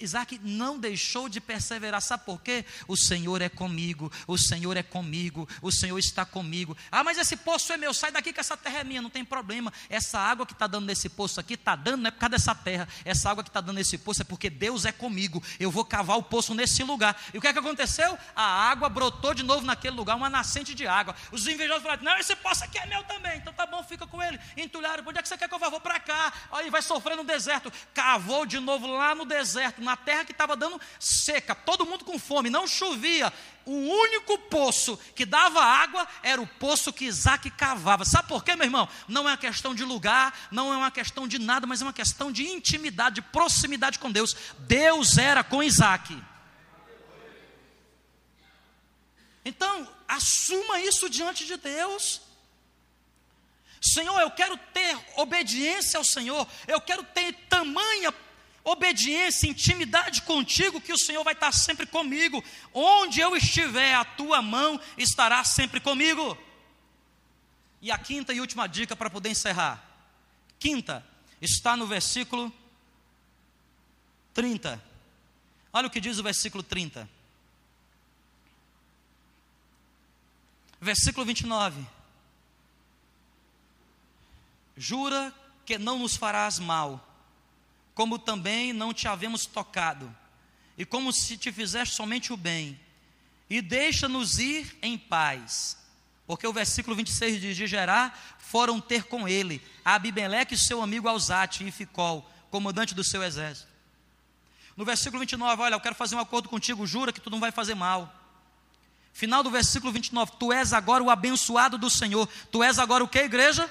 Isaac 0.00 0.40
não 0.42 0.78
deixou 0.78 1.28
de 1.28 1.40
perseverar, 1.40 2.00
sabe 2.00 2.24
por 2.24 2.40
quê? 2.40 2.64
O 2.86 2.96
Senhor 2.96 3.42
é 3.42 3.48
comigo, 3.48 4.10
o 4.26 4.38
Senhor 4.38 4.76
é 4.76 4.82
comigo, 4.82 5.48
o 5.62 5.70
Senhor 5.70 5.98
está 5.98 6.24
comigo. 6.24 6.76
Ah, 6.90 7.04
mas 7.04 7.18
esse 7.18 7.36
poço 7.36 7.72
é 7.72 7.76
meu, 7.76 7.92
sai 7.92 8.12
daqui 8.12 8.32
que 8.32 8.40
essa 8.40 8.56
terra 8.56 8.80
é 8.80 8.84
minha, 8.84 9.02
não 9.02 9.10
tem 9.10 9.24
problema. 9.24 9.72
Essa 9.88 10.18
água 10.18 10.46
que 10.46 10.52
está 10.52 10.66
dando 10.66 10.86
nesse 10.86 11.08
poço 11.08 11.40
aqui, 11.40 11.54
está 11.54 11.76
dando, 11.76 12.02
não 12.02 12.08
é 12.08 12.10
por 12.10 12.18
causa 12.18 12.30
dessa 12.30 12.54
terra, 12.58 12.86
essa 13.04 13.30
água 13.30 13.42
que 13.42 13.48
está 13.48 13.60
dando 13.60 13.76
nesse 13.76 13.96
poço 13.96 14.22
é 14.22 14.24
porque 14.24 14.50
Deus 14.50 14.84
é 14.84 14.92
comigo. 14.92 15.42
Eu 15.58 15.70
vou 15.70 15.84
cavar 15.84 16.18
o 16.18 16.22
poço 16.22 16.54
nesse 16.54 16.82
lugar. 16.82 17.18
E 17.32 17.38
o 17.38 17.40
que 17.40 17.46
é 17.46 17.52
que 17.52 17.58
aconteceu? 17.58 18.18
A 18.36 18.70
água 18.70 18.88
brotou 18.88 19.32
de 19.32 19.42
novo 19.42 19.64
naquele 19.64 19.96
lugar, 19.96 20.16
uma 20.16 20.28
nascente 20.28 20.74
de 20.74 20.86
água. 20.86 21.14
Os 21.32 21.46
invejosos 21.46 21.82
falaram: 21.82 22.02
Não, 22.02 22.18
esse 22.18 22.36
poço 22.36 22.64
aqui 22.64 22.78
é 22.78 22.86
meu 22.86 23.02
também. 23.04 23.38
Então 23.38 23.52
tá 23.52 23.64
bom, 23.64 23.82
fica 23.82 24.06
com 24.06 24.22
ele. 24.22 24.38
Entulharam, 24.56 25.04
onde 25.06 25.18
é 25.18 25.22
que 25.22 25.28
você 25.28 25.38
quer 25.38 25.48
que 25.48 25.54
eu 25.54 25.58
vá? 25.58 25.68
Vou 25.68 25.80
para 25.80 25.98
cá. 26.00 26.32
Aí 26.52 26.68
vai 26.68 26.82
sofrer 26.82 27.16
no 27.16 27.24
deserto. 27.24 27.72
Cavou 27.94 28.44
de 28.44 28.58
novo 28.58 28.86
lá 28.86 29.14
no 29.14 29.24
deserto, 29.24 29.80
na 29.80 29.96
terra 29.96 30.24
que 30.24 30.32
estava 30.32 30.56
dando 30.56 30.80
seca, 30.98 31.54
todo 31.54 31.86
mundo 31.86 32.04
com 32.04 32.18
fome, 32.18 32.50
não 32.50 32.66
chovia 32.66 33.32
o 33.64 33.72
único 33.72 34.38
poço 34.38 34.98
que 35.14 35.26
dava 35.26 35.62
água 35.62 36.06
era 36.22 36.40
o 36.40 36.46
poço 36.46 36.92
que 36.92 37.04
Isaac 37.04 37.50
cavava. 37.50 38.04
Sabe 38.04 38.28
por 38.28 38.42
quê, 38.42 38.56
meu 38.56 38.64
irmão? 38.64 38.88
Não 39.06 39.28
é 39.28 39.32
uma 39.32 39.36
questão 39.36 39.74
de 39.74 39.84
lugar, 39.84 40.34
não 40.50 40.72
é 40.72 40.76
uma 40.76 40.90
questão 40.90 41.28
de 41.28 41.38
nada, 41.38 41.66
mas 41.66 41.82
é 41.82 41.84
uma 41.84 41.92
questão 41.92 42.32
de 42.32 42.44
intimidade, 42.44 43.16
de 43.16 43.22
proximidade 43.22 43.98
com 43.98 44.10
Deus. 44.10 44.34
Deus 44.60 45.18
era 45.18 45.44
com 45.44 45.62
Isaac. 45.62 46.16
Então, 49.44 49.88
assuma 50.06 50.80
isso 50.80 51.08
diante 51.08 51.46
de 51.46 51.56
Deus. 51.56 52.20
Senhor, 53.80 54.18
eu 54.20 54.30
quero 54.30 54.56
ter 54.72 54.98
obediência 55.16 55.98
ao 55.98 56.04
Senhor, 56.04 56.46
eu 56.66 56.80
quero 56.80 57.02
ter 57.02 57.32
tamanha 57.48 58.12
obediência, 58.70 59.48
intimidade 59.48 60.22
contigo, 60.22 60.80
que 60.80 60.92
o 60.92 60.98
Senhor 60.98 61.24
vai 61.24 61.32
estar 61.32 61.52
sempre 61.52 61.86
comigo. 61.86 62.42
Onde 62.72 63.20
eu 63.20 63.36
estiver, 63.36 63.94
a 63.94 64.04
tua 64.04 64.42
mão 64.42 64.80
estará 64.96 65.42
sempre 65.44 65.80
comigo. 65.80 66.36
E 67.80 67.90
a 67.90 67.98
quinta 67.98 68.32
e 68.32 68.40
última 68.40 68.66
dica 68.66 68.94
para 68.94 69.08
poder 69.08 69.30
encerrar. 69.30 69.82
Quinta, 70.58 71.04
está 71.40 71.76
no 71.76 71.86
versículo 71.86 72.52
30. 74.34 74.82
Olha 75.72 75.86
o 75.86 75.90
que 75.90 76.00
diz 76.00 76.18
o 76.18 76.22
versículo 76.22 76.62
30. 76.62 77.08
Versículo 80.80 81.24
29. 81.24 81.86
Jura 84.76 85.34
que 85.64 85.76
não 85.78 85.98
nos 85.98 86.16
farás 86.16 86.58
mal 86.58 87.07
como 87.98 88.16
também 88.16 88.72
não 88.72 88.94
te 88.94 89.08
havemos 89.08 89.44
tocado, 89.44 90.14
e 90.76 90.84
como 90.84 91.12
se 91.12 91.36
te 91.36 91.50
fizeste 91.50 91.96
somente 91.96 92.32
o 92.32 92.36
bem, 92.36 92.78
e 93.50 93.60
deixa-nos 93.60 94.38
ir 94.38 94.78
em 94.80 94.96
paz. 94.96 95.76
Porque 96.24 96.46
o 96.46 96.52
versículo 96.52 96.94
26 96.94 97.40
diz: 97.40 97.56
de 97.56 97.66
Gerá 97.66 98.14
foram 98.38 98.80
ter 98.80 99.02
com 99.02 99.26
ele 99.26 99.60
Abimeleque 99.84 100.54
e 100.54 100.58
seu 100.58 100.80
amigo 100.80 101.08
Alzate 101.08 101.66
e 101.66 101.72
Ficol, 101.72 102.24
comandante 102.52 102.94
do 102.94 103.02
seu 103.02 103.20
exército. 103.20 103.66
No 104.76 104.84
versículo 104.84 105.18
29, 105.18 105.62
olha, 105.62 105.74
eu 105.74 105.80
quero 105.80 105.96
fazer 105.96 106.14
um 106.14 106.20
acordo 106.20 106.48
contigo, 106.48 106.86
jura 106.86 107.12
que 107.12 107.20
tu 107.20 107.30
não 107.30 107.40
vai 107.40 107.50
fazer 107.50 107.74
mal. 107.74 108.14
Final 109.12 109.42
do 109.42 109.50
versículo 109.50 109.92
29, 109.92 110.34
tu 110.38 110.52
és 110.52 110.72
agora 110.72 111.02
o 111.02 111.10
abençoado 111.10 111.76
do 111.76 111.90
Senhor. 111.90 112.28
Tu 112.52 112.62
és 112.62 112.78
agora 112.78 113.02
o 113.02 113.08
que, 113.08 113.18
igreja? 113.18 113.68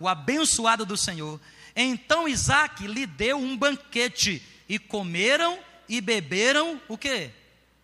O 0.00 0.08
abençoado 0.08 0.86
do 0.86 0.96
Senhor. 0.96 1.38
Então 1.74 2.28
Isaac 2.28 2.86
lhe 2.86 3.06
deu 3.06 3.38
um 3.38 3.56
banquete, 3.56 4.42
e 4.68 4.78
comeram 4.78 5.58
e 5.88 6.00
beberam 6.00 6.80
o 6.88 6.96
que? 6.96 7.30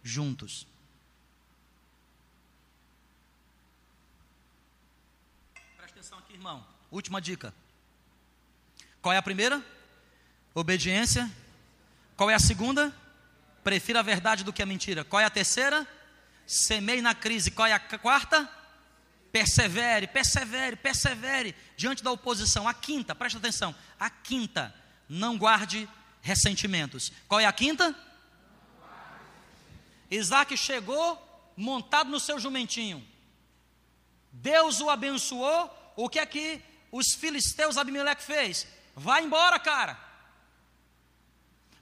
juntos. 0.03 0.66
Presta 5.76 5.99
atenção 5.99 6.18
aqui, 6.18 6.32
irmão. 6.32 6.66
Última 6.91 7.20
dica. 7.20 7.53
Qual 9.03 9.12
é 9.12 9.18
a 9.18 9.22
primeira? 9.22 9.62
Obediência. 10.55 11.30
Qual 12.16 12.30
é 12.30 12.34
a 12.34 12.39
segunda? 12.39 12.95
Prefira 13.62 14.01
a 14.01 14.03
verdade 14.03 14.43
do 14.43 14.53
que 14.53 14.62
a 14.62 14.66
mentira. 14.66 15.05
Qual 15.05 15.20
é 15.20 15.24
a 15.24 15.30
terceira? 15.30 15.86
Semeie 16.47 17.03
na 17.03 17.14
crise. 17.14 17.51
Qual 17.51 17.68
é 17.68 17.72
a 17.72 17.78
quarta? 17.78 18.51
Persevere, 19.32 20.06
persevere, 20.06 20.76
persevere 20.76 21.54
diante 21.76 22.02
da 22.02 22.10
oposição. 22.10 22.66
A 22.66 22.74
quinta, 22.74 23.14
presta 23.14 23.38
atenção. 23.38 23.74
A 23.98 24.08
quinta, 24.08 24.74
não 25.08 25.36
guarde 25.36 25.88
ressentimentos. 26.22 27.12
Qual 27.26 27.40
é 27.40 27.46
a 27.46 27.52
quinta? 27.52 27.94
Isaac 30.10 30.56
chegou 30.56 31.52
montado 31.56 32.10
no 32.10 32.20
seu 32.20 32.38
jumentinho. 32.38 33.06
Deus 34.32 34.80
o 34.80 34.90
abençoou. 34.90 35.74
O 35.96 36.08
que 36.08 36.18
é 36.18 36.26
que 36.26 36.62
os 36.92 37.14
filisteus 37.14 37.76
Abimeleque 37.76 38.22
fez? 38.22 38.66
Vai 38.94 39.24
embora, 39.24 39.58
cara. 39.58 39.98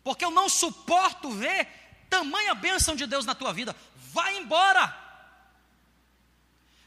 Porque 0.03 0.25
eu 0.25 0.31
não 0.31 0.49
suporto 0.49 1.31
ver 1.31 1.69
tamanha 2.09 2.55
bênção 2.55 2.95
de 2.95 3.07
Deus 3.07 3.27
na 3.27 3.35
tua 3.35 3.53
vida. 3.53 3.75
Vai 4.13 4.37
embora. 4.39 5.06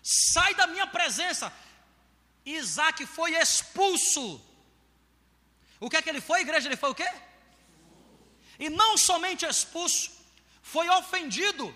Sai 0.02 0.54
da 0.56 0.68
minha 0.68 0.88
presença. 0.88 1.52
Isaac 2.46 3.06
foi 3.06 3.36
expulso. 3.36 4.42
O 5.80 5.90
que 5.90 5.98
é 5.98 6.02
que 6.02 6.10
ele 6.10 6.22
foi, 6.22 6.42
igreja? 6.42 6.68
Ele 6.68 6.78
foi 6.78 6.92
o 6.92 6.96
quê? 6.96 7.10
E 8.60 8.70
não 8.70 8.98
somente 8.98 9.46
expulso, 9.46 10.12
foi 10.62 10.90
ofendido, 10.90 11.74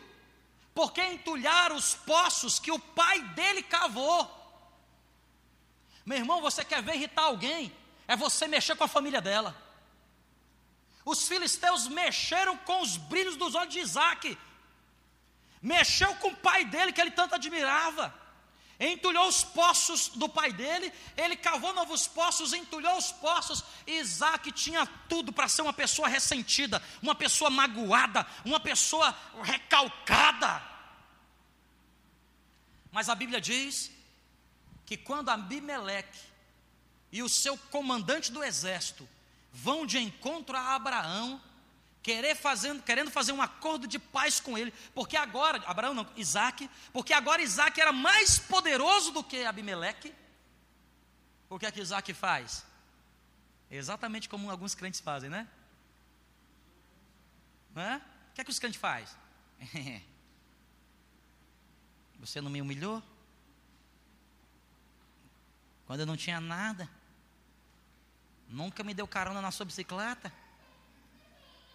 porque 0.76 1.02
entulharam 1.02 1.78
os 1.78 1.96
poços 1.96 2.60
que 2.60 2.72
o 2.72 2.80
pai 2.80 3.22
dele 3.30 3.64
cavou. 3.64 4.30
Meu 6.06 6.18
irmão, 6.18 6.42
você 6.42 6.66
quer 6.66 6.82
ver 6.84 6.96
irritar 6.96 7.24
alguém? 7.24 7.74
É 8.06 8.16
você 8.16 8.48
mexer 8.48 8.76
com 8.76 8.84
a 8.84 8.90
família 8.90 9.22
dela. 9.22 9.56
Os 11.06 11.28
filisteus 11.28 11.88
mexeram 11.88 12.58
com 12.58 12.82
os 12.82 12.98
brilhos 12.98 13.38
dos 13.38 13.56
olhos 13.56 13.74
de 13.74 13.80
Isaac, 13.80 14.38
mexeu 15.64 16.14
com 16.18 16.28
o 16.28 16.36
pai 16.36 16.66
dele 16.66 16.94
que 16.94 17.02
ele 17.02 17.12
tanto 17.12 17.34
admirava 17.34 18.14
entulhou 18.80 19.28
os 19.28 19.44
poços 19.44 20.10
do 20.10 20.28
pai 20.28 20.52
dele, 20.52 20.92
ele 21.16 21.36
cavou 21.36 21.74
novos 21.74 22.08
poços, 22.08 22.54
entulhou 22.54 22.98
os 22.98 23.12
poços. 23.12 23.64
Isaac 23.86 24.52
tinha 24.52 24.86
tudo 25.08 25.32
para 25.32 25.48
ser 25.48 25.62
uma 25.62 25.74
pessoa 25.74 26.08
ressentida, 26.08 26.82
uma 27.02 27.16
pessoa 27.16 27.50
magoada, 27.50 28.26
uma 28.44 28.60
pessoa 28.60 29.16
recalcada. 29.42 30.62
Mas 32.92 33.10
a 33.10 33.16
Bíblia 33.16 33.42
diz 33.42 33.92
que 34.86 34.98
quando 34.98 35.30
Abimeleque 35.30 36.20
e 37.12 37.24
o 37.24 37.30
seu 37.30 37.58
comandante 37.58 38.32
do 38.32 38.44
exército 38.44 39.08
vão 39.52 39.86
de 39.86 40.00
encontro 40.00 40.58
a 40.58 40.76
Abraão, 40.76 41.42
querer 42.04 42.36
fazendo, 42.36 42.84
querendo 42.84 43.10
fazer 43.10 43.32
um 43.32 43.42
acordo 43.42 43.88
de 43.88 43.98
paz 43.98 44.42
com 44.42 44.58
ele, 44.58 44.74
porque 44.94 45.16
agora, 45.16 45.64
Abraão 45.66 45.94
não, 45.94 46.06
Isaac, 46.18 46.70
porque 46.92 47.14
agora 47.14 47.42
Isaac 47.42 47.80
era 47.80 47.94
mais 47.94 48.38
poderoso 48.38 49.14
do 49.14 49.24
que 49.24 49.46
Abimeleque. 49.46 50.14
O 51.50 51.58
que 51.58 51.66
é 51.66 51.72
que 51.72 51.80
Isaac 51.80 52.14
faz? 52.14 52.66
Exatamente 53.72 54.28
como 54.28 54.52
alguns 54.52 54.76
crentes 54.76 55.00
fazem, 55.00 55.30
né? 55.30 55.48
Não 57.74 57.82
é? 57.82 58.02
O 58.32 58.34
que 58.36 58.42
é 58.42 58.44
que 58.44 58.52
os 58.52 58.60
crentes 58.60 58.80
fazem? 58.80 59.16
Você 62.20 62.42
não 62.42 62.52
me 62.52 62.62
humilhou? 62.62 63.02
Quando 65.86 66.02
eu 66.02 66.06
não 66.06 66.18
tinha 66.18 66.42
nada? 66.42 66.90
Nunca 68.50 68.84
me 68.84 68.94
deu 68.94 69.08
carona 69.08 69.42
na 69.42 69.52
sua 69.52 69.66
bicicleta? 69.66 70.32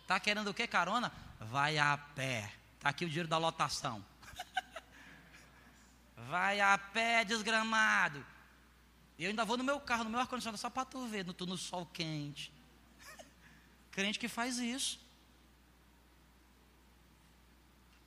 Está 0.08 0.18
querendo 0.18 0.48
o 0.48 0.54
que, 0.54 0.66
carona? 0.66 1.12
Vai 1.38 1.76
a 1.76 1.98
pé. 1.98 2.50
Está 2.76 2.88
aqui 2.88 3.04
o 3.04 3.08
dinheiro 3.08 3.28
da 3.28 3.36
lotação. 3.36 4.02
Vai 6.30 6.62
a 6.62 6.78
pé, 6.78 7.26
desgramado. 7.26 8.24
E 9.18 9.24
eu 9.24 9.28
ainda 9.28 9.44
vou 9.44 9.58
no 9.58 9.64
meu 9.64 9.78
carro, 9.78 10.04
no 10.04 10.10
meu 10.10 10.18
ar-condicionado, 10.18 10.56
só 10.56 10.70
para 10.70 10.86
tu 10.86 11.06
ver, 11.08 11.26
no, 11.26 11.34
no 11.44 11.58
sol 11.58 11.84
quente. 11.84 12.50
Crente 13.92 14.18
que 14.18 14.28
faz 14.28 14.56
isso. 14.56 14.98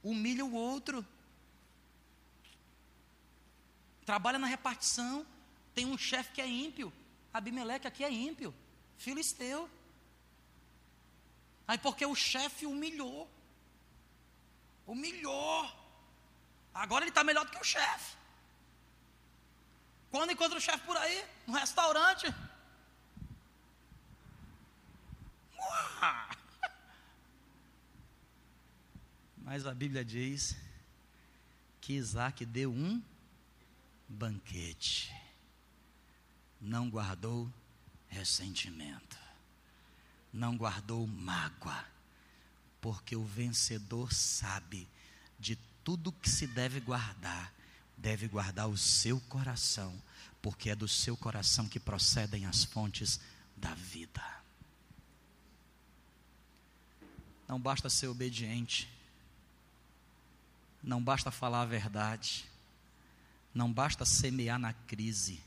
Humilha 0.01 0.43
o 0.43 0.55
outro. 0.55 1.05
Trabalha 4.07 4.39
na 4.39 4.47
repartição. 4.47 5.23
Tem 5.75 5.85
um 5.85 5.99
chefe 5.99 6.31
que 6.31 6.41
é 6.41 6.47
ímpio. 6.47 6.91
Abimeleque 7.31 7.85
aqui 7.85 8.03
é 8.03 8.11
ímpio. 8.11 8.51
Filisteu. 8.97 9.69
Aí 11.71 11.77
porque 11.77 12.05
o 12.05 12.13
chefe 12.13 12.65
humilhou. 12.65 13.31
Humilhou. 14.85 15.71
Agora 16.73 17.05
ele 17.05 17.11
está 17.11 17.23
melhor 17.23 17.45
do 17.45 17.51
que 17.51 17.61
o 17.61 17.63
chefe. 17.63 18.17
Quando 20.09 20.31
encontra 20.33 20.57
o 20.57 20.61
chefe 20.61 20.85
por 20.85 20.97
aí, 20.97 21.25
no 21.47 21.53
restaurante. 21.53 22.27
Mas 29.37 29.65
a 29.65 29.73
Bíblia 29.73 30.03
diz 30.03 30.57
que 31.79 31.93
Isaac 31.93 32.45
deu 32.45 32.69
um 32.69 33.01
banquete, 34.09 35.09
não 36.59 36.89
guardou 36.89 37.49
ressentimento 38.09 39.20
não 40.33 40.55
guardou 40.55 41.05
mágoa, 41.05 41.85
porque 42.79 43.15
o 43.15 43.23
vencedor 43.23 44.13
sabe 44.13 44.87
de 45.39 45.57
tudo 45.83 46.11
que 46.11 46.29
se 46.29 46.47
deve 46.47 46.79
guardar, 46.79 47.53
deve 47.97 48.27
guardar 48.27 48.67
o 48.67 48.77
seu 48.77 49.19
coração, 49.21 49.93
porque 50.41 50.69
é 50.69 50.75
do 50.75 50.87
seu 50.87 51.17
coração 51.17 51.67
que 51.67 51.79
procedem 51.79 52.45
as 52.45 52.63
fontes 52.63 53.19
da 53.57 53.73
vida. 53.75 54.23
Não 57.47 57.59
basta 57.59 57.89
ser 57.89 58.07
obediente, 58.07 58.89
não 60.81 61.03
basta 61.03 61.29
falar 61.29 61.63
a 61.63 61.65
verdade, 61.65 62.45
não 63.53 63.71
basta 63.71 64.05
semear 64.05 64.57
na 64.57 64.73
crise, 64.73 65.43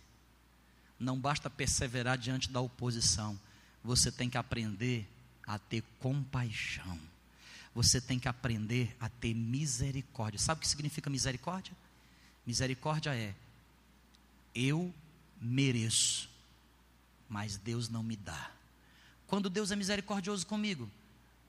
não 1.00 1.18
basta 1.18 1.48
perseverar 1.48 2.18
diante 2.18 2.50
da 2.50 2.60
oposição 2.60 3.40
você 3.84 4.10
tem 4.10 4.30
que 4.30 4.38
aprender 4.38 5.06
a 5.46 5.58
ter 5.58 5.84
compaixão. 6.00 6.98
Você 7.74 8.00
tem 8.00 8.18
que 8.18 8.28
aprender 8.28 8.96
a 8.98 9.08
ter 9.08 9.34
misericórdia. 9.34 10.38
Sabe 10.38 10.58
o 10.58 10.62
que 10.62 10.68
significa 10.68 11.10
misericórdia? 11.10 11.74
Misericórdia 12.46 13.14
é 13.14 13.34
eu 14.54 14.94
mereço, 15.40 16.30
mas 17.28 17.56
Deus 17.56 17.88
não 17.88 18.02
me 18.02 18.16
dá. 18.16 18.50
Quando 19.26 19.50
Deus 19.50 19.70
é 19.70 19.76
misericordioso 19.76 20.46
comigo, 20.46 20.90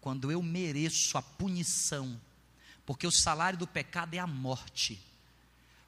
quando 0.01 0.31
eu 0.31 0.41
mereço 0.41 1.17
a 1.17 1.21
punição, 1.21 2.19
porque 2.85 3.07
o 3.07 3.11
salário 3.11 3.57
do 3.57 3.67
pecado 3.67 4.13
é 4.13 4.19
a 4.19 4.27
morte. 4.27 4.99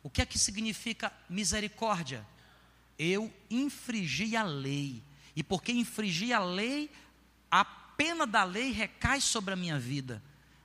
O 0.04 0.10
que 0.10 0.22
é 0.22 0.26
que 0.26 0.40
significa 0.40 1.12
misericórdia? 1.30 2.26
Eu 2.98 3.34
infringi 3.50 4.36
a 4.36 4.44
lei, 4.44 5.04
e 5.38 5.44
porque 5.44 5.72
infringi 5.72 6.34
a 6.34 6.44
lei, 6.44 6.90
a 7.52 7.64
pena 7.64 8.26
da 8.26 8.44
lei 8.44 8.72
recai 8.72 9.22
sobre 9.22 9.54
a 9.54 9.56
minha 9.56 9.78
vida. 9.78 10.20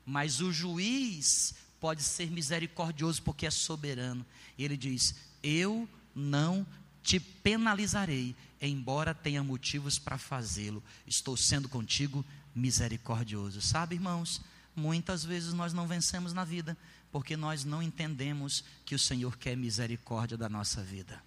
Mas 0.07 0.41
o 0.41 0.51
juiz 0.51 1.55
pode 1.79 2.03
ser 2.03 2.31
misericordioso 2.31 3.23
porque 3.23 3.45
é 3.45 3.51
soberano. 3.51 4.25
Ele 4.59 4.75
diz: 4.75 5.15
Eu 5.43 5.87
não 6.15 6.67
te 7.03 7.21
penalizarei, 7.21 8.35
embora 8.63 9.15
tenha 9.15 9.45
motivos 9.45 9.99
para 9.99 10.17
fazê-lo. 10.17 10.83
Estou 11.07 11.37
sendo 11.37 11.69
contigo 11.69 12.25
misericordioso. 12.55 13.61
Sabe, 13.61 13.97
irmãos, 13.97 14.41
muitas 14.75 15.23
vezes 15.23 15.53
nós 15.53 15.75
não 15.75 15.87
vencemos 15.87 16.33
na 16.33 16.45
vida 16.45 16.79
porque 17.11 17.37
nós 17.37 17.63
não 17.63 17.83
entendemos 17.83 18.65
que 18.87 18.95
o 18.95 18.99
Senhor 18.99 19.37
quer 19.37 19.55
misericórdia 19.55 20.39
da 20.39 20.49
nossa 20.49 20.83
vida. 20.83 21.23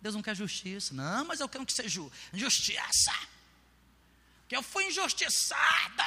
Deus 0.00 0.14
não 0.14 0.22
quer 0.22 0.34
justiça. 0.34 0.94
Não, 0.94 1.24
mas 1.24 1.40
eu 1.40 1.48
quero 1.48 1.66
que 1.66 1.72
seja 1.72 2.00
justiça. 2.32 3.12
Que 4.48 4.56
eu 4.56 4.62
fui 4.62 4.84
injustiçada. 4.86 6.04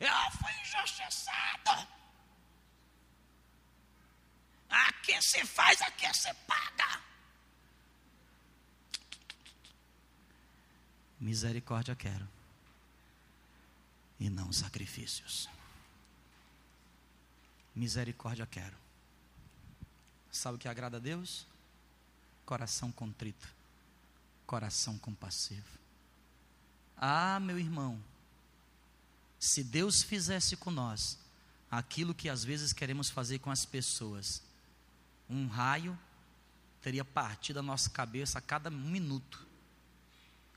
Eu 0.00 0.30
fui 0.38 0.52
injustiçado. 0.62 1.88
Aqui 4.70 5.20
se 5.22 5.44
faz, 5.46 5.80
aqui 5.82 6.12
se 6.14 6.32
paga. 6.46 7.02
Misericórdia 11.20 11.96
quero. 11.96 12.28
e 14.20 14.28
não 14.28 14.52
sacrifícios. 14.52 15.48
Misericórdia 17.74 18.46
quero. 18.46 18.76
Sabe 20.32 20.56
o 20.56 20.58
que 20.58 20.66
agrada 20.66 20.96
a 20.96 21.00
Deus? 21.00 21.46
Coração 22.48 22.90
contrito, 22.90 23.46
coração 24.46 24.96
compassivo. 24.96 25.68
Ah, 26.96 27.38
meu 27.38 27.58
irmão, 27.58 28.02
se 29.38 29.62
Deus 29.62 30.02
fizesse 30.02 30.56
com 30.56 30.70
nós 30.70 31.18
aquilo 31.70 32.14
que 32.14 32.26
às 32.26 32.42
vezes 32.42 32.72
queremos 32.72 33.10
fazer 33.10 33.40
com 33.40 33.50
as 33.50 33.66
pessoas, 33.66 34.42
um 35.28 35.46
raio 35.46 35.98
teria 36.80 37.04
partido 37.04 37.58
a 37.58 37.62
nossa 37.62 37.90
cabeça 37.90 38.38
a 38.38 38.40
cada 38.40 38.70
minuto. 38.70 39.46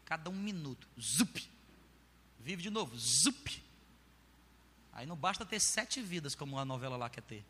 Cada 0.06 0.30
um 0.30 0.42
minuto. 0.42 0.88
Zup! 0.98 1.46
Vive 2.40 2.64
de 2.64 2.70
novo. 2.70 2.98
Zup! 2.98 3.62
Aí 4.94 5.06
não 5.06 5.18
basta 5.18 5.46
ter 5.46 5.60
sete 5.60 6.02
vidas, 6.02 6.36
como 6.36 6.58
a 6.58 6.64
novela 6.64 6.96
lá 6.96 7.10
quer 7.10 7.24
ter. 7.24 7.44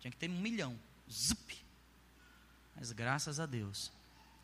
Tinha 0.00 0.10
que 0.10 0.18
ter 0.18 0.28
um 0.28 0.38
milhão. 0.38 0.78
Zup! 1.10 1.69
Mas 2.76 2.92
graças 2.92 3.38
a 3.38 3.46
Deus, 3.46 3.90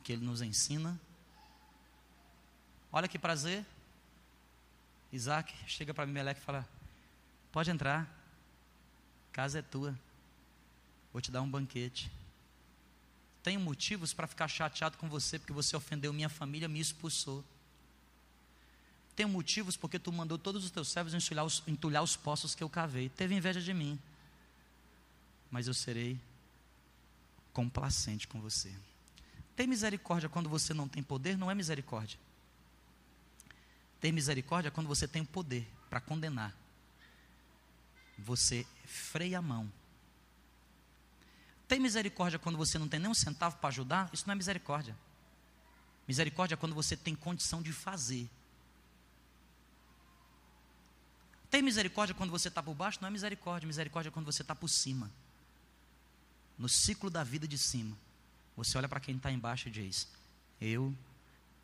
que 0.03 0.13
Ele 0.13 0.25
nos 0.25 0.41
ensina. 0.43 0.99
Olha 2.93 3.09
que 3.09 3.19
prazer. 3.19 3.65
Isaac 5.13 5.55
chega 5.67 5.95
para 5.95 6.07
Meleque 6.07 6.41
e 6.41 6.45
fala: 6.45 6.69
Pode 7.53 7.71
entrar, 7.71 8.09
casa 9.33 9.59
é 9.59 9.63
tua, 9.63 9.99
vou 11.13 11.21
te 11.21 11.31
dar 11.31 11.43
um 11.43 11.51
banquete. 11.51 12.11
Tenho 13.43 13.61
motivos 13.61 14.13
para 14.13 14.27
ficar 14.27 14.49
chateado 14.49 14.99
com 14.99 15.09
você 15.09 15.39
porque 15.39 15.53
você 15.53 15.77
ofendeu 15.77 16.13
minha 16.13 16.29
família, 16.29 16.69
me 16.69 16.81
expulsou. 16.81 17.45
Tenho 19.15 19.29
motivos 19.29 19.77
porque 19.77 19.99
tu 19.99 20.13
mandou 20.13 20.37
todos 20.37 20.65
os 20.65 20.71
teus 20.71 20.89
servos 20.89 21.15
entulhar 21.15 21.45
os, 21.45 21.63
entulhar 21.67 22.03
os 22.03 22.17
poços 22.17 22.55
que 22.55 22.63
eu 22.63 22.69
cavei. 22.69 23.09
Teve 23.09 23.35
inveja 23.35 23.61
de 23.61 23.73
mim. 23.73 23.99
Mas 25.51 25.67
eu 25.69 25.75
serei 25.75 26.21
complacente 27.57 28.29
com 28.29 28.41
você. 28.41 28.71
Ter 29.55 29.67
misericórdia 29.67 30.29
quando 30.29 30.49
você 30.51 30.75
não 30.75 30.87
tem 30.87 31.03
poder 31.03 31.39
não 31.39 31.51
é 31.51 31.55
misericórdia. 31.55 32.19
Ter 33.99 34.13
misericórdia 34.13 34.71
quando 34.71 34.87
você 34.87 35.09
tem 35.09 35.25
poder 35.25 35.67
para 35.89 36.01
condenar. 36.01 36.55
Você 38.19 38.67
freia 38.85 39.39
a 39.39 39.43
mão 39.43 39.73
tem 41.69 41.81
misericórdia 41.81 42.39
quando 42.39 42.57
você 42.57 42.79
não 42.79 42.89
tem 42.89 43.01
nem 43.01 43.11
um 43.11 43.15
centavo 43.15 43.57
para 43.57 43.69
ajudar? 43.69 44.09
Isso 44.13 44.25
não 44.27 44.33
é 44.33 44.37
misericórdia. 44.37 44.97
Misericórdia 46.07 46.55
é 46.55 46.57
quando 46.57 46.75
você 46.75 46.97
tem 46.97 47.15
condição 47.15 47.61
de 47.61 47.73
fazer. 47.73 48.31
Tem 51.51 51.63
misericórdia 51.63 52.15
quando 52.15 52.31
você 52.31 52.49
está 52.49 52.63
por 52.63 52.75
baixo? 52.75 52.99
Não 53.01 53.09
é 53.09 53.11
misericórdia. 53.11 53.67
Misericórdia 53.67 54.11
é 54.11 54.13
quando 54.13 54.27
você 54.27 54.43
está 54.43 54.55
por 54.55 54.69
cima. 54.69 55.11
No 56.59 56.69
ciclo 56.69 57.11
da 57.11 57.23
vida 57.23 57.47
de 57.47 57.59
cima. 57.59 57.97
Você 58.57 58.79
olha 58.79 58.89
para 58.89 59.01
quem 59.01 59.17
está 59.17 59.31
embaixo 59.31 59.69
e 59.69 59.71
diz: 59.71 60.09
Eu 60.61 60.95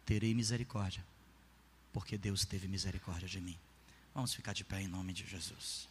terei 0.04 0.34
misericórdia, 0.34 1.04
porque 1.92 2.18
Deus 2.18 2.44
teve 2.44 2.68
misericórdia 2.68 3.28
de 3.28 3.40
mim. 3.40 3.58
Vamos 4.14 4.34
ficar 4.34 4.52
de 4.52 4.64
pé 4.64 4.82
em 4.82 4.88
nome 4.88 5.12
de 5.12 5.26
Jesus. 5.26 5.88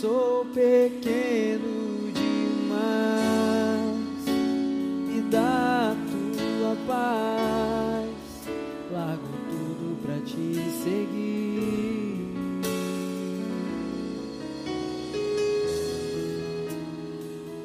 sou 0.00 0.44
pequeno 0.52 2.12
demais. 2.12 3.16
Me 5.06 5.22
dá 5.30 5.94
tua 6.06 6.76
paz, 6.86 8.10
largo 8.92 9.32
tudo 9.48 9.96
para 10.02 10.20
te 10.20 10.54
seguir. 10.84 12.26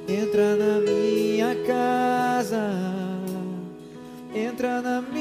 Entra 0.07 0.55
na 0.55 0.79
minha 0.79 1.53
casa, 1.65 2.71
entra 4.33 4.81
na 4.81 5.01
minha 5.01 5.20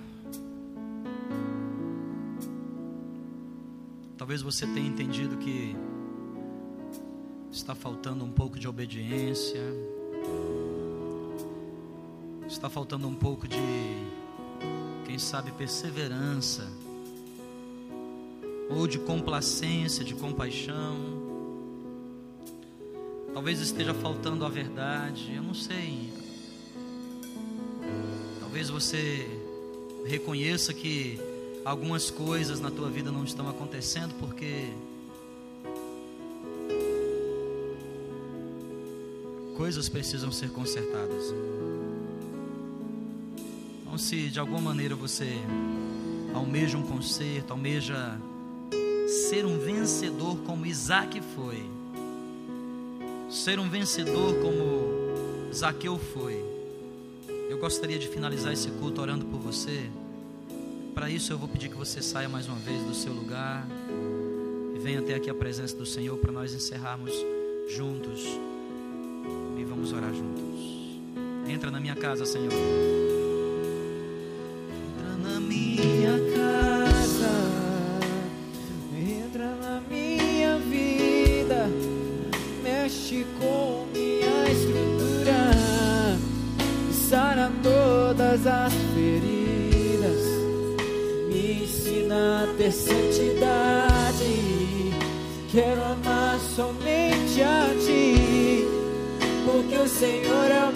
Talvez 4.21 4.43
você 4.43 4.67
tenha 4.67 4.87
entendido 4.87 5.35
que 5.37 5.75
está 7.51 7.73
faltando 7.73 8.23
um 8.23 8.31
pouco 8.31 8.59
de 8.59 8.67
obediência, 8.67 9.59
está 12.47 12.69
faltando 12.69 13.07
um 13.07 13.15
pouco 13.15 13.47
de, 13.47 13.57
quem 15.07 15.17
sabe, 15.17 15.51
perseverança, 15.53 16.71
ou 18.69 18.85
de 18.85 18.99
complacência, 18.99 20.05
de 20.05 20.13
compaixão. 20.13 20.97
Talvez 23.33 23.59
esteja 23.59 23.95
faltando 23.95 24.45
a 24.45 24.49
verdade, 24.49 25.33
eu 25.35 25.41
não 25.41 25.55
sei. 25.55 26.13
Talvez 28.39 28.69
você 28.69 29.27
reconheça 30.05 30.71
que 30.75 31.30
algumas 31.63 32.09
coisas 32.09 32.59
na 32.59 32.71
tua 32.71 32.89
vida 32.89 33.11
não 33.11 33.23
estão 33.23 33.47
acontecendo 33.49 34.13
porque 34.19 34.69
coisas 39.55 39.87
precisam 39.87 40.31
ser 40.31 40.49
consertadas. 40.49 41.33
Então, 43.81 43.97
se 43.97 44.29
de 44.29 44.39
alguma 44.39 44.61
maneira 44.61 44.95
você 44.95 45.37
almeja 46.33 46.77
um 46.77 46.83
conserto, 46.83 47.51
almeja 47.51 48.17
ser 49.29 49.45
um 49.45 49.59
vencedor 49.59 50.37
como 50.45 50.65
Isaac 50.65 51.21
foi, 51.35 51.63
ser 53.29 53.59
um 53.59 53.69
vencedor 53.69 54.33
como 54.35 55.53
Zaqueu 55.53 55.99
foi, 55.99 56.43
eu 57.49 57.57
gostaria 57.57 57.99
de 57.99 58.07
finalizar 58.07 58.53
esse 58.53 58.69
culto 58.71 59.01
orando 59.01 59.25
por 59.25 59.39
você. 59.39 59.89
Para 60.93 61.09
isso, 61.09 61.31
eu 61.31 61.37
vou 61.37 61.47
pedir 61.47 61.69
que 61.69 61.75
você 61.75 62.01
saia 62.01 62.27
mais 62.27 62.47
uma 62.47 62.57
vez 62.57 62.83
do 62.83 62.93
seu 62.93 63.13
lugar 63.13 63.65
e 64.75 64.79
venha 64.79 64.99
até 64.99 65.15
aqui 65.15 65.29
a 65.29 65.33
presença 65.33 65.75
do 65.75 65.85
Senhor 65.85 66.17
para 66.17 66.31
nós 66.31 66.53
encerrarmos 66.53 67.13
juntos 67.69 68.21
e 69.57 69.63
vamos 69.63 69.93
orar 69.93 70.13
juntos. 70.13 70.99
Entra 71.47 71.71
na 71.71 71.79
minha 71.79 71.95
casa, 71.95 72.25
Senhor. 72.25 72.51
Entra 74.93 75.17
na 75.17 75.39
minha 75.39 76.19
casa, 76.35 77.31
entra 78.93 79.55
na 79.55 79.81
minha 79.89 80.59
vida, 80.59 81.67
mexe 82.61 83.25
com 83.39 83.50
ter 92.57 92.71
santidade. 92.71 94.31
Quero 95.51 95.83
amar 95.83 96.39
somente 96.39 97.41
a 97.41 97.67
ti, 97.85 98.65
porque 99.45 99.75
o 99.75 99.87
Senhor 99.87 100.49
é 100.49 100.69
o 100.69 100.70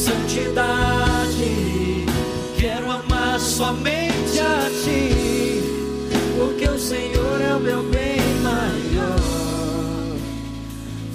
santidade. 0.00 1.44
Quero 2.58 2.90
amar 2.90 3.38
somente 3.38 4.38
a 4.40 4.70
Ti, 4.82 5.62
porque 6.38 6.68
o 6.68 6.78
Senhor 6.78 7.40
é 7.40 7.54
o 7.54 7.60
meu 7.60 7.82
bem 7.90 8.20
maior. 8.42 9.18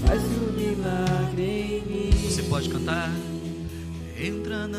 Faz 0.05 0.21
um 0.21 0.51
milagre 0.53 1.43
em 1.43 1.81
mim. 1.89 2.29
Você 2.29 2.43
pode 2.43 2.69
cantar? 2.69 3.11
Entra 4.17 4.67
na 4.67 4.74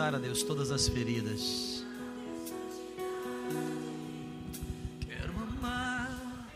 Sara, 0.00 0.18
Deus, 0.18 0.42
todas 0.42 0.70
as 0.70 0.88
feridas. 0.88 1.84
Quero 5.06 5.38
amar, 5.38 6.48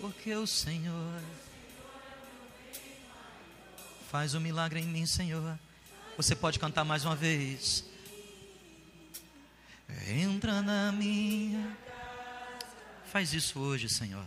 porque 0.00 0.34
o 0.34 0.46
Senhor 0.46 1.20
faz 4.10 4.34
um 4.34 4.40
milagre 4.40 4.80
em 4.80 4.86
mim, 4.86 5.04
Senhor. 5.04 5.58
Você 6.16 6.34
pode 6.34 6.58
cantar 6.58 6.84
mais 6.86 7.04
uma 7.04 7.14
vez. 7.14 7.84
Entra 10.08 10.62
na 10.62 10.90
minha. 10.90 11.76
Faz 13.12 13.34
isso 13.34 13.60
hoje, 13.60 13.90
Senhor. 13.90 14.24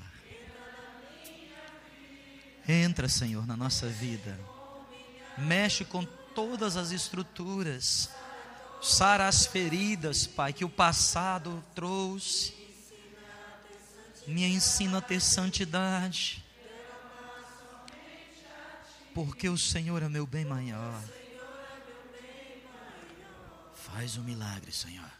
Entra, 2.69 3.09
Senhor, 3.09 3.47
na 3.47 3.57
nossa 3.57 3.87
vida. 3.87 4.39
Mexe 5.39 5.83
com 5.83 6.05
todas 6.37 6.77
as 6.77 6.91
estruturas, 6.91 8.11
sara 8.79 9.27
as 9.27 9.47
feridas, 9.47 10.27
Pai, 10.27 10.53
que 10.53 10.63
o 10.63 10.69
passado 10.69 11.63
trouxe. 11.73 12.53
Me 14.27 14.43
ensina 14.45 14.99
a 14.99 15.01
ter 15.01 15.19
santidade, 15.19 16.45
porque 19.15 19.49
o 19.49 19.57
Senhor 19.57 20.03
é 20.03 20.07
meu 20.07 20.27
bem 20.27 20.45
maior. 20.45 21.03
Faz 23.73 24.15
um 24.15 24.23
milagre, 24.23 24.71
Senhor. 24.71 25.11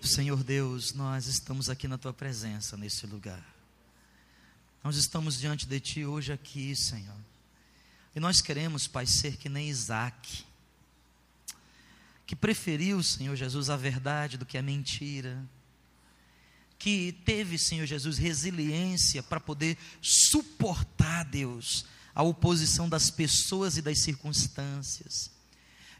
Senhor 0.00 0.42
Deus, 0.42 0.94
nós 0.94 1.26
estamos 1.26 1.68
aqui 1.68 1.86
na 1.86 1.98
tua 1.98 2.14
presença 2.14 2.78
nesse 2.78 3.06
lugar. 3.06 3.44
Nós 4.82 4.96
estamos 4.96 5.38
diante 5.38 5.66
de 5.66 5.78
ti 5.78 6.06
hoje 6.06 6.32
aqui, 6.32 6.74
Senhor. 6.74 7.31
E 8.14 8.20
nós 8.20 8.40
queremos, 8.40 8.86
Pai, 8.86 9.06
ser 9.06 9.36
que 9.36 9.48
nem 9.48 9.68
Isaac, 9.68 10.44
que 12.26 12.36
preferiu, 12.36 13.02
Senhor 13.02 13.36
Jesus, 13.36 13.70
a 13.70 13.76
verdade 13.76 14.36
do 14.36 14.46
que 14.46 14.58
a 14.58 14.62
mentira, 14.62 15.42
que 16.78 17.12
teve, 17.24 17.56
Senhor 17.58 17.86
Jesus, 17.86 18.18
resiliência 18.18 19.22
para 19.22 19.38
poder 19.38 19.78
suportar, 20.00 21.24
Deus, 21.24 21.86
a 22.14 22.22
oposição 22.22 22.88
das 22.88 23.10
pessoas 23.10 23.76
e 23.76 23.82
das 23.82 24.00
circunstâncias, 24.00 25.30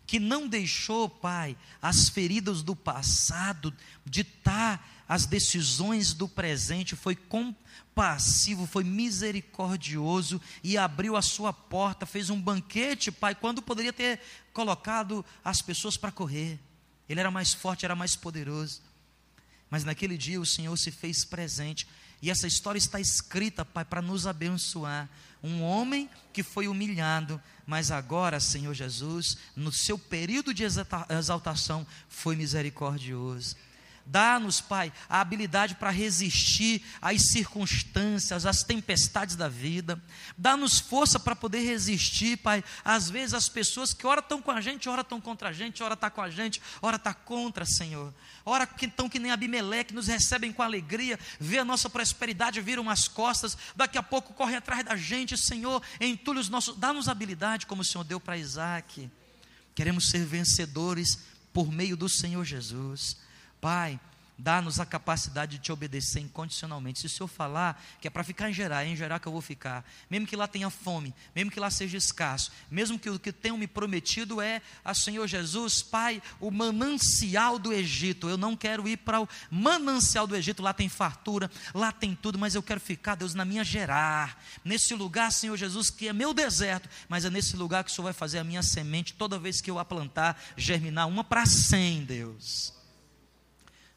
que 0.07 0.19
não 0.19 0.49
deixou, 0.49 1.09
Pai, 1.09 1.57
as 1.81 2.09
feridas 2.09 2.63
do 2.63 2.75
passado 2.75 3.73
ditar 4.05 5.02
as 5.13 5.27
decisões 5.27 6.15
do 6.15 6.27
presente, 6.27 6.97
foi 6.97 7.15
compassivo, 7.15 8.67
foi 8.67 8.83
misericordioso 8.83 10.41
e 10.65 10.79
abriu 10.79 11.19
a 11.19 11.21
sua 11.21 11.53
porta, 11.53 12.07
fez 12.07 12.31
um 12.31 12.41
banquete, 12.41 13.13
Pai, 13.13 13.35
quando 13.35 13.61
poderia 13.61 13.93
ter 13.93 14.19
colocado 14.55 15.23
as 15.45 15.61
pessoas 15.61 15.99
para 15.99 16.11
correr. 16.11 16.59
Ele 17.07 17.21
era 17.21 17.31
mais 17.31 17.53
forte, 17.53 17.85
era 17.85 17.95
mais 17.95 18.17
poderoso. 18.17 18.81
Mas 19.69 19.85
naquele 19.85 20.17
dia 20.17 20.41
o 20.41 20.47
Senhor 20.47 20.75
se 20.79 20.91
fez 20.91 21.27
presente. 21.27 21.87
E 22.23 22.31
essa 22.31 22.47
história 22.47 22.79
está 22.79 22.99
escrita, 22.99 23.67
Pai, 23.67 23.85
para 23.85 24.01
nos 24.01 24.27
abençoar. 24.27 25.11
Um 25.43 25.61
homem 25.61 26.09
que 26.33 26.43
foi 26.43 26.69
humilhado, 26.69 27.39
mas 27.67 27.91
agora, 27.91 28.41
Senhor 28.41 28.73
Jesus, 28.73 29.37
no 29.55 29.71
seu 29.71 29.99
período 29.99 30.55
de 30.55 30.65
exaltação, 30.65 31.87
foi 32.09 32.35
misericordioso. 32.35 33.57
Dá-nos, 34.05 34.61
Pai, 34.61 34.93
a 35.09 35.21
habilidade 35.21 35.77
para 35.77 35.91
resistir 35.91 36.83
às 37.01 37.23
circunstâncias, 37.29 38.45
às 38.45 38.63
tempestades 38.63 39.37
da 39.37 39.49
vida. 39.49 40.03
Dá-nos 40.37 40.81
força 40.81 41.21
para 41.21 41.37
poder 41.37 41.61
resistir, 41.61 42.37
Pai. 42.39 42.65
Às 42.85 43.09
vezes 43.09 43.35
as 43.35 43.49
pessoas 43.49 43.95
que 43.95 44.07
ora 44.07 44.21
estão 44.21 44.43
com 44.43 44.51
a 44.51 44.61
gente, 44.61 44.89
ora 44.89 45.03
estão 45.03 45.21
contra 45.21 45.51
a 45.51 45.53
gente, 45.53 45.83
ora 45.83 45.95
está 45.95 46.11
com 46.11 46.21
a 46.21 46.31
gente, 46.31 46.61
ora 46.81 46.97
está 46.97 47.15
contra, 47.15 47.65
Senhor. 47.65 48.13
Ora 48.45 48.67
que 48.67 48.87
estão 48.87 49.09
que 49.09 49.19
nem 49.19 49.31
Abimeleque, 49.31 49.95
nos 49.95 50.09
recebem 50.09 50.53
com 50.53 50.63
alegria, 50.63 51.19
vê 51.39 51.59
a 51.59 51.65
nossa 51.65 51.89
prosperidade, 51.89 52.61
viram 52.61 52.91
as 52.91 53.07
costas, 53.07 53.57
daqui 53.77 53.97
a 53.97 54.03
pouco 54.03 54.35
correm 54.35 54.57
atrás 54.57 54.85
da 54.85 54.97
gente, 54.97 55.37
Senhor, 55.39 55.81
entulha 56.01 56.41
os 56.41 56.49
nossos, 56.49 56.77
dá-nos 56.77 57.09
habilidade 57.09 57.67
como 57.67 57.83
o 57.83 57.85
Senhor 57.85 58.05
deu 58.05 58.19
para 58.19 58.37
Isaac. 58.37 59.09
Queremos 59.75 60.11
ser 60.11 60.25
vencedores 60.25 61.19
por 61.53 61.71
meio 61.71 61.97
do 61.97 62.09
Senhor 62.09 62.45
Jesus. 62.45 63.17
Pai, 63.63 64.01
dá-nos 64.37 64.81
a 64.81 64.85
capacidade 64.85 65.53
de 65.53 65.63
te 65.63 65.71
obedecer 65.71 66.19
incondicionalmente. 66.19 66.99
Se 66.99 67.07
o 67.07 67.09
Senhor 67.09 67.29
falar 67.29 67.81
que 68.01 68.09
é 68.09 68.11
para 68.11 68.25
ficar 68.25 68.51
em 68.51 68.53
gerar, 68.53 68.85
é 68.85 68.89
em 68.89 68.97
gerar 68.97 69.21
que 69.21 69.29
eu 69.29 69.31
vou 69.31 69.41
ficar. 69.41 69.89
Mesmo 70.11 70.27
que 70.27 70.35
lá 70.35 70.49
tenha 70.49 70.69
fome, 70.69 71.15
mesmo 71.33 71.49
que 71.49 71.61
lá 71.61 71.71
seja 71.71 71.97
escasso, 71.97 72.51
mesmo 72.69 72.99
que 72.99 73.09
o 73.09 73.21
que 73.21 73.31
tenham 73.31 73.57
me 73.57 73.69
prometido 73.69 74.43
é 74.43 74.61
a 74.85 74.95
Senhor 74.95 75.29
Jesus, 75.29 75.81
Pai, 75.81 76.21
o 76.41 76.51
manancial 76.51 77.57
do 77.57 77.73
Egito. 77.73 78.29
Eu 78.29 78.37
não 78.37 78.57
quero 78.57 78.89
ir 78.89 78.97
para 78.97 79.21
o 79.21 79.29
manancial 79.49 80.27
do 80.27 80.35
Egito, 80.35 80.61
lá 80.61 80.73
tem 80.73 80.89
fartura, 80.89 81.49
lá 81.73 81.93
tem 81.93 82.17
tudo, 82.17 82.37
mas 82.37 82.57
eu 82.57 82.65
quero 82.65 82.81
ficar, 82.81 83.15
Deus, 83.15 83.35
na 83.35 83.45
minha 83.45 83.63
gerar. 83.63 84.43
Nesse 84.65 84.93
lugar, 84.93 85.31
Senhor 85.31 85.57
Jesus, 85.57 85.89
que 85.89 86.09
é 86.09 86.13
meu 86.13 86.35
deserto, 86.35 86.89
mas 87.09 87.25
é 87.25 87.31
nesse 87.31 87.57
lugar 87.57 87.85
que 87.85 87.93
o 87.93 87.95
Senhor 87.95 88.07
vai 88.07 88.13
fazer 88.13 88.41
a 88.41 88.45
minha 88.45 88.65
semente 88.65 89.15
toda 89.15 89.39
vez 89.39 89.61
que 89.61 89.71
eu 89.71 89.79
a 89.79 89.85
plantar, 89.85 90.37
germinar 90.57 91.07
uma 91.07 91.23
para 91.23 91.47
cem, 91.47 92.03
Deus 92.05 92.82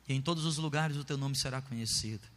e 0.08 0.14
em 0.14 0.22
todos 0.22 0.46
os 0.46 0.58
lugares 0.58 0.98
o 0.98 1.04
teu 1.04 1.18
nome 1.18 1.36
será 1.36 1.62
conhecido. 1.62 2.28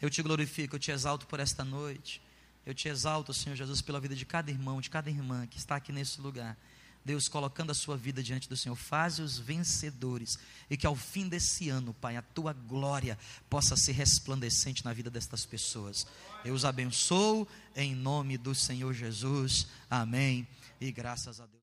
Eu 0.00 0.10
te 0.10 0.22
glorifico, 0.22 0.76
eu 0.76 0.80
te 0.80 0.90
exalto 0.90 1.26
por 1.26 1.40
esta 1.40 1.64
noite. 1.64 2.20
Eu 2.64 2.74
te 2.74 2.88
exalto, 2.88 3.32
Senhor 3.32 3.54
Jesus, 3.54 3.80
pela 3.80 4.00
vida 4.00 4.14
de 4.14 4.26
cada 4.26 4.50
irmão, 4.50 4.80
de 4.80 4.90
cada 4.90 5.08
irmã 5.08 5.46
que 5.46 5.56
está 5.56 5.76
aqui 5.76 5.92
nesse 5.92 6.20
lugar. 6.20 6.56
Deus, 7.04 7.28
colocando 7.28 7.70
a 7.70 7.74
sua 7.74 7.96
vida 7.96 8.20
diante 8.20 8.48
do 8.48 8.56
Senhor, 8.56 8.74
faze-os 8.74 9.38
vencedores 9.38 10.36
e 10.68 10.76
que 10.76 10.84
ao 10.84 10.96
fim 10.96 11.28
desse 11.28 11.68
ano, 11.68 11.94
Pai, 11.94 12.16
a 12.16 12.22
tua 12.22 12.52
glória 12.52 13.16
possa 13.48 13.76
ser 13.76 13.92
resplandecente 13.92 14.84
na 14.84 14.92
vida 14.92 15.08
destas 15.08 15.46
pessoas. 15.46 16.04
Eu 16.44 16.52
os 16.52 16.64
abençoo 16.64 17.46
em 17.76 17.94
nome 17.94 18.36
do 18.36 18.52
Senhor 18.52 18.92
Jesus. 18.92 19.68
Amém. 19.88 20.48
E 20.80 20.90
graças 20.90 21.40
a 21.40 21.46
Deus. 21.46 21.54